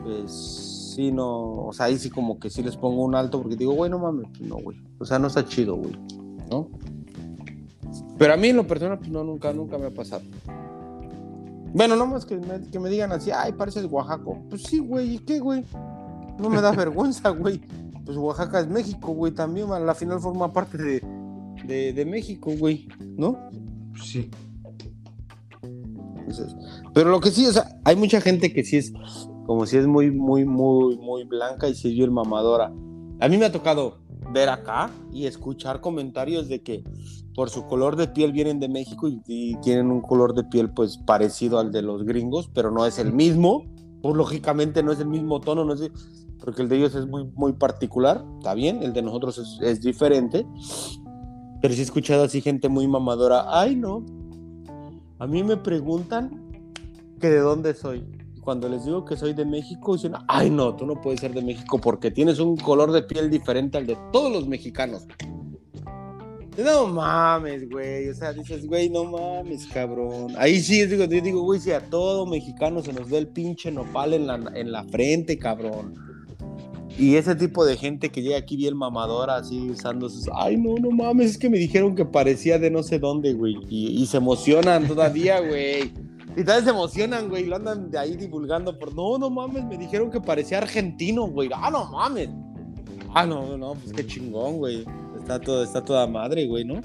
pues 0.05 0.93
sí, 0.95 1.11
no, 1.13 1.67
o 1.67 1.73
sea, 1.73 1.87
ahí 1.87 1.97
sí 1.99 2.11
como 2.11 2.39
que 2.39 2.51
sí 2.51 2.63
les 2.63 2.77
pongo 2.77 3.03
un 3.05 3.15
alto 3.15 3.41
porque 3.41 3.57
digo, 3.57 3.73
güey, 3.73 3.91
no 3.91 3.99
mames, 3.99 4.27
pues 4.37 4.43
no, 4.43 4.57
güey. 4.57 4.77
O 4.99 5.05
sea, 5.07 5.19
no 5.19 5.29
está 5.29 5.45
chido, 5.47 5.77
güey, 5.77 5.93
¿no? 6.51 6.69
Pero 8.21 8.35
a 8.35 8.37
mí 8.37 8.49
en 8.49 8.57
lo 8.57 8.67
personal, 8.67 8.99
pues 8.99 9.11
no, 9.11 9.25
nunca, 9.25 9.51
nunca 9.55 9.79
me 9.79 9.87
ha 9.87 9.91
pasado. 9.91 10.23
Bueno, 11.73 11.97
no 11.97 12.05
más 12.05 12.27
que 12.27 12.37
me, 12.37 12.61
que 12.71 12.79
me 12.79 12.91
digan 12.91 13.13
así, 13.13 13.31
ay, 13.31 13.53
pareces 13.53 13.87
Oaxaco. 13.91 14.45
Pues 14.51 14.65
sí, 14.65 14.79
güey, 14.79 15.15
¿y 15.15 15.19
qué, 15.21 15.41
güey? 15.41 15.65
No 16.39 16.51
me 16.51 16.61
da 16.61 16.71
vergüenza, 16.77 17.31
güey. 17.31 17.63
pues 18.05 18.19
Oaxaca 18.19 18.61
es 18.61 18.69
México, 18.69 19.15
güey, 19.15 19.33
también, 19.33 19.73
a 19.73 19.81
la 19.81 19.95
final 19.95 20.21
forma 20.21 20.53
parte 20.53 20.77
de, 20.77 21.03
de, 21.65 21.95
de 21.95 22.05
México, 22.05 22.53
güey, 22.59 22.89
¿no? 23.17 23.39
Sí. 24.05 24.31
Entonces, 25.63 26.55
pero 26.93 27.09
lo 27.09 27.21
que 27.21 27.31
sí, 27.31 27.47
o 27.47 27.53
sea, 27.53 27.81
hay 27.87 27.97
mucha 27.97 28.21
gente 28.21 28.53
que 28.53 28.65
sí 28.65 28.77
es, 28.77 28.93
como 29.47 29.65
si 29.65 29.79
es 29.79 29.87
muy, 29.87 30.11
muy, 30.11 30.45
muy, 30.45 30.99
muy 30.99 31.25
blanca 31.25 31.71
y 31.71 31.75
si 31.75 31.89
es 31.89 31.95
bien 31.95 32.13
mamadora. 32.13 32.71
A 33.19 33.29
mí 33.29 33.39
me 33.39 33.47
ha 33.47 33.51
tocado 33.53 33.97
ver 34.31 34.51
acá 34.51 34.91
y 35.11 35.25
escuchar 35.25 35.81
comentarios 35.81 36.49
de 36.49 36.63
que 36.63 36.85
por 37.41 37.49
su 37.49 37.65
color 37.65 37.97
de 37.97 38.07
piel 38.07 38.33
vienen 38.33 38.61
de 38.61 38.69
México 38.69 39.09
y, 39.09 39.23
y 39.27 39.57
tienen 39.63 39.91
un 39.91 40.03
color 40.03 40.35
de 40.35 40.45
piel 40.45 40.69
pues 40.69 40.99
parecido 40.99 41.59
al 41.59 41.73
de 41.73 41.81
los 41.81 42.05
gringos, 42.05 42.51
pero 42.53 42.71
no 42.71 42.85
es 42.85 42.99
el 42.99 43.15
mismo. 43.15 43.65
Pues 44.03 44.15
lógicamente 44.15 44.83
no 44.83 44.93
es 44.93 45.01
el 45.01 45.07
mismo 45.07 45.41
tono, 45.41 45.65
no 45.65 45.73
es 45.73 45.91
porque 46.39 46.61
el 46.61 46.69
de 46.69 46.77
ellos 46.77 46.95
es 46.95 47.07
muy, 47.07 47.25
muy 47.35 47.55
particular, 47.55 48.23
está 48.37 48.53
bien, 48.53 48.83
el 48.83 48.93
de 48.93 49.01
nosotros 49.01 49.39
es, 49.39 49.59
es 49.63 49.81
diferente. 49.81 50.47
Pero 51.63 51.73
sí 51.73 51.81
he 51.81 51.83
escuchado 51.83 52.25
así 52.25 52.43
gente 52.43 52.69
muy 52.69 52.87
mamadora, 52.87 53.47
ay 53.49 53.75
no, 53.75 54.05
a 55.19 55.27
mí 55.27 55.43
me 55.43 55.57
preguntan 55.57 56.47
que 57.23 57.31
de 57.31 57.39
dónde 57.39 57.73
soy. 57.73 58.05
Cuando 58.43 58.69
les 58.69 58.85
digo 58.85 59.07
que 59.07 59.17
soy 59.17 59.33
de 59.33 59.47
México, 59.47 59.95
dicen, 59.95 60.13
ay 60.29 60.51
no, 60.51 60.77
tú 60.77 60.85
no 60.85 61.01
puedes 61.01 61.21
ser 61.21 61.33
de 61.33 61.41
México 61.41 61.79
porque 61.79 62.11
tienes 62.11 62.39
un 62.39 62.59
color 62.59 62.93
de 62.93 63.03
piel 63.03 63.31
diferente 63.31 63.79
al 63.79 63.87
de 63.87 63.97
todos 64.13 64.31
los 64.31 64.47
mexicanos. 64.47 65.07
No 66.59 66.87
mames, 66.87 67.69
güey. 67.69 68.09
O 68.09 68.15
sea, 68.15 68.33
dices, 68.33 68.67
güey, 68.67 68.91
no 68.91 69.05
mames, 69.05 69.67
cabrón. 69.67 70.35
Ahí 70.37 70.61
sí, 70.61 70.85
digo, 70.87 71.05
yo 71.05 71.21
digo, 71.21 71.43
güey, 71.43 71.61
si 71.61 71.73
a 71.73 71.81
todo 71.81 72.27
mexicano 72.27 72.83
se 72.83 72.93
nos 72.93 73.09
ve 73.09 73.19
el 73.19 73.29
pinche 73.29 73.71
nopal 73.71 74.15
en 74.15 74.27
la, 74.27 74.41
en 74.55 74.73
la 74.73 74.85
frente, 74.85 75.39
cabrón. 75.39 75.95
Y 76.99 77.17
ese 77.17 77.35
tipo 77.35 77.65
de 77.65 77.77
gente 77.77 78.11
que 78.11 78.21
llega 78.21 78.37
aquí 78.37 78.57
bien 78.57 78.77
mamadora, 78.77 79.37
así 79.37 79.71
usando 79.71 80.09
sus. 80.09 80.29
Ay, 80.35 80.57
no, 80.57 80.75
no 80.75 80.91
mames, 80.91 81.31
es 81.31 81.39
que 81.39 81.49
me 81.49 81.57
dijeron 81.57 81.95
que 81.95 82.05
parecía 82.05 82.59
de 82.59 82.71
no 82.71 82.83
sé 82.83 82.99
dónde, 82.99 83.33
güey. 83.33 83.57
Y, 83.69 84.03
y 84.03 84.07
se 84.07 84.19
emocionan 84.19 84.87
todavía, 84.87 85.41
güey. 85.41 85.93
Y 86.37 86.43
todavía 86.43 86.65
se 86.65 86.71
emocionan, 86.71 87.29
güey. 87.29 87.47
Lo 87.47 87.57
andan 87.57 87.91
de 87.91 87.99
ahí 87.99 88.17
divulgando 88.17 88.79
por. 88.79 88.95
No, 88.95 89.19
no 89.19 89.31
mames, 89.31 89.65
me 89.65 89.79
dijeron 89.79 90.11
que 90.11 90.21
parecía 90.21 90.59
argentino, 90.59 91.27
güey. 91.27 91.49
Ah, 91.55 91.71
no 91.71 91.87
mames. 91.87 92.29
Ah, 93.15 93.25
no, 93.25 93.57
no, 93.57 93.75
pues 93.75 93.93
qué 93.93 94.07
chingón, 94.07 94.59
güey. 94.59 94.85
Está, 95.21 95.41
todo, 95.41 95.63
está 95.63 95.85
toda 95.85 96.07
madre, 96.07 96.47
güey, 96.47 96.65
¿no? 96.65 96.81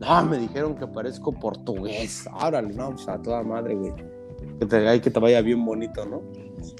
No, 0.00 0.24
me 0.24 0.38
dijeron 0.38 0.74
que 0.74 0.86
parezco 0.86 1.32
portugués. 1.32 2.28
Árale, 2.32 2.74
no, 2.74 2.90
pues 2.90 3.08
a 3.08 3.20
toda 3.20 3.42
madre, 3.42 3.74
güey. 3.74 3.92
Que 4.58 4.66
te, 4.66 4.88
ay, 4.88 5.00
que 5.00 5.10
te 5.10 5.20
vaya 5.20 5.40
bien 5.42 5.64
bonito, 5.64 6.04
¿no? 6.04 6.22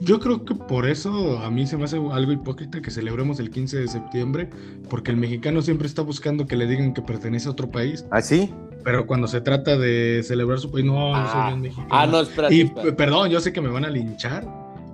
Yo 0.01 0.21
creo 0.21 0.45
que 0.45 0.55
por 0.55 0.89
eso 0.89 1.39
a 1.39 1.51
mí 1.51 1.67
se 1.67 1.77
me 1.77 1.85
hace 1.85 1.97
algo 1.97 2.33
hipócrita 2.33 2.81
que 2.81 2.91
celebremos 2.91 3.41
el 3.41 3.51
15 3.51 3.79
de 3.79 3.89
septiembre, 3.89 4.49
porque 4.89 5.11
el 5.11 5.17
mexicano 5.17 5.61
siempre 5.63 5.87
está 5.87 6.03
buscando 6.03 6.47
que 6.47 6.57
le 6.57 6.67
digan 6.67 6.95
que 6.95 7.03
pertenece 7.03 7.49
a 7.49 7.53
otro 7.53 7.71
país, 7.71 8.05
¿Ah, 8.11 8.23
sí? 8.23 8.53
pero 8.85 9.07
cuando 9.07 9.27
se 9.27 9.41
trata 9.41 9.77
de 9.77 10.23
celebrar 10.25 10.59
su 10.61 10.71
país, 10.71 10.85
no, 10.85 11.13
yo 11.13 11.33
soy 11.33 11.47
bien 11.47 11.61
mexicano. 11.63 11.89
Ah, 11.91 12.07
no, 12.07 12.21
espérate. 12.21 12.55
y 12.55 12.61
espérate. 12.63 12.93
perdón, 12.93 13.31
yo 13.31 13.41
sé 13.41 13.53
que 13.53 13.61
me 13.61 13.71
van 13.71 13.85
a 13.85 13.91
linchar, 13.91 14.47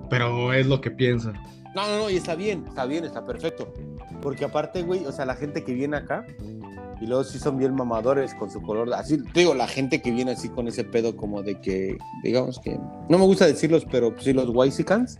pero 0.09 0.53
es 0.53 0.65
lo 0.65 0.81
que 0.81 0.91
piensan. 0.91 1.33
No, 1.79 1.87
no, 1.87 1.97
no, 2.03 2.09
y 2.09 2.17
está 2.17 2.35
bien, 2.35 2.65
está 2.67 2.85
bien, 2.85 3.05
está 3.05 3.25
perfecto. 3.25 3.73
Porque 4.21 4.43
aparte, 4.43 4.83
güey, 4.83 5.05
o 5.05 5.11
sea, 5.11 5.25
la 5.25 5.35
gente 5.35 5.63
que 5.63 5.73
viene 5.73 5.95
acá, 5.95 6.25
y 6.99 7.07
luego 7.07 7.23
sí 7.23 7.39
son 7.39 7.57
bien 7.57 7.73
mamadores 7.73 8.33
con 8.33 8.51
su 8.51 8.61
color. 8.61 8.93
Así, 8.93 9.17
te 9.23 9.41
digo, 9.41 9.53
la 9.53 9.67
gente 9.67 10.01
que 10.01 10.11
viene 10.11 10.31
así 10.31 10.49
con 10.49 10.67
ese 10.67 10.83
pedo 10.83 11.15
como 11.15 11.41
de 11.41 11.59
que, 11.61 11.97
digamos 12.23 12.59
que, 12.59 12.77
no 13.07 13.17
me 13.17 13.25
gusta 13.25 13.45
decirlos, 13.45 13.85
pero 13.89 14.13
sí 14.19 14.33
los 14.33 14.49
Whitesicans, 14.49 15.17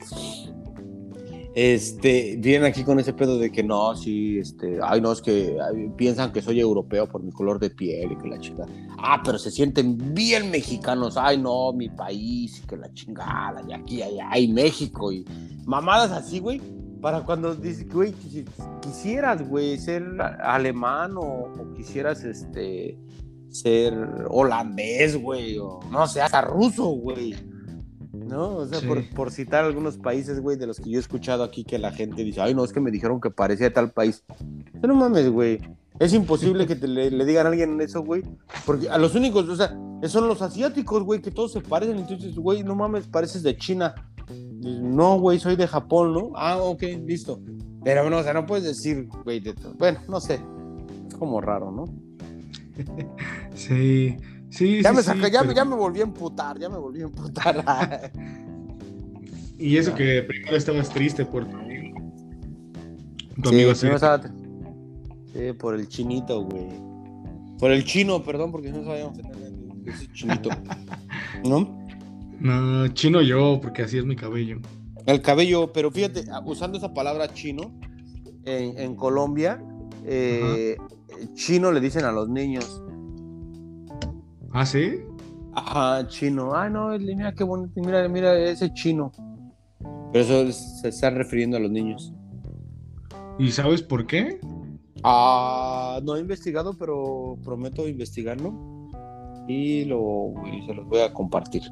este, 1.61 2.37
vienen 2.39 2.69
aquí 2.69 2.85
con 2.85 3.01
ese 3.01 3.11
pedo 3.11 3.37
de 3.37 3.51
que 3.51 3.63
no, 3.63 3.93
sí, 3.93 4.39
este, 4.39 4.79
ay, 4.81 5.01
no, 5.01 5.11
es 5.11 5.21
que 5.21 5.57
piensan 5.97 6.31
que 6.31 6.41
soy 6.41 6.61
europeo 6.61 7.05
por 7.05 7.21
mi 7.21 7.33
color 7.33 7.59
de 7.59 7.69
piel 7.69 8.13
y 8.13 8.17
que 8.17 8.29
la 8.29 8.39
chingada. 8.39 8.71
Ah, 8.97 9.21
pero 9.25 9.37
se 9.37 9.51
sienten 9.51 10.13
bien 10.13 10.49
mexicanos, 10.51 11.17
ay, 11.17 11.37
no, 11.37 11.73
mi 11.73 11.89
país 11.89 12.61
y 12.63 12.65
que 12.65 12.77
la 12.77 12.89
chingada, 12.93 13.61
y 13.67 13.73
aquí, 13.73 14.01
allá, 14.01 14.37
y 14.37 14.47
México, 14.47 15.11
y 15.11 15.25
mamadas 15.65 16.11
así, 16.11 16.39
güey. 16.39 16.61
Para 17.01 17.25
cuando 17.25 17.53
dices, 17.53 17.89
güey, 17.89 18.13
si 18.13 18.45
quisieras, 18.81 19.45
güey, 19.45 19.77
ser 19.77 20.03
alemán 20.41 21.17
o, 21.17 21.21
o 21.21 21.73
quisieras, 21.75 22.23
este, 22.23 22.97
ser 23.49 23.93
holandés, 24.29 25.21
güey, 25.21 25.57
o 25.57 25.81
no 25.91 26.07
sé, 26.07 26.21
hasta 26.21 26.39
ruso, 26.39 26.85
güey. 26.85 27.35
¿No? 28.29 28.57
O 28.57 28.65
sea, 28.67 28.79
Sí. 28.79 28.85
por, 28.87 29.09
por 29.09 29.31
citar 29.31 29.65
algunos 29.65 29.97
países, 29.97 30.39
güey, 30.39 30.55
de 30.55 30.67
los 30.67 30.79
que 30.79 30.89
yo 30.91 30.97
he 30.97 31.01
escuchado 31.01 31.43
aquí 31.43 31.63
que 31.63 31.79
la 31.79 31.91
gente 31.91 32.23
dice, 32.23 32.41
ay, 32.41 32.53
no, 32.53 32.63
es 32.63 32.71
que 32.71 32.79
me 32.79 32.91
dijeron 32.91 33.19
que 33.19 33.31
parecía 33.31 33.73
tal 33.73 33.91
país. 33.91 34.23
No 34.81 34.93
mames, 34.95 35.29
güey. 35.29 35.59
Es 35.99 36.13
imposible 36.13 36.65
que 36.67 36.75
te 36.75 36.87
le, 36.87 37.09
le 37.11 37.25
digan 37.25 37.45
a 37.47 37.49
alguien 37.49 37.81
eso, 37.81 38.01
güey. 38.03 38.23
Porque 38.65 38.87
a 38.89 38.97
los 38.97 39.15
únicos, 39.15 39.49
o 39.49 39.55
sea, 39.55 39.75
son 40.07 40.27
los 40.27 40.41
asiáticos, 40.41 41.03
güey, 41.03 41.21
que 41.21 41.31
todos 41.31 41.51
se 41.51 41.61
parecen. 41.61 41.97
Entonces, 41.97 42.35
güey, 42.35 42.63
no 42.63 42.75
mames, 42.75 43.07
pareces 43.07 43.43
de 43.43 43.57
China. 43.57 43.95
No, 44.61 45.19
güey, 45.19 45.39
soy 45.39 45.55
de 45.55 45.67
Japón, 45.67 46.13
¿no? 46.13 46.31
Ah, 46.35 46.57
ok, 46.61 46.83
listo. 47.05 47.41
Pero 47.83 48.01
bueno, 48.03 48.17
o 48.19 48.23
sea, 48.23 48.33
no 48.33 48.45
puedes 48.45 48.63
decir, 48.63 49.07
güey, 49.25 49.39
de 49.39 49.53
to- 49.53 49.73
bueno, 49.77 49.99
no 50.07 50.19
sé. 50.21 50.39
Es 51.07 51.15
como 51.15 51.41
raro, 51.41 51.71
¿no? 51.71 51.85
Sí, 53.55 54.15
sí, 54.49 54.81
Ya 54.81 54.89
sí, 54.91 54.95
me 54.95 55.01
sí, 55.03 55.07
ya, 55.09 55.15
me- 55.15 55.29
pero- 55.29 55.51
ya 55.53 55.65
me 55.65 55.75
volví 55.75 55.99
a 55.99 56.03
emputar, 56.03 56.59
ya 56.59 56.69
me 56.69 56.77
volví 56.77 57.01
a 57.01 57.05
emputar. 57.05 58.11
Y 59.61 59.75
eso 59.75 59.93
que 59.93 60.23
primero 60.23 60.55
estabas 60.55 60.89
triste 60.89 61.25
por 61.25 61.45
tu 61.45 61.57
amigo. 61.57 61.99
Tu 63.43 63.49
Sí, 63.49 63.55
amigo 63.55 63.75
sí, 63.75 63.87
estaba- 63.87 64.21
por 65.57 65.75
el 65.75 65.87
chinito, 65.89 66.43
güey. 66.45 66.67
Por 67.59 67.71
el 67.71 67.83
chino, 67.83 68.23
perdón, 68.23 68.53
porque 68.53 68.71
no 68.71 68.85
sabíamos 68.85 69.19
ese 69.85 70.07
chinito. 70.13 70.49
¿No? 71.43 71.77
No, 72.39 72.87
chino 72.89 73.21
yo, 73.21 73.59
porque 73.61 73.81
así 73.81 73.97
es 73.97 74.05
mi 74.05 74.15
cabello. 74.15 74.59
El 75.05 75.21
cabello, 75.21 75.73
pero 75.73 75.91
fíjate, 75.91 76.23
usando 76.45 76.77
esa 76.77 76.93
palabra 76.93 77.33
chino, 77.33 77.77
en, 78.45 78.77
en 78.79 78.95
Colombia, 78.95 79.61
eh, 80.05 80.77
chino 81.33 81.73
le 81.73 81.81
dicen 81.81 82.05
a 82.05 82.13
los 82.13 82.29
niños. 82.29 82.81
¿Ah, 84.51 84.65
sí? 84.65 85.01
Ajá, 85.53 86.07
chino. 86.07 86.53
Ah, 86.53 86.69
no, 86.69 86.97
mira 86.97 87.33
qué 87.33 87.43
bonito, 87.43 87.79
mira, 87.81 88.07
mira 88.07 88.37
ese 88.37 88.73
chino. 88.73 89.11
Pero 90.11 90.25
eso 90.25 90.41
es- 90.43 90.81
se 90.81 90.89
está 90.89 91.09
refiriendo 91.09 91.57
a 91.57 91.59
los 91.59 91.71
niños. 91.71 92.13
¿Y 93.37 93.51
sabes 93.51 93.81
por 93.81 94.05
qué? 94.07 94.39
Ah, 95.03 95.99
no 96.03 96.15
he 96.15 96.19
investigado, 96.19 96.73
pero 96.77 97.37
prometo 97.43 97.87
investigarlo 97.87 98.53
y 99.47 99.85
lo 99.85 100.33
y 100.51 100.65
se 100.65 100.73
los 100.73 100.85
voy 100.87 100.99
a 101.01 101.13
compartir. 101.13 101.63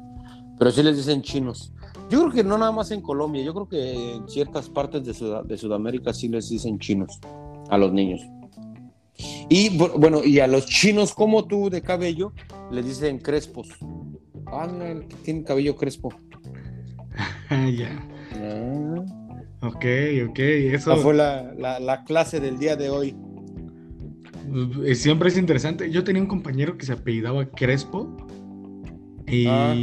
Pero 0.58 0.70
sí 0.70 0.82
les 0.82 0.96
dicen 0.96 1.22
chinos. 1.22 1.72
Yo 2.10 2.20
creo 2.20 2.32
que 2.32 2.44
no 2.44 2.56
nada 2.58 2.72
más 2.72 2.90
en 2.90 3.02
Colombia, 3.02 3.42
yo 3.42 3.52
creo 3.54 3.68
que 3.68 4.14
en 4.16 4.28
ciertas 4.28 4.68
partes 4.70 5.04
de, 5.04 5.12
Sud- 5.14 5.44
de 5.44 5.58
Sudamérica 5.58 6.12
sí 6.14 6.28
les 6.28 6.48
dicen 6.48 6.78
chinos 6.78 7.20
a 7.68 7.76
los 7.76 7.92
niños. 7.92 8.22
Y 9.50 9.76
bu- 9.76 9.92
bueno, 9.98 10.24
y 10.24 10.40
a 10.40 10.46
los 10.46 10.66
chinos 10.66 11.12
como 11.14 11.44
tú 11.44 11.68
de 11.70 11.82
cabello 11.82 12.32
les 12.70 12.84
dicen 12.86 13.18
crespos. 13.18 13.68
Ah, 14.46 14.68
el 14.84 15.06
que 15.08 15.16
tiene 15.16 15.44
cabello 15.44 15.76
crespo. 15.76 16.10
Ya. 17.50 18.06
Ah, 18.34 19.04
Ok, 19.60 19.84
ok. 20.28 20.38
Eso 20.38 20.92
esa 20.92 20.96
fue 20.96 21.14
la, 21.14 21.52
la- 21.58 21.80
la 21.80 22.04
clase 22.04 22.38
del 22.40 22.58
día 22.58 22.76
de 22.76 22.90
hoy. 22.90 23.16
eh, 24.84 24.94
siempre 24.94 25.28
es 25.30 25.36
interesante. 25.36 25.90
Yo 25.90 26.04
tenía 26.04 26.22
un 26.22 26.28
compañero 26.28 26.78
que 26.78 26.86
se 26.86 26.92
apellidaba 26.92 27.44
Crespo 27.50 28.16
y 29.26 29.46
Ah. 29.48 29.74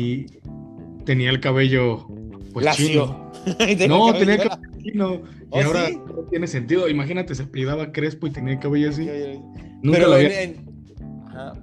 tenía 1.05 1.29
el 1.29 1.39
cabello 1.41 2.07
pues 2.53 2.65
chino. 2.77 3.31
No, 3.89 4.13
tenía 4.13 4.35
el 4.35 4.49
cabello 4.49 4.71
chino. 4.81 5.13
Y 5.15 5.19
¿Oh, 5.51 5.61
ahora 5.61 5.87
sí? 5.87 5.97
no 6.07 6.23
tiene 6.29 6.47
sentido. 6.47 6.87
Imagínate, 6.89 7.35
se 7.35 7.43
apellidaba 7.43 7.91
Crespo 7.91 8.27
y 8.27 8.31
tenía 8.31 8.53
el 8.53 8.59
cabello 8.59 8.89
así. 8.89 9.05
Nunca 9.83 9.97
pero 9.99 10.07
lo 10.07 10.13
había. 10.15 10.41
en- 10.43 10.64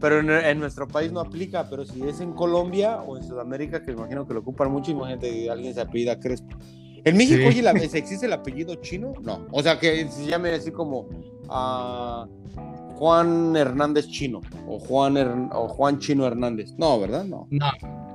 pero 0.03 0.21
en, 0.21 0.29
en 0.31 0.59
nuestro 0.61 0.87
país 0.87 1.11
no 1.13 1.21
aplica, 1.21 1.67
pero 1.71 1.87
si 1.87 2.03
es 2.03 2.21
en 2.21 2.33
Colombia 2.33 3.01
o 3.07 3.17
en 3.17 3.23
Sudamérica, 3.25 3.83
que 3.83 3.93
imagino 3.93 4.27
que 4.27 4.35
lo 4.35 4.41
ocupan 4.41 4.71
mucho, 4.71 4.91
imagínate 4.91 5.49
alguien 5.49 5.73
se 5.73 5.81
apellida 5.81 6.21
Crespo. 6.21 6.59
En 7.05 7.17
México, 7.17 7.41
Sí. 7.43 7.47
oye, 7.49 7.63
la- 7.63 7.71
¿existe 7.71 8.27
el 8.27 8.33
apellido 8.35 8.75
chino? 8.77 9.15
No. 9.23 9.47
O 9.51 9.63
sea, 9.63 9.79
que 9.81 10.07
se 10.09 10.27
llame 10.27 10.51
así 10.51 10.71
como 10.71 11.07
ah, 11.49 12.27
Juan 12.97 13.57
Hernández 13.57 14.07
Chino 14.09 14.41
o 14.69 14.79
Juan, 14.79 15.15
Her- 15.17 15.49
o 15.53 15.69
Juan 15.69 15.99
Chino 15.99 16.27
Hernández. 16.27 16.75
No, 16.79 17.01
¿verdad? 17.01 17.25
No. 17.25 17.49
No, 17.51 17.67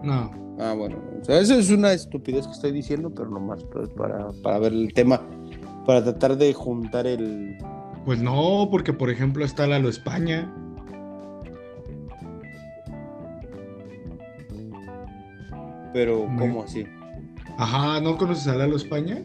no. 0.03 0.31
Ah, 0.59 0.73
bueno. 0.77 0.97
O 1.21 1.23
sea, 1.25 1.39
eso 1.39 1.55
es 1.55 1.69
una 1.69 1.91
estupidez 1.93 2.45
que 2.47 2.53
estoy 2.53 2.71
diciendo, 2.71 3.11
pero 3.13 3.29
nomás 3.29 3.63
pues, 3.65 3.89
para, 3.89 4.29
para 4.43 4.59
ver 4.59 4.73
el 4.73 4.93
tema, 4.93 5.21
para 5.85 6.03
tratar 6.03 6.37
de 6.37 6.53
juntar 6.53 7.05
el... 7.07 7.57
Pues 8.05 8.21
no, 8.21 8.69
porque 8.71 8.93
por 8.93 9.09
ejemplo 9.09 9.43
está 9.43 9.67
Lalo 9.67 9.89
España. 9.89 10.51
Pero, 15.93 16.25
Muy- 16.27 16.39
¿cómo 16.47 16.63
así? 16.63 16.85
Ajá, 17.57 17.99
¿no 18.01 18.17
conoces 18.17 18.47
a 18.47 18.55
Lalo 18.55 18.75
España? 18.75 19.21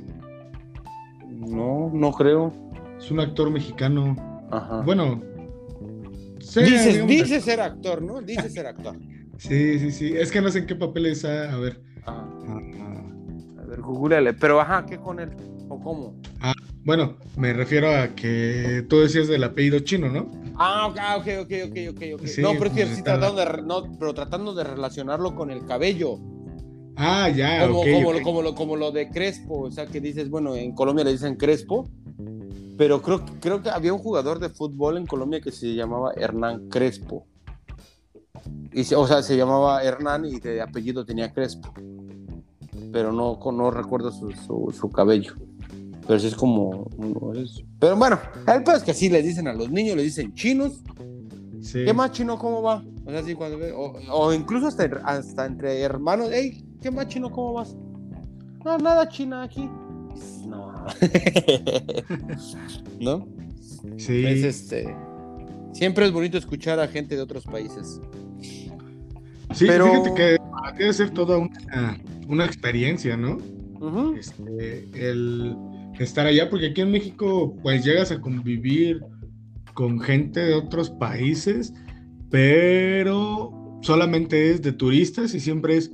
No, 1.29 1.91
no 1.93 2.13
creo. 2.13 2.53
Es 2.99 3.11
un 3.11 3.21
actor 3.21 3.51
mexicano. 3.51 4.17
Ajá. 4.51 4.81
Bueno. 4.83 5.21
dices, 6.39 7.07
dices 7.07 7.45
ser 7.45 7.61
actor, 7.61 8.03
¿no? 8.03 8.21
Dices 8.21 8.53
ser 8.53 8.67
actor. 8.67 8.97
Sí, 9.39 9.79
sí, 9.79 9.91
sí. 9.91 10.15
Es 10.17 10.31
que 10.31 10.41
no 10.41 10.51
sé 10.51 10.61
en 10.61 10.67
qué 10.67 10.75
papel 10.75 11.07
está. 11.07 11.53
A 11.53 11.57
ver. 11.59 11.81
Ah, 12.07 12.25
A 13.61 13.65
ver, 13.65 13.81
googleale. 13.81 14.33
Pero 14.35 14.61
ajá, 14.61 14.87
¿qué 14.87 14.99
con 14.99 15.19
él? 15.21 15.31
¿O 15.69 15.81
cómo? 15.81 16.15
Bueno, 16.85 17.17
me 17.37 17.53
refiero 17.53 17.89
a 17.95 18.09
que 18.09 18.85
tú 18.89 19.01
decías 19.01 19.29
del 19.29 19.45
apellido 19.45 19.79
chino, 19.81 20.09
¿no? 20.09 20.31
Ah, 20.57 20.87
ok, 20.89 20.97
ok, 21.19 21.29
ok, 21.45 21.53
ok, 21.71 21.79
ok. 21.91 22.03
ok. 22.21 22.27
Sí, 22.27 22.43
no, 22.43 22.51
pero 22.53 22.67
es 22.67 22.73
que 22.73 22.83
pues 22.83 22.89
sí 22.89 22.99
está- 22.99 23.19
tratando 23.19 23.37
de, 23.41 23.45
re- 23.47 23.63
no, 23.63 23.83
pero 23.99 24.15
tratando 24.15 24.55
de 24.55 24.65
relacionarlo 24.65 25.35
con 25.35 25.51
el 25.51 25.65
cabello. 25.65 26.19
Ah, 26.97 27.29
ya, 27.31 27.67
como, 27.67 27.81
ok, 27.81 27.87
como, 27.87 28.09
ok. 28.09 28.15
Lo, 28.15 28.23
como, 28.23 28.43
lo, 28.43 28.55
como 28.55 28.77
lo 28.77 28.93
de 28.93 29.09
Crespo, 29.09 29.63
o 29.63 29.71
sea, 29.71 29.87
que 29.87 30.01
dices, 30.01 30.29
bueno, 30.29 30.55
en 30.55 30.75
Colombia 30.75 31.05
le 31.05 31.13
dicen 31.13 31.37
Crespo, 31.37 31.89
pero 32.77 33.01
creo, 33.03 33.25
creo 33.41 33.63
que 33.63 33.71
había 33.71 33.93
un 33.93 33.99
jugador 33.99 34.39
de 34.39 34.49
fútbol 34.49 34.97
en 34.97 35.07
Colombia 35.07 35.41
que 35.41 35.53
se 35.53 35.75
llamaba 35.75 36.13
Hernán 36.17 36.69
Crespo. 36.69 37.27
Y, 38.73 38.81
o 38.95 39.07
sea, 39.07 39.23
se 39.23 39.37
llamaba 39.37 39.83
Hernán 39.83 40.25
y 40.25 40.41
de 40.41 40.61
apellido 40.61 41.05
tenía 41.05 41.33
Crespo. 41.33 41.73
Pero 42.93 43.13
no, 43.13 43.39
no 43.53 43.71
recuerdo 43.71 44.11
su, 44.11 44.33
su, 44.33 44.75
su 44.77 44.91
cabello. 44.91 45.35
Pero 46.07 46.19
sí 46.19 46.27
es 46.27 46.35
como... 46.35 46.89
Pero 47.79 47.97
bueno, 47.97 48.19
el 48.53 48.65
peor 48.65 48.77
es 48.77 48.83
que 48.83 48.91
así 48.91 49.09
les 49.09 49.25
dicen 49.25 49.47
a 49.47 49.53
los 49.53 49.71
niños, 49.71 49.97
les 49.97 50.07
dicen 50.07 50.35
chinos. 50.35 50.81
Sí. 51.61 51.85
¿Qué 51.85 51.93
más 51.93 52.11
chino 52.11 52.39
cómo 52.39 52.63
va? 52.63 52.83
O 53.07 53.11
sea, 53.11 53.23
sí, 53.23 53.35
cuando 53.35 53.59
o, 53.77 53.93
o 54.11 54.33
incluso 54.33 54.67
hasta, 54.67 54.85
hasta 55.05 55.47
entre 55.47 55.81
hermanos, 55.81 56.31
hey, 56.33 56.65
¿qué 56.83 56.91
más 56.91 57.09
chino 57.09 57.31
cómo 57.31 57.55
vas? 57.55 57.77
No, 58.65 58.79
nada 58.79 59.09
china 59.09 59.43
aquí. 59.43 59.69
No. 60.47 60.85
¿No? 63.01 63.27
Sí. 63.97 64.25
Es 64.27 64.45
este. 64.45 64.95
Siempre 65.73 66.07
es 66.07 66.13
bonito 66.13 66.37
escuchar 66.37 66.79
a 66.81 66.89
gente 66.89 67.17
de 67.17 67.23
otros 67.23 67.45
países. 67.45 68.01
Sí, 69.55 69.67
pero- 69.67 69.87
fíjate 69.87 70.15
que 70.15 70.37
debe 70.79 70.93
ser 70.93 71.11
toda 71.11 71.39
una, 71.39 71.99
una 72.29 72.45
experiencia, 72.45 73.17
¿no? 73.17 73.39
Ujú. 73.81 74.15
Este, 74.15 74.89
el 74.95 75.57
estar 75.99 76.27
allá, 76.27 76.49
porque 76.51 76.69
aquí 76.69 76.81
en 76.81 76.91
México, 76.91 77.55
pues 77.63 77.85
llegas 77.85 78.11
a 78.11 78.21
convivir 78.21 79.01
con 79.75 80.01
gente 80.01 80.41
de 80.41 80.55
otros 80.55 80.91
países, 80.91 81.73
pero 82.31 83.79
solamente 83.83 84.51
es 84.51 84.63
de 84.63 84.73
turistas 84.73 85.35
y 85.35 85.41
siempre 85.41 85.77
es, 85.77 85.91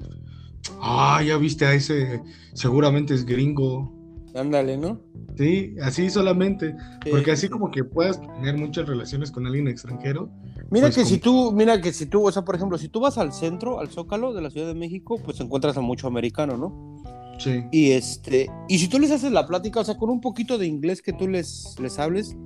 ah, 0.80 1.22
ya 1.26 1.36
viste 1.38 1.64
a 1.66 1.74
ese, 1.74 2.20
seguramente 2.54 3.14
es 3.14 3.24
gringo. 3.24 3.92
Ándale, 4.34 4.76
¿no? 4.76 5.00
Sí, 5.36 5.74
así 5.82 6.10
solamente, 6.10 6.74
Sí, 7.04 7.10
porque 7.10 7.32
así 7.32 7.42
sí. 7.46 7.48
como 7.48 7.70
que 7.70 7.82
puedas 7.84 8.20
tener 8.20 8.56
muchas 8.56 8.86
relaciones 8.86 9.30
con 9.30 9.46
alguien 9.46 9.68
extranjero. 9.68 10.30
Mira 10.70 10.86
pues, 10.86 10.96
que 10.96 11.02
como- 11.02 11.14
si 11.14 11.18
tú, 11.18 11.52
mira 11.52 11.80
que 11.80 11.92
si 11.92 12.06
tú, 12.06 12.26
o 12.26 12.30
sea, 12.32 12.44
por 12.44 12.54
ejemplo, 12.54 12.76
si 12.78 12.88
tú 12.88 13.00
vas 13.00 13.18
al 13.18 13.32
centro, 13.32 13.80
al 13.80 13.88
Zócalo 13.88 14.32
de 14.34 14.42
la 14.42 14.50
Ciudad 14.50 14.66
de 14.66 14.74
México, 14.74 15.18
pues 15.24 15.40
encuentras 15.40 15.76
a 15.76 15.80
mucho 15.80 16.06
americano, 16.06 16.56
¿no? 16.56 17.02
Sí, 17.38 17.62
Y 17.72 17.92
este, 17.92 18.50
y 18.68 18.78
si 18.78 18.88
tú 18.88 18.98
les 18.98 19.10
haces 19.12 19.30
la 19.32 19.46
plática, 19.46 19.80
o 19.80 19.84
sea, 19.84 19.96
con 19.96 20.10
un 20.10 20.20
poquito 20.20 20.58
de 20.58 20.66
inglés 20.66 21.00
que 21.02 21.12
tú 21.12 21.28
les, 21.28 21.76
les 21.80 21.98
hables, 21.98 22.36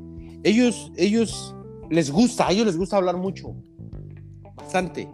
ellos, 0.44 0.92
ellos 0.96 1.56
les 1.90 2.10
gusta, 2.10 2.46
a 2.48 2.52
ellos 2.52 2.66
les 2.66 2.76
gusta 2.76 2.96
hablar 2.98 3.16
mucho, 3.16 3.54
bastante. 4.56 5.08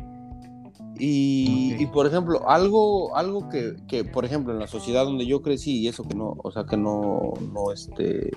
Y, 0.98 1.72
Ok. 1.74 1.80
y, 1.80 1.86
por 1.86 2.06
ejemplo, 2.06 2.48
algo, 2.48 3.16
algo 3.16 3.48
que, 3.48 3.76
que, 3.86 4.04
por 4.04 4.24
ejemplo, 4.24 4.52
en 4.52 4.58
la 4.58 4.66
sociedad 4.66 5.04
donde 5.04 5.26
yo 5.26 5.42
crecí, 5.42 5.78
y 5.78 5.88
eso 5.88 6.02
que 6.06 6.14
no, 6.14 6.36
o 6.42 6.50
sea, 6.50 6.64
que 6.64 6.76
no, 6.76 7.34
no, 7.52 7.72
este, 7.72 8.30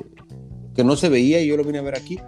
que 0.75 0.83
no 0.83 0.95
se 0.95 1.09
veía, 1.09 1.41
y 1.41 1.47
yo 1.47 1.57
lo 1.57 1.63
vine 1.63 1.79
a 1.79 1.83
ver 1.83 1.95
aquí, 1.97 2.19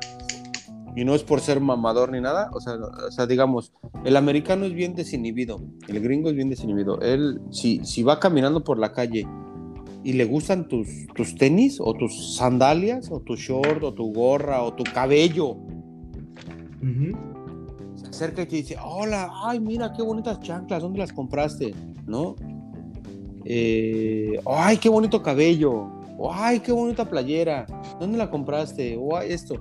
y 0.95 1.05
no 1.05 1.15
es 1.15 1.23
por 1.23 1.39
ser 1.39 1.59
mamador 1.59 2.11
ni 2.11 2.21
nada, 2.21 2.49
o 2.53 2.59
sea, 2.59 2.75
o 2.75 3.11
sea, 3.11 3.25
digamos, 3.25 3.73
el 4.05 4.15
americano 4.15 4.65
es 4.65 4.73
bien 4.73 4.95
desinhibido, 4.95 5.59
el 5.87 5.99
gringo 6.01 6.29
es 6.29 6.35
bien 6.35 6.49
desinhibido. 6.49 6.99
Él, 7.01 7.41
si, 7.51 7.83
si 7.83 8.03
va 8.03 8.19
caminando 8.19 8.63
por 8.63 8.77
la 8.77 8.91
calle 8.91 9.25
y 10.03 10.13
le 10.13 10.25
gustan 10.25 10.67
tus, 10.67 10.87
tus 11.15 11.35
tenis 11.35 11.79
o 11.79 11.93
tus 11.93 12.35
sandalias 12.35 13.09
o 13.11 13.21
tu 13.21 13.35
short 13.35 13.83
o 13.83 13.93
tu 13.93 14.11
gorra 14.13 14.61
o 14.61 14.73
tu 14.73 14.83
cabello, 14.83 15.55
ujú, 16.81 17.17
se 17.42 17.42
acerca 18.13 18.43
y 18.43 18.45
te 18.45 18.55
dice, 18.57 18.77
hola, 18.83 19.31
ay, 19.43 19.59
mira 19.59 19.91
qué 19.93 20.01
bonitas 20.01 20.39
chanclas, 20.39 20.81
¿dónde 20.83 20.99
las 20.99 21.11
compraste? 21.11 21.73
¿No? 22.05 22.35
Eh, 23.45 24.39
ay, 24.45 24.77
qué 24.77 24.87
bonito 24.89 25.21
cabello, 25.21 25.87
ay, 26.31 26.59
qué 26.61 26.71
bonita 26.71 27.09
playera, 27.09 27.65
¿dónde 27.99 28.17
la 28.17 28.29
compraste? 28.29 28.97
O 28.97 29.15
"Ay, 29.17 29.31
esto. 29.33 29.55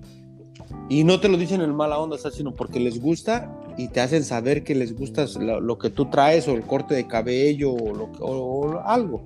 Y 0.88 1.04
no 1.04 1.18
te 1.20 1.28
lo 1.28 1.36
dicen 1.36 1.60
en 1.62 1.74
mala 1.74 1.98
onda, 1.98 2.16
sino 2.30 2.54
porque 2.54 2.78
les 2.78 3.00
gusta 3.00 3.50
y 3.76 3.88
te 3.88 4.00
hacen 4.00 4.22
saber 4.24 4.62
que 4.62 4.74
les 4.74 4.94
gusta 4.94 5.24
lo, 5.40 5.78
que 5.78 5.90
tú 5.90 6.06
traes 6.10 6.46
o 6.46 6.52
el 6.52 6.62
corte 6.62 6.94
de 6.94 7.06
cabello 7.06 7.72
o, 7.72 7.94
lo 7.94 8.04
o- 8.20 8.66
o 8.76 8.78
algo. 8.80 9.22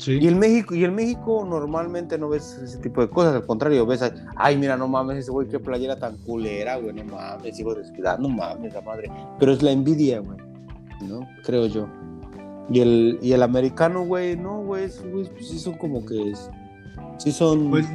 Sí. 0.00 0.18
Y 0.20 0.26
en 0.28 0.38
México, 0.38 0.74
y 0.74 0.84
en 0.84 0.94
México 0.94 1.46
normalmente 1.48 2.18
no 2.18 2.28
ves 2.28 2.58
ese 2.64 2.78
tipo 2.78 3.00
de 3.00 3.08
cosas, 3.08 3.34
al 3.34 3.46
contrario, 3.46 3.86
ves, 3.86 4.02
a- 4.02 4.12
ay, 4.36 4.56
mira, 4.56 4.76
no 4.76 4.88
mames, 4.88 5.18
ese 5.18 5.30
güey, 5.30 5.46
qué 5.48 5.58
playera 5.58 5.98
tan 5.98 6.16
culera, 6.18 6.76
güey, 6.76 6.92
no 6.94 7.04
mames, 7.04 7.58
hijo 7.60 7.74
de 7.74 7.84
ciudad, 7.84 8.18
no 8.18 8.28
mames, 8.28 8.72
la 8.74 8.80
madre. 8.80 9.10
Pero 9.38 9.52
es 9.52 9.62
la 9.62 9.70
envidia, 9.72 10.18
güey, 10.20 10.38
¿no? 11.08 11.28
Creo 11.44 11.66
yo. 11.66 11.86
Y 12.72 12.80
el, 12.80 13.18
y 13.22 13.32
el 13.32 13.42
americano, 13.42 14.04
güey, 14.04 14.36
no, 14.36 14.62
güey, 14.62 14.88
pues 15.12 15.30
sí 15.40 15.58
son 15.58 15.74
como 15.78 16.04
que, 16.06 16.30
es- 16.30 16.50
sí 17.18 17.32
son... 17.32 17.70
Pues 17.70 17.86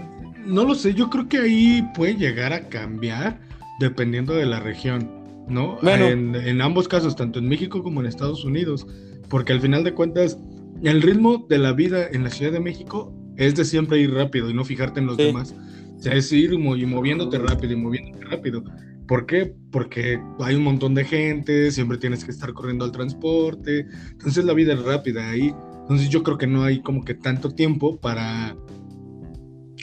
no 0.45 0.63
lo 0.63 0.75
sé, 0.75 0.93
yo 0.93 1.09
creo 1.09 1.27
que 1.27 1.37
ahí 1.39 1.81
puede 1.95 2.15
llegar 2.15 2.53
a 2.53 2.69
cambiar 2.69 3.39
dependiendo 3.79 4.33
de 4.33 4.45
la 4.45 4.59
región, 4.59 5.09
¿no? 5.47 5.77
Bueno. 5.81 6.05
En, 6.05 6.35
en 6.35 6.61
ambos 6.61 6.87
casos, 6.87 7.15
tanto 7.15 7.39
en 7.39 7.47
México 7.49 7.81
como 7.81 7.99
en 8.01 8.05
Estados 8.05 8.45
Unidos, 8.45 8.85
porque 9.29 9.53
al 9.53 9.59
final 9.61 9.83
de 9.83 9.93
cuentas, 9.93 10.37
el 10.83 11.01
ritmo 11.01 11.45
de 11.49 11.57
la 11.57 11.73
vida 11.73 12.07
en 12.11 12.23
la 12.23 12.29
Ciudad 12.29 12.51
de 12.51 12.59
México 12.59 13.13
es 13.37 13.55
de 13.55 13.65
siempre 13.65 13.99
ir 13.99 14.13
rápido 14.13 14.49
y 14.49 14.53
no 14.53 14.63
fijarte 14.63 14.99
en 14.99 15.07
los 15.07 15.17
Sí. 15.17 15.23
demás. 15.23 15.53
O 15.97 16.01
sea, 16.01 16.13
es 16.13 16.31
ir 16.31 16.53
y 16.53 16.57
moviéndote 16.57 17.37
rápido 17.39 17.73
y 17.73 17.75
moviéndote 17.77 18.25
rápido. 18.25 18.63
¿Por 19.07 19.25
qué? 19.25 19.53
Porque 19.71 20.19
hay 20.39 20.55
un 20.55 20.63
montón 20.63 20.95
de 20.95 21.05
gente, 21.05 21.71
siempre 21.71 21.97
tienes 21.97 22.23
que 22.25 22.31
estar 22.31 22.53
corriendo 22.53 22.85
al 22.85 22.91
transporte, 22.91 23.85
entonces 24.11 24.43
la 24.45 24.53
vida 24.53 24.73
es 24.73 24.83
rápida 24.83 25.29
ahí. 25.29 25.53
Entonces 25.81 26.09
yo 26.09 26.23
creo 26.23 26.37
que 26.37 26.47
no 26.47 26.63
hay 26.63 26.81
como 26.81 27.03
que 27.03 27.13
tanto 27.13 27.51
tiempo 27.51 27.99
para 27.99 28.55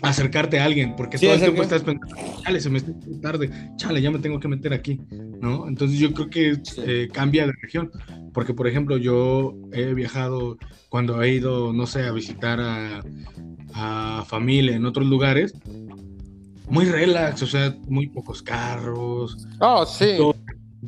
acercarte 0.02 0.58
a 0.58 0.64
alguien, 0.64 0.94
porque 0.96 1.18
Sí, 1.18 1.26
todo 1.26 1.34
el 1.36 1.40
tiempo 1.42 1.62
estás 1.62 1.82
pensando, 1.82 2.16
chale, 2.44 2.60
se 2.60 2.70
me 2.70 2.78
está 2.78 2.92
tarde, 3.20 3.50
chale, 3.76 4.02
ya 4.02 4.10
me 4.10 4.18
tengo 4.18 4.40
que 4.40 4.48
meter 4.48 4.72
aquí, 4.72 5.00
¿no? 5.40 5.68
Entonces 5.68 5.98
yo 5.98 6.12
creo 6.12 6.28
que 6.28 6.56
Sí. 6.64 6.82
eh, 6.84 7.08
cambia 7.12 7.46
de 7.46 7.52
región, 7.62 7.90
porque 8.32 8.54
por 8.54 8.66
ejemplo 8.66 8.96
yo 8.96 9.54
he 9.72 9.94
viajado 9.94 10.56
cuando 10.88 11.22
he 11.22 11.34
ido, 11.34 11.72
no 11.72 11.86
sé, 11.86 12.04
a 12.04 12.12
visitar 12.12 12.60
a, 12.60 13.02
a 13.74 14.24
familia 14.26 14.76
en 14.76 14.84
otros 14.86 15.06
lugares, 15.06 15.54
muy 16.68 16.84
relax, 16.86 17.42
o 17.42 17.46
sea, 17.46 17.76
muy 17.88 18.08
pocos 18.08 18.42
carros, 18.42 19.46
Oh, 19.60 19.84
sí. 19.84 20.14
todo 20.16 20.34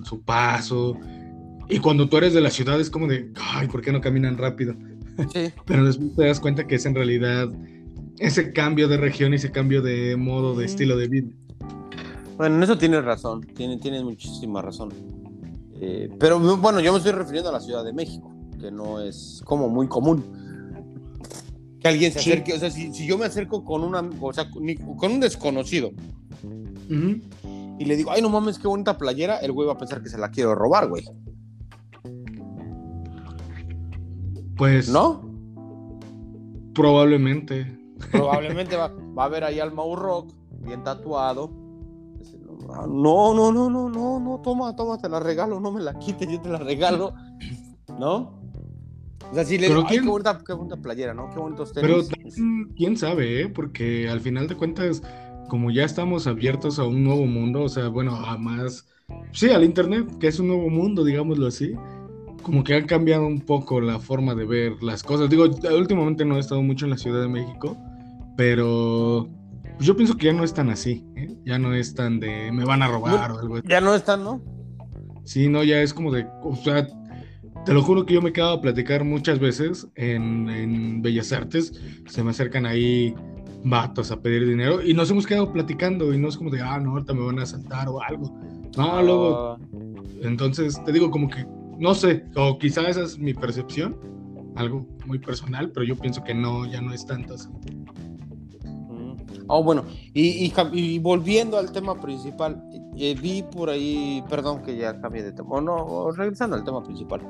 su 0.05 0.21
paso, 0.23 0.97
y 1.69 1.79
cuando 1.79 2.09
tú 2.09 2.17
eres 2.19 2.35
de 2.35 2.41
la 2.41 2.51
ciudad 2.51 2.81
es 2.81 2.91
como 2.91 3.07
de, 3.07 3.31
ay, 3.55 3.69
¿por 3.69 3.81
qué 3.81 3.93
no 3.93 4.01
caminan 4.01 4.37
rápido? 4.37 4.75
sí. 5.33 5.53
Pero 5.65 5.85
después 5.85 6.15
te 6.17 6.27
das 6.27 6.41
cuenta 6.41 6.67
que 6.67 6.75
es 6.75 6.87
en 6.87 6.95
realidad 6.95 7.51
ese 8.19 8.53
cambio 8.53 8.89
de 8.89 8.97
región 8.97 9.33
y 9.33 9.37
ese 9.37 9.51
cambio 9.51 9.83
de 9.83 10.17
modo, 10.17 10.55
de 10.57 10.67
estilo 10.67 10.97
de 10.97 11.09
vida. 11.09 11.29
Bueno, 12.37 12.57
en 12.57 12.63
eso 12.65 12.77
tienes 12.77 13.05
razón, 13.05 13.43
tienes, 13.43 13.81
tienes 13.81 14.03
muchísima 14.03 14.61
razón. 14.61 14.91
Eh, 15.81 16.09
pero 16.19 16.39
bueno, 16.59 16.81
yo 16.81 16.93
me 16.93 16.99
estoy 16.99 17.13
refiriendo 17.13 17.51
a 17.51 17.53
la 17.53 17.61
Ciudad 17.61 17.85
de 17.85 17.93
México, 17.93 18.33
que 18.61 18.71
no 18.71 19.01
es 19.01 19.43
como 19.45 19.69
muy 19.69 19.89
común. 19.89 20.23
Que 21.81 21.89
alguien 21.89 22.13
se 22.13 22.21
Sí. 22.21 22.31
acerque, 22.31 22.55
o 22.55 22.59
sea, 22.59 22.71
si, 22.71 22.93
si 22.95 23.07
yo 23.07 23.19
me 23.19 23.27
acerco 23.27 23.65
con 23.65 23.83
una, 23.83 24.03
o 24.21 24.33
sea, 24.33 24.49
con 24.51 25.13
un 25.13 25.21
desconocido 25.21 25.91
y 26.89 27.85
le 27.85 27.97
digo, 27.97 28.11
ay, 28.13 28.23
no 28.23 28.29
mames, 28.31 28.59
qué 28.59 28.69
bonita 28.69 28.97
playera, 28.97 29.39
el 29.39 29.53
güey 29.53 29.67
va 29.67 29.75
a 29.75 29.79
pensar 29.79 30.03
que 30.03 30.09
se 30.09 30.17
la 30.19 30.31
quiero 30.31 30.55
robar, 30.55 30.89
güey. 30.89 31.05
Pues 34.57 34.89
¿No? 34.89 35.23
probablemente. 36.75 37.79
Probablemente 38.11 38.77
va, 38.77 38.89
va 39.17 39.25
a 39.25 39.29
ver 39.29 39.45
ahí 39.45 39.61
al 39.61 39.73
Mau 39.73 39.95
Rock, 39.97 40.33
bien 40.67 40.83
tatuado. 40.85 41.51
No, 42.89 43.35
no, 43.35 43.53
no, 43.53 43.71
no, 43.71 43.89
no, 43.89 44.21
no, 44.21 44.41
toma, 44.43 44.75
toma, 44.77 44.99
te 44.99 45.09
la 45.09 45.21
regalo, 45.21 45.61
no 45.61 45.71
me 45.73 45.81
la 45.81 45.95
quites, 45.99 46.29
yo 46.29 46.41
te 46.41 46.49
la 46.49 46.59
regalo. 46.59 47.15
¿No? 47.99 48.41
O 49.31 49.35
sea, 49.35 49.45
si 49.45 49.59
le 49.59 49.69
digo, 49.69 49.81
ay, 49.81 49.87
qué 49.87 49.95
quién- 50.01 50.07
bonita, 50.11 50.39
qué 50.47 50.53
bonita 50.53 50.77
playera, 50.77 51.15
¿no? 51.15 51.31
Qué 51.31 51.39
bonitos 51.39 51.73
tenis. 51.73 51.89
Pero 51.89 52.05
también, 52.07 52.75
quién 52.77 52.97
sabe, 52.97 53.43
¿eh? 53.43 53.49
Porque 53.49 54.09
al 54.09 54.21
final 54.21 54.47
de 54.49 54.55
cuentas, 54.57 55.03
como 55.49 55.71
ya 55.71 55.85
estamos 55.85 56.27
abiertos 56.27 56.79
a 56.79 56.85
un 56.85 57.03
nuevo 57.05 57.27
mundo, 57.27 57.63
o 57.63 57.69
sea, 57.69 57.89
bueno, 57.89 58.15
a 58.17 58.37
más, 58.37 58.87
sí, 59.33 59.51
al 59.51 59.65
Internet, 59.65 60.19
que 60.19 60.29
es 60.29 60.39
un 60.39 60.49
nuevo 60.49 60.69
mundo, 60.69 61.05
digámoslo 61.05 61.47
así, 61.47 61.73
como 62.43 62.63
que 62.63 62.75
han 62.75 62.87
cambiado 62.87 63.27
un 63.27 63.41
poco 63.41 63.81
la 63.81 63.99
forma 63.99 64.35
de 64.35 64.45
ver 64.45 64.83
las 64.83 65.03
cosas. 65.03 65.31
Digo, 65.31 65.45
últimamente 65.45 66.25
no 66.25 66.37
he 66.37 66.41
estado 66.41 66.63
mucho 66.63 66.85
en 66.85 66.91
la 66.91 66.99
Ciudad 66.99 67.23
de 67.23 67.29
México, 67.29 67.77
pero 68.37 69.29
pues 69.77 69.87
yo 69.87 69.97
pienso 69.97 70.17
que 70.17 70.27
ya 70.27 70.33
no 70.33 70.45
es 70.45 70.55
tan 70.55 70.71
así, 70.71 71.05
¿eh? 71.17 71.35
ya 71.45 71.59
no 71.59 71.75
es 71.75 71.95
tan 71.95 72.21
de 72.21 72.51
me 72.53 72.65
van 72.65 72.83
a 72.83 72.89
robar 72.89 73.33
o 73.33 73.39
algo 73.39 73.57
así. 73.57 73.67
Ya 73.69 73.81
no 73.81 73.95
están, 73.95 74.25
¿no? 74.25 74.43
Sí, 75.25 75.49
no, 75.49 75.65
ya 75.65 75.81
es 75.81 75.95
como 75.95 76.13
de, 76.13 76.27
o 76.43 76.55
sea, 76.57 76.87
te 77.65 77.73
lo 77.73 77.83
juro 77.83 78.05
que 78.05 78.15
yo 78.15 78.23
me 78.23 78.31
he 78.31 78.33
quedado 78.33 78.55
a 78.55 78.61
platicar 78.61 79.05
muchas 79.05 79.39
veces 79.39 79.89
en, 79.95 80.51
en 80.51 81.03
Bellas 81.03 81.33
Artes, 81.33 81.73
se 82.07 82.23
me 82.23 82.31
acercan 82.31 82.67
ahí 82.67 83.15
vatos 83.65 84.11
a 84.11 84.21
pedir 84.21 84.47
dinero 84.47 84.83
y 84.83 84.93
nos 84.93 85.11
hemos 85.11 85.27
quedado 85.27 85.51
platicando 85.51 86.13
y 86.13 86.19
no 86.19 86.29
es 86.29 86.37
como 86.37 86.51
de, 86.51 86.61
ah, 86.61 86.79
no, 86.79 86.91
ahorita 86.93 87.15
me 87.15 87.25
van 87.25 87.39
a 87.39 87.43
asaltar 87.45 87.89
o 87.89 88.03
algo. 88.03 88.39
No, 88.77 89.03
luego, 89.03 89.53
Ah, 89.53 89.59
entonces 90.23 90.83
te 90.85 90.93
digo 90.93 91.11
como 91.11 91.29
que, 91.29 91.47
no 91.79 91.95
sé, 91.95 92.25
o 92.37 92.59
quizá 92.59 92.89
esa 92.89 93.03
es 93.03 93.19
mi 93.19 93.33
percepción, 93.33 93.97
algo 94.57 94.87
muy 95.07 95.19
personal, 95.19 95.71
pero 95.73 95.85
yo 95.85 95.97
pienso 95.97 96.23
que 96.23 96.35
no, 96.35 96.67
ya 96.67 96.81
no 96.81 96.93
es 96.93 97.07
tanto 97.07 97.35
así. 97.35 97.49
Oh, 99.49 99.63
bueno, 99.63 99.85
y, 100.15 100.47
y 100.47 100.53
y 100.73 100.99
volviendo 100.99 101.59
al 101.59 101.71
tema 101.73 102.01
principal, 102.01 102.63
eh, 102.97 103.15
vi 103.21 103.43
por 103.43 103.69
ahí, 103.71 104.23
perdón 104.29 104.63
que 104.63 104.77
ya 104.77 104.99
cambié 105.01 105.23
de 105.23 105.33
tema, 105.33 105.57
o 105.57 105.61
no, 105.61 106.11
regresando 106.13 106.57
al 106.57 106.65
tema 106.65 106.83
principal. 106.83 107.21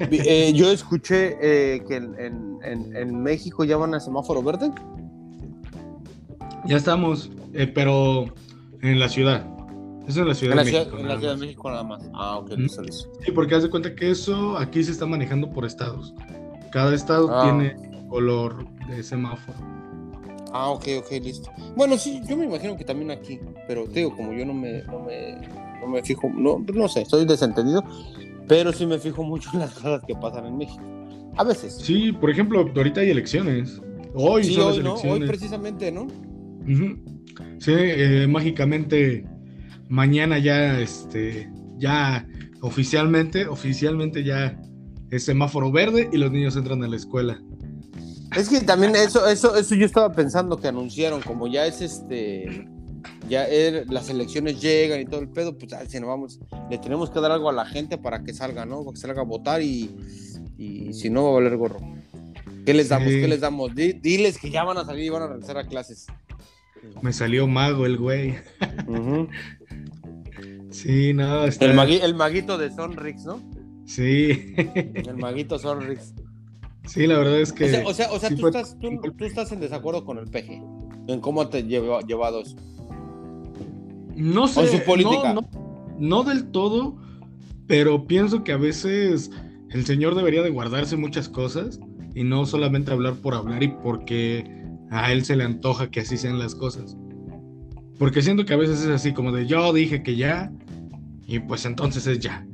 Eh, 0.00 0.52
yo 0.56 0.70
escuché 0.70 1.36
eh, 1.40 1.82
que 1.86 1.96
en, 1.96 2.14
en- 2.18 2.58
en- 2.62 2.96
en 2.96 3.22
México 3.22 3.64
ya 3.64 3.76
van 3.76 3.94
a 3.94 4.00
semáforo 4.00 4.42
verde. 4.42 4.70
Ya 6.64 6.76
estamos, 6.76 7.30
eh, 7.54 7.66
pero 7.66 8.26
en 8.82 8.98
la 8.98 9.08
ciudad. 9.08 9.46
Eso 10.06 10.22
en 10.22 10.28
la 10.28 10.34
Ciudad 10.34 10.52
En 10.52 10.56
la, 10.56 10.64
de 10.64 10.70
ciudad, 10.70 10.84
México. 10.86 10.98
en 11.02 11.08
la 11.08 11.18
Ciudad 11.18 11.32
de 11.32 11.36
más. 11.36 11.40
México 11.46 11.70
nada 11.70 11.82
más. 11.84 12.10
Ah, 12.14 12.38
ok, 12.38 12.50
Mm. 12.56 12.60
listo, 12.62 12.82
listo. 12.82 13.10
Sí, 13.24 13.30
porque 13.32 13.54
haz 13.54 13.62
de 13.62 13.70
cuenta 13.70 13.94
que 13.94 14.10
eso 14.10 14.56
aquí 14.56 14.82
se 14.82 14.90
está 14.92 15.04
manejando 15.06 15.50
por 15.50 15.64
estados. 15.66 16.14
Cada 16.72 16.94
estado 16.94 17.28
Ah. 17.30 17.44
tiene 17.44 17.76
color 18.08 18.66
de 18.88 19.02
semáforo. 19.02 19.58
Ah, 20.52 20.70
ok, 20.70 20.84
ok, 20.98 21.10
listo. 21.22 21.50
Bueno, 21.76 21.98
sí, 21.98 22.20
yo 22.28 22.36
me 22.36 22.46
imagino 22.46 22.76
que 22.76 22.84
también 22.84 23.10
aquí, 23.10 23.38
pero 23.66 23.84
te 23.84 24.00
digo, 24.00 24.16
como 24.16 24.32
yo 24.32 24.44
no 24.46 24.54
me, 24.54 24.82
no 24.84 25.00
me, 25.00 25.36
no 25.80 25.86
me 25.88 26.02
fijo, 26.02 26.30
no, 26.34 26.64
no 26.74 26.88
sé, 26.88 27.02
estoy 27.02 27.24
desentendido, 27.26 27.82
pero 28.46 28.72
sí 28.72 28.86
me 28.86 28.98
fijo 28.98 29.22
mucho 29.22 29.50
en 29.54 29.60
las 29.60 29.72
cosas 29.74 30.02
que 30.06 30.14
pasan 30.14 30.46
en 30.46 30.56
México. 30.58 30.82
A 31.36 31.44
veces. 31.44 31.74
Sí, 31.76 32.12
por 32.12 32.30
ejemplo, 32.30 32.60
ahorita 32.74 33.00
hay 33.00 33.10
elecciones. 33.10 33.80
Hoy 34.14 34.44
Sí, 34.44 34.54
son 34.54 34.64
hoy, 34.72 34.76
las 34.76 34.84
¿no? 34.84 34.90
Hoy 34.94 34.98
elecciones. 35.00 35.28
precisamente, 35.28 35.92
¿no? 35.92 36.06
Sí, 37.58 37.72
eh, 37.74 38.26
mágicamente 38.28 39.24
mañana 39.88 40.38
ya, 40.38 40.80
este, 40.80 41.50
ya 41.76 42.26
oficialmente, 42.60 43.46
oficialmente 43.46 44.24
ya 44.24 44.60
es 45.10 45.24
semáforo 45.24 45.70
verde 45.70 46.08
y 46.12 46.18
los 46.18 46.30
niños 46.32 46.56
entran 46.56 46.82
a 46.82 46.88
la 46.88 46.96
escuela. 46.96 47.40
Es 48.36 48.48
que 48.48 48.60
también 48.60 48.94
eso, 48.96 49.26
eso, 49.26 49.56
eso 49.56 49.74
yo 49.74 49.86
estaba 49.86 50.12
pensando 50.12 50.58
que 50.58 50.68
anunciaron, 50.68 51.22
como 51.22 51.46
ya 51.46 51.66
es 51.66 51.80
este, 51.80 52.68
ya 53.28 53.48
er- 53.48 53.86
las 53.90 54.10
elecciones 54.10 54.60
llegan 54.60 55.00
y 55.00 55.06
todo 55.06 55.20
el 55.20 55.28
pedo, 55.28 55.56
pues 55.56 55.72
ay, 55.72 55.86
si 55.88 55.98
no 55.98 56.08
vamos, 56.08 56.38
le 56.70 56.78
tenemos 56.78 57.10
que 57.10 57.20
dar 57.20 57.30
algo 57.32 57.48
a 57.48 57.52
la 57.52 57.64
gente 57.64 57.96
para 57.98 58.22
que 58.24 58.34
salga, 58.34 58.66
¿no? 58.66 58.80
Para 58.84 58.94
que 58.94 59.00
salga 59.00 59.22
a 59.22 59.24
votar 59.24 59.62
y, 59.62 59.90
y 60.58 60.92
si 60.92 61.08
no 61.10 61.24
va 61.24 61.30
a 61.30 61.32
valer 61.34 61.56
gorro. 61.56 61.80
¿Qué 62.66 62.74
les 62.74 62.90
damos? 62.90 63.08
Sí. 63.08 63.20
¿Qué 63.20 63.28
les 63.28 63.40
damos? 63.40 63.74
Di- 63.74 63.94
diles 63.94 64.36
que 64.38 64.50
ya 64.50 64.62
van 64.62 64.76
a 64.76 64.84
salir 64.84 65.04
y 65.04 65.08
van 65.08 65.22
a 65.22 65.26
regresar 65.28 65.56
a 65.56 65.66
clases. 65.66 66.06
Me 67.00 67.12
salió 67.14 67.46
mago 67.46 67.86
el 67.86 67.96
güey. 67.96 68.34
Sí, 70.70 71.12
no, 71.14 71.44
está... 71.44 71.64
el, 71.64 71.72
magui- 71.76 72.00
el 72.02 72.14
maguito 72.14 72.58
de 72.58 72.70
Sonrix, 72.70 73.24
¿no? 73.24 73.40
Sí, 73.86 74.54
El 74.94 75.16
maguito 75.16 75.58
Sonrix. 75.58 76.12
Sí, 76.88 77.06
la 77.06 77.18
verdad 77.18 77.40
es 77.40 77.52
que... 77.52 77.64
O 77.64 77.68
sea, 77.68 77.86
o 77.86 77.94
sea, 77.94 78.12
o 78.12 78.18
sea, 78.18 78.28
sí 78.30 78.34
tú, 78.36 78.40
fue- 78.42 78.50
estás, 78.50 78.76
tú, 78.78 78.88
tú 79.16 79.24
estás 79.24 79.52
en 79.52 79.60
desacuerdo 79.60 80.04
con 80.04 80.18
el 80.18 80.26
peje, 80.26 80.62
en 81.06 81.20
cómo 81.20 81.48
te 81.48 81.62
lleva 81.64 82.00
llevado 82.02 82.40
eso. 82.42 82.56
No 84.16 84.48
sé, 84.48 84.66
su 84.68 84.82
política. 84.84 85.32
No, 85.32 85.42
no- 85.42 85.96
no 85.98 86.22
del 86.24 86.46
todo, 86.50 86.96
pero 87.66 88.06
pienso 88.06 88.42
que 88.44 88.52
a 88.52 88.56
veces 88.56 89.30
el 89.70 89.84
señor 89.84 90.14
debería 90.14 90.42
de 90.42 90.50
guardarse 90.50 90.96
muchas 90.96 91.28
cosas 91.28 91.78
y 92.14 92.24
no 92.24 92.46
solamente 92.46 92.90
hablar 92.92 93.14
por 93.14 93.34
hablar 93.34 93.62
y 93.62 93.68
porque 93.68 94.44
a 94.90 95.12
él 95.12 95.24
se 95.24 95.36
le 95.36 95.44
antoja 95.44 95.90
que 95.90 96.00
así 96.00 96.16
sean 96.16 96.38
las 96.38 96.54
cosas. 96.54 96.96
Porque 97.98 98.22
siento 98.22 98.44
que 98.44 98.54
a 98.54 98.56
veces 98.56 98.80
es 98.80 98.88
así 98.88 99.12
como 99.12 99.32
de 99.32 99.46
yo 99.46 99.72
dije 99.72 100.02
que 100.02 100.16
ya 100.16 100.50
y 101.26 101.40
pues 101.40 101.64
entonces 101.64 102.06
es 102.06 102.20
ya. 102.20 102.46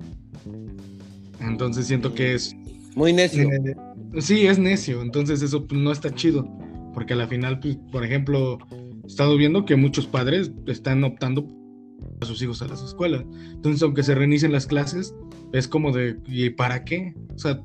Entonces 1.40 1.86
siento 1.86 2.14
que 2.14 2.34
es 2.34 2.54
Muy 2.94 3.12
necio. 3.12 3.50
eh, 3.50 3.76
sí, 4.18 4.46
es 4.46 4.58
necio, 4.58 5.02
entonces 5.02 5.42
eso 5.42 5.66
pues, 5.66 5.80
no 5.80 5.92
está 5.92 6.14
chido, 6.14 6.48
porque 6.92 7.14
a 7.14 7.16
la 7.16 7.26
final, 7.26 7.60
pues, 7.60 7.76
por 7.90 8.04
ejemplo, 8.04 8.58
he 9.04 9.06
estado 9.06 9.36
viendo 9.36 9.64
que 9.64 9.76
muchos 9.76 10.06
padres 10.06 10.52
están 10.66 11.04
optando 11.04 11.46
a 12.20 12.24
sus 12.24 12.40
hijos 12.42 12.62
a 12.62 12.68
las 12.68 12.82
escuelas. 12.82 13.24
Entonces, 13.52 13.82
aunque 13.82 14.02
se 14.02 14.14
reinicien 14.14 14.52
las 14.52 14.66
clases, 14.66 15.14
es 15.52 15.68
como 15.68 15.92
de, 15.92 16.18
¿y 16.26 16.50
para 16.50 16.84
qué? 16.84 17.14
O 17.34 17.38
sea, 17.38 17.60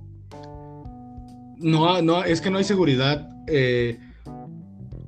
no, 1.58 2.02
no 2.02 2.24
es 2.24 2.42
que 2.42 2.50
no 2.50 2.58
hay 2.58 2.64
seguridad. 2.64 3.30
eh, 3.48 4.00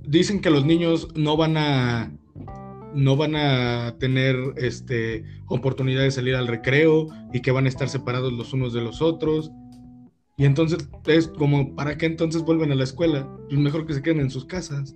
dicen 0.07 0.41
que 0.41 0.49
los 0.49 0.65
niños 0.65 1.07
no 1.15 1.37
van 1.37 1.55
a 1.57 2.11
no 2.93 3.15
van 3.15 3.35
a 3.37 3.95
tener 3.99 4.35
este 4.57 5.23
oportunidad 5.47 6.01
de 6.01 6.11
salir 6.11 6.35
al 6.35 6.47
recreo 6.47 7.07
y 7.31 7.41
que 7.41 7.51
van 7.51 7.65
a 7.65 7.69
estar 7.69 7.87
separados 7.87 8.33
los 8.33 8.51
unos 8.51 8.73
de 8.73 8.81
los 8.81 9.01
otros. 9.01 9.51
Y 10.41 10.45
entonces 10.45 10.89
es 11.05 11.27
como, 11.27 11.75
¿para 11.75 11.99
qué 11.99 12.07
entonces 12.07 12.41
vuelven 12.41 12.71
a 12.71 12.75
la 12.75 12.83
escuela? 12.83 13.29
Pues 13.47 13.59
mejor 13.59 13.85
que 13.85 13.93
se 13.93 14.01
queden 14.01 14.21
en 14.21 14.31
sus 14.31 14.43
casas. 14.43 14.95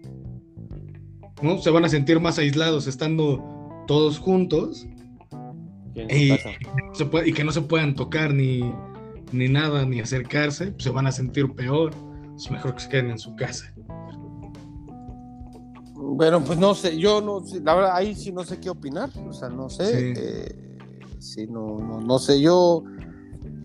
¿No? 1.44 1.60
Se 1.60 1.70
van 1.70 1.86
a 1.86 1.90
sentir 1.90 2.20
más 2.20 2.40
aislados 2.40 2.88
estando 2.88 3.44
todos 3.86 4.18
juntos 4.18 4.88
y, 5.94 6.30
casa. 6.30 6.50
se 6.94 7.06
puede- 7.06 7.30
y 7.30 7.34
que 7.34 7.44
no 7.44 7.52
se 7.52 7.62
puedan 7.62 7.94
tocar 7.94 8.34
ni, 8.34 8.74
ni 9.32 9.48
nada, 9.48 9.86
ni 9.86 10.00
acercarse, 10.00 10.72
pues 10.72 10.84
se 10.84 10.90
van 10.90 11.06
a 11.06 11.12
sentir 11.12 11.54
peor. 11.54 11.92
Es 12.36 12.50
mejor 12.50 12.74
que 12.74 12.80
se 12.82 12.90
queden 12.90 13.12
en 13.12 13.20
su 13.20 13.36
casa. 13.36 13.72
Bueno, 15.94 16.44
pues 16.44 16.58
no 16.58 16.74
sé, 16.74 16.98
yo 16.98 17.22
no 17.22 17.42
sé, 17.46 17.62
la 17.62 17.76
verdad, 17.76 17.92
ahí 17.96 18.16
sí 18.16 18.32
no 18.32 18.44
sé 18.44 18.60
qué 18.60 18.72
opinar, 18.72 19.12
o 19.30 19.32
sea, 19.32 19.50
no 19.50 19.70
sé, 19.70 19.86
Sí. 20.16 20.20
eh, 20.20 20.78
sí, 21.20 21.46
no, 21.46 21.78
no, 21.78 22.02
no 22.02 22.18
sé, 22.18 22.42
yo, 22.42 22.84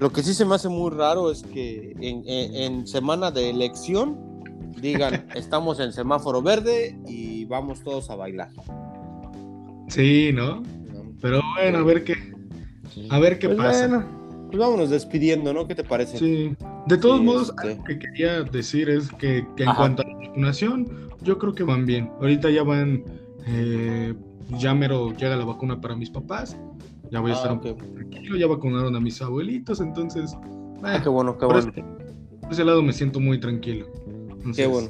lo 0.01 0.11
que 0.13 0.23
sí 0.23 0.35
se 0.35 0.45
me 0.45 0.55
hace 0.55 0.69
muy 0.69 0.91
raro 0.91 1.31
es 1.31 1.43
que 1.43 1.93
en, 2.01 2.23
en- 2.27 2.55
en 2.57 2.87
semana 2.87 3.31
de 3.31 3.51
elección 3.51 4.19
digan, 4.81 5.27
estamos 5.35 5.79
en 5.81 5.93
semáforo 5.93 6.43
verde 6.43 6.99
y 7.07 7.45
vamos 7.45 7.83
todos 7.83 8.11
a 8.11 8.17
bailar. 8.17 8.49
Sí, 9.89 10.31
¿no? 10.33 10.63
Pero 11.21 11.41
bueno, 11.57 11.79
a 11.79 11.83
ver 11.83 12.05
qué, 12.05 12.15
a 13.11 13.19
ver 13.19 13.39
qué 13.39 13.49
Pues 13.49 13.59
pasa. 13.59 13.89
bueno, 13.89 14.07
pues 14.47 14.59
vámonos 14.59 14.91
despidiendo, 14.91 15.53
¿no? 15.53 15.67
¿Qué 15.67 15.75
te 15.75 15.85
parece? 15.85 16.19
Sí. 16.19 16.57
De 16.87 16.97
todos 16.97 17.19
Sí, 17.19 17.25
modos, 17.25 17.49
este. 17.51 17.73
algo 17.73 17.85
que 17.85 17.99
quería 17.99 18.43
decir 18.43 18.89
es 18.89 19.11
que, 19.13 19.47
que 19.57 19.65
en 19.65 19.69
Ajá. 19.69 19.79
cuanto 19.79 20.03
a 20.03 20.07
la 20.07 20.15
vacunación, 20.17 21.11
yo 21.23 21.39
creo 21.39 21.53
que 21.55 21.63
van 21.65 21.85
bien. 21.85 22.11
Ahorita 22.21 22.49
ya 22.51 22.63
van, 22.63 23.05
eh, 23.47 24.15
ya 24.59 24.75
mero 24.75 25.13
llega 25.13 25.37
la 25.37 25.45
vacuna 25.45 25.81
para 25.81 25.95
mis 25.95 26.09
papás. 26.11 26.57
Ya 27.11 27.21
voy 27.21 27.31
a 27.33 27.35
Ah, 27.35 27.37
estar 27.37 27.53
un 27.53 27.59
ok. 27.59 27.65
poco 27.79 27.93
tranquilo. 27.95 28.37
Ya 28.37 28.47
vacunaron 28.47 28.95
a 28.97 29.01
mis 29.01 29.21
abuelitos, 29.23 29.81
entonces, 29.81 30.35
Ah, 30.83 30.97
eh, 30.97 31.01
qué 31.03 31.09
bueno, 31.09 31.35
qué 31.37 31.47
por, 31.47 31.55
bueno, 31.57 31.71
ese, 31.71 31.83
por 32.41 32.53
ese 32.53 32.65
lado 32.65 32.83
me 32.83 32.93
siento 32.93 33.21
muy 33.21 33.39
tranquilo. 33.39 33.87
Entonces, 34.07 34.57
qué 34.57 34.67
bueno. 34.67 34.89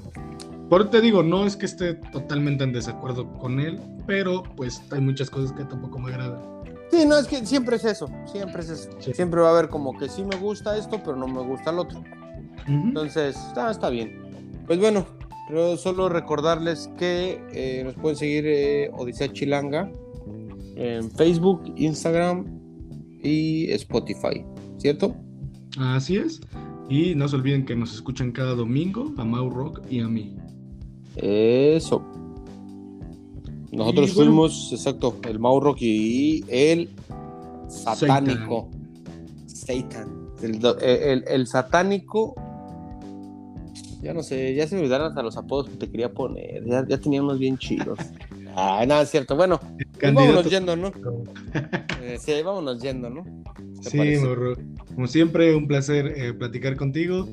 Por 0.69 0.89
te 0.89 1.01
digo, 1.01 1.23
no 1.25 1.45
es 1.47 1.57
que 1.57 1.67
esté 1.67 1.95
totalmente 1.95 2.63
en 2.63 2.73
desacuerdo 2.73 3.33
con 3.39 3.59
él, 3.59 3.81
pero 4.07 4.45
pues 4.57 4.83
hay 4.93 5.01
muchas 5.01 5.29
cosas 5.29 5.53
que 5.53 5.65
tampoco 5.65 5.99
me 5.99 6.11
agradan. 6.13 6.41
Sí, 6.93 7.05
no, 7.07 7.19
es 7.19 7.27
que 7.27 7.45
siempre 7.45 7.77
es 7.77 7.85
eso, 7.85 8.09
siempre 8.27 8.63
es 8.63 8.71
eso. 8.71 8.91
Sí. 9.01 9.13
Siempre 9.15 9.41
va 9.41 9.49
a 9.49 9.51
haber 9.53 9.69
como 9.69 9.97
que 9.99 10.09
sí 10.09 10.23
me 10.23 10.37
gusta 10.37 10.77
esto, 10.77 11.01
pero 11.05 11.17
no 11.17 11.27
me 11.27 11.41
gusta 11.41 11.71
el 11.71 11.79
otro. 11.81 12.03
Entonces, 12.69 13.37
está, 13.49 13.71
está 13.71 13.91
bien. 13.91 14.13
Pues 14.67 14.79
bueno, 14.79 15.07
pero 15.49 15.77
solo 15.77 16.09
recordarles 16.09 16.89
que 16.97 17.43
eh, 17.53 17.83
nos 17.85 17.95
pueden 17.95 18.17
seguir 18.17 18.45
eh, 18.47 18.91
Odisea 18.93 19.33
Chilanga 19.33 19.91
en 20.81 21.11
Facebook, 21.11 21.63
Instagram 21.77 22.47
y 23.23 23.71
Spotify, 23.73 24.45
¿cierto? 24.79 25.15
Así 25.79 26.17
es. 26.17 26.41
Y 26.89 27.15
no 27.15 27.29
se 27.29 27.37
olviden 27.37 27.65
que 27.65 27.77
nos 27.77 27.95
escuchan 27.95 28.33
cada 28.33 28.55
domingo 28.55 29.13
a 29.17 29.25
Mau 29.25 29.49
Rock 29.51 29.83
y 29.91 30.01
a 30.01 30.09
mí. 30.09 30.37
Eso. 31.17 32.03
Nosotros 33.73 34.11
Y 34.11 34.15
bueno. 34.15 34.31
fuimos, 34.33 34.73
exacto, 34.73 35.15
el 35.29 35.39
Mauro 35.39 35.77
y 35.79 36.45
el 36.49 36.89
satánico. 37.69 38.69
Satan. 39.47 40.27
El, 40.43 40.59
do- 40.59 40.79
el- 40.79 41.23
el 41.29 41.47
satánico. 41.47 42.35
Ya 44.03 44.15
no 44.15 44.23
sé, 44.23 44.55
ya 44.55 44.67
se 44.67 44.75
me 44.75 44.81
olvidaron 44.81 45.09
hasta 45.09 45.23
los 45.23 45.37
apodos 45.37 45.69
que 45.69 45.77
te 45.77 45.91
quería 45.91 46.13
poner. 46.13 46.65
Ya, 46.67 46.85
ya 46.89 46.99
tenía 46.99 47.23
unos 47.23 47.39
bien 47.39 47.59
chidos. 47.59 47.99
Ah, 48.57 48.85
nada, 48.87 49.03
es 49.03 49.11
cierto. 49.11 49.37
Bueno, 49.37 49.61
pues 49.99 50.15
vámonos 50.15 50.51
yendo, 50.51 50.77
¿no? 50.77 50.89
eh, 52.03 52.19
sí, 52.19 52.43
vámonos 52.43 52.81
yendo, 52.81 53.11
¿no? 53.11 53.25
Sí. 53.83 54.17
Como 54.95 55.07
siempre, 55.07 55.55
un 55.55 55.67
placer 55.67 56.13
eh, 56.17 56.33
platicar 56.35 56.77
contigo 56.77 57.27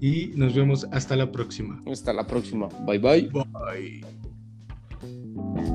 y 0.00 0.32
nos 0.34 0.54
vemos 0.54 0.86
hasta 0.90 1.16
la 1.16 1.30
próxima. 1.30 1.80
Hasta 1.90 2.12
la 2.12 2.26
próxima. 2.26 2.68
Bye, 2.86 2.98
bye. 2.98 3.30
Bye. 5.00 5.72